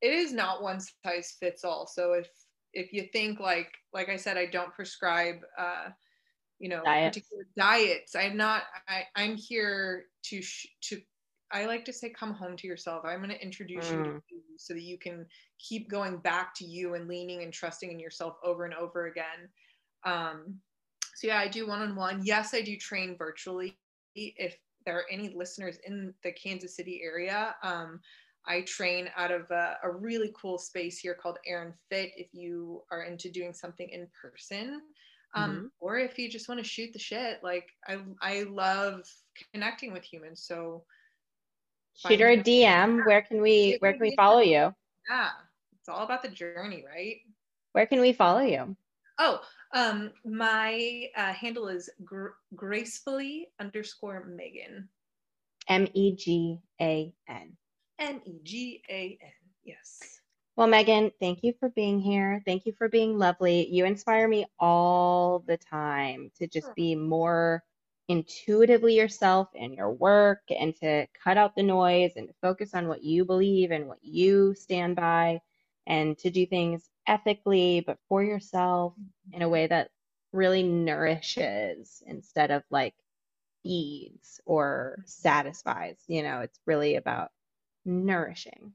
it 0.00 0.14
is 0.14 0.32
not 0.32 0.62
one 0.62 0.80
size 0.80 1.36
fits 1.38 1.62
all. 1.62 1.86
So 1.86 2.14
if 2.14 2.30
if 2.72 2.94
you 2.94 3.02
think 3.12 3.38
like 3.38 3.72
like 3.92 4.08
I 4.08 4.16
said, 4.16 4.38
I 4.38 4.46
don't 4.46 4.72
prescribe. 4.72 5.40
Uh, 5.58 5.90
you 6.60 6.68
know 6.68 6.84
Diets. 6.84 7.04
particular 7.04 7.44
diets 7.56 8.16
i'm 8.16 8.36
not 8.36 8.62
I, 8.88 9.04
i'm 9.16 9.36
here 9.36 10.06
to 10.24 10.42
sh- 10.42 10.68
to 10.82 11.00
i 11.52 11.66
like 11.66 11.84
to 11.86 11.92
say 11.92 12.10
come 12.10 12.34
home 12.34 12.56
to 12.58 12.68
yourself 12.68 13.04
i'm 13.04 13.18
going 13.18 13.30
to 13.30 13.42
introduce 13.42 13.92
you 13.92 14.02
to 14.04 14.10
Mm. 14.10 14.22
you 14.30 14.42
so 14.58 14.74
that 14.74 14.82
you 14.82 14.98
can 14.98 15.26
keep 15.58 15.90
going 15.90 16.18
back 16.18 16.54
to 16.56 16.64
you 16.64 16.94
and 16.94 17.08
leaning 17.08 17.42
and 17.42 17.52
trusting 17.52 17.90
in 17.90 18.00
yourself 18.00 18.36
over 18.44 18.64
and 18.64 18.74
over 18.74 19.06
again 19.06 19.48
um 20.04 20.60
so 21.14 21.26
yeah 21.28 21.38
i 21.38 21.48
do 21.48 21.66
one-on-one 21.66 22.20
yes 22.24 22.54
i 22.54 22.60
do 22.62 22.76
train 22.76 23.16
virtually 23.18 23.76
if 23.86 24.02
there 24.44 24.54
are 24.54 25.04
any 25.10 25.34
listeners 25.34 25.78
in 25.86 26.14
the 26.24 26.32
kansas 26.32 26.76
city 26.76 27.00
area 27.04 27.54
um 27.62 28.00
I 28.46 28.62
train 28.62 29.08
out 29.16 29.30
of 29.30 29.50
a, 29.50 29.76
a 29.84 29.90
really 29.90 30.32
cool 30.34 30.58
space 30.58 30.98
here 30.98 31.14
called 31.14 31.36
Aaron 31.46 31.74
Fit. 31.90 32.10
If 32.16 32.28
you 32.32 32.80
are 32.90 33.02
into 33.02 33.30
doing 33.30 33.52
something 33.52 33.88
in 33.90 34.08
person, 34.20 34.80
um, 35.34 35.70
or 35.80 35.98
if 35.98 36.18
you 36.18 36.28
just 36.28 36.48
want 36.48 36.58
to 36.62 36.68
shoot 36.68 36.92
the 36.92 36.98
shit 36.98 37.42
like 37.42 37.68
i 37.86 37.98
i 38.20 38.42
love 38.44 39.02
connecting 39.52 39.92
with 39.92 40.02
humans 40.04 40.44
so 40.46 40.84
Shoot 41.96 42.20
her 42.20 42.30
a 42.30 42.36
DM. 42.38 43.04
Where 43.04 43.20
can 43.22 43.42
we 43.42 43.76
where 43.80 43.92
can 43.92 44.00
we 44.00 44.14
follow 44.16 44.40
you? 44.40 44.74
yeah 45.08 45.30
it's 45.78 45.88
all 45.88 46.04
about 46.04 46.22
the 46.22 46.28
journey 46.28 46.84
right 46.86 47.16
Where 47.72 47.86
can 47.86 48.00
we 48.00 48.12
follow 48.12 48.40
you? 48.40 48.76
oh 49.18 49.40
um 49.74 50.10
my 50.24 51.06
uh, 51.16 51.32
handle 51.32 51.68
is 51.68 51.90
gr- 52.04 52.36
gracefully 52.56 53.48
underscore 53.60 54.24
megan 54.26 54.88
M 55.68 55.86
E 55.94 56.16
G 56.16 56.58
A 56.80 57.12
N. 57.28 57.56
m-e-g-a-n 57.98 59.18
yes 59.64 60.19
Well, 60.60 60.68
Megan, 60.68 61.10
thank 61.18 61.42
you 61.42 61.54
for 61.58 61.70
being 61.70 62.00
here. 62.00 62.42
Thank 62.44 62.66
you 62.66 62.74
for 62.76 62.90
being 62.90 63.16
lovely. 63.16 63.66
You 63.70 63.86
inspire 63.86 64.28
me 64.28 64.44
all 64.58 65.38
the 65.38 65.56
time 65.56 66.30
to 66.36 66.46
just 66.46 66.74
be 66.74 66.94
more 66.94 67.64
intuitively 68.08 68.94
yourself 68.94 69.48
in 69.54 69.72
your 69.72 69.90
work 69.90 70.42
and 70.50 70.76
to 70.76 71.06
cut 71.24 71.38
out 71.38 71.56
the 71.56 71.62
noise 71.62 72.12
and 72.16 72.28
to 72.28 72.34
focus 72.42 72.74
on 72.74 72.88
what 72.88 73.02
you 73.02 73.24
believe 73.24 73.70
and 73.70 73.88
what 73.88 74.00
you 74.02 74.54
stand 74.54 74.96
by. 74.96 75.40
and 75.86 76.18
to 76.18 76.30
do 76.30 76.44
things 76.46 76.90
ethically, 77.06 77.80
but 77.86 77.98
for 78.08 78.22
yourself 78.22 78.92
mm-hmm. 79.00 79.36
in 79.36 79.42
a 79.42 79.48
way 79.48 79.66
that 79.66 79.90
really 80.32 80.62
nourishes 80.62 82.02
instead 82.06 82.50
of 82.50 82.62
like 82.70 82.94
feeds 83.62 84.40
or 84.44 84.96
mm-hmm. 84.98 85.06
satisfies. 85.06 86.04
You 86.06 86.22
know, 86.22 86.40
it's 86.40 86.60
really 86.66 86.96
about 86.96 87.30
nourishing. 87.86 88.74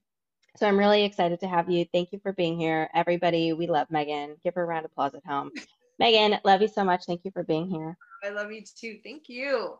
So 0.57 0.67
I'm 0.67 0.77
really 0.77 1.03
excited 1.03 1.41
to 1.41 1.47
have 1.47 1.69
you. 1.69 1.85
Thank 1.93 2.13
you 2.13 2.19
for 2.19 2.31
being 2.31 2.57
here. 2.57 2.89
Everybody, 2.93 3.51
we 3.51 3.67
love 3.67 3.91
Megan. 3.91 4.37
Give 4.41 4.55
her 4.55 4.63
a 4.63 4.65
round 4.65 4.85
of 4.85 4.91
applause 4.91 5.13
at 5.13 5.25
home. 5.25 5.51
Megan, 5.99 6.39
love 6.45 6.61
you 6.61 6.69
so 6.69 6.83
much. 6.83 7.03
Thank 7.05 7.25
you 7.25 7.31
for 7.31 7.43
being 7.43 7.69
here. 7.69 7.97
I 8.23 8.29
love 8.29 8.51
you 8.51 8.61
too. 8.63 8.99
Thank 9.03 9.27
you. 9.27 9.77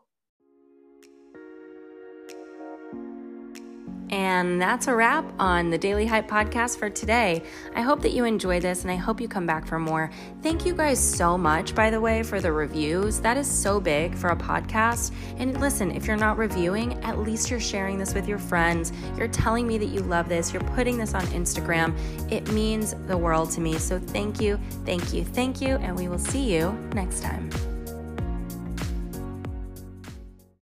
And 4.16 4.62
that's 4.62 4.88
a 4.88 4.96
wrap 4.96 5.26
on 5.40 5.70
the 5.70 5.78
Daily 5.78 6.06
Hype 6.06 6.30
podcast 6.30 6.80
for 6.80 6.90
today. 6.90 7.44
I 7.76 7.82
hope 7.82 8.02
that 8.04 8.14
you 8.14 8.24
enjoy 8.24 8.62
this 8.62 8.84
and 8.84 8.90
I 8.90 8.96
hope 8.96 9.20
you 9.20 9.28
come 9.28 9.46
back 9.46 9.68
for 9.68 9.78
more. 9.78 10.10
Thank 10.42 10.66
you 10.66 10.74
guys 10.74 10.98
so 10.98 11.38
much, 11.38 11.76
by 11.76 11.90
the 11.90 12.00
way, 12.00 12.24
for 12.24 12.40
the 12.40 12.50
reviews. 12.50 13.20
That 13.20 13.36
is 13.36 13.46
so 13.46 13.82
big 13.82 14.16
for 14.16 14.30
a 14.30 14.36
podcast. 14.38 15.12
And 15.38 15.60
listen, 15.60 15.92
if 15.92 16.08
you're 16.08 16.16
not 16.16 16.38
reviewing, 16.38 16.94
at 17.04 17.20
least 17.20 17.52
you're 17.52 17.60
sharing 17.60 18.00
this 18.00 18.14
with 18.14 18.26
your 18.26 18.40
friends. 18.40 18.94
You're 19.18 19.28
telling 19.28 19.68
me 19.68 19.78
that 19.80 19.88
you 19.88 20.00
love 20.00 20.30
this. 20.30 20.54
You're 20.54 20.64
putting 20.76 20.98
this 20.98 21.14
on 21.14 21.24
Instagram. 21.28 21.94
It 22.32 22.50
means 22.54 22.96
the 23.08 23.18
world 23.18 23.52
to 23.52 23.60
me. 23.60 23.78
So 23.78 24.00
thank 24.00 24.40
you, 24.40 24.58
thank 24.86 25.14
you, 25.14 25.26
thank 25.26 25.60
you. 25.60 25.76
And 25.76 25.94
we 25.94 26.08
will 26.08 26.20
see 26.20 26.54
you 26.56 26.72
next 26.94 27.22
time. 27.22 27.50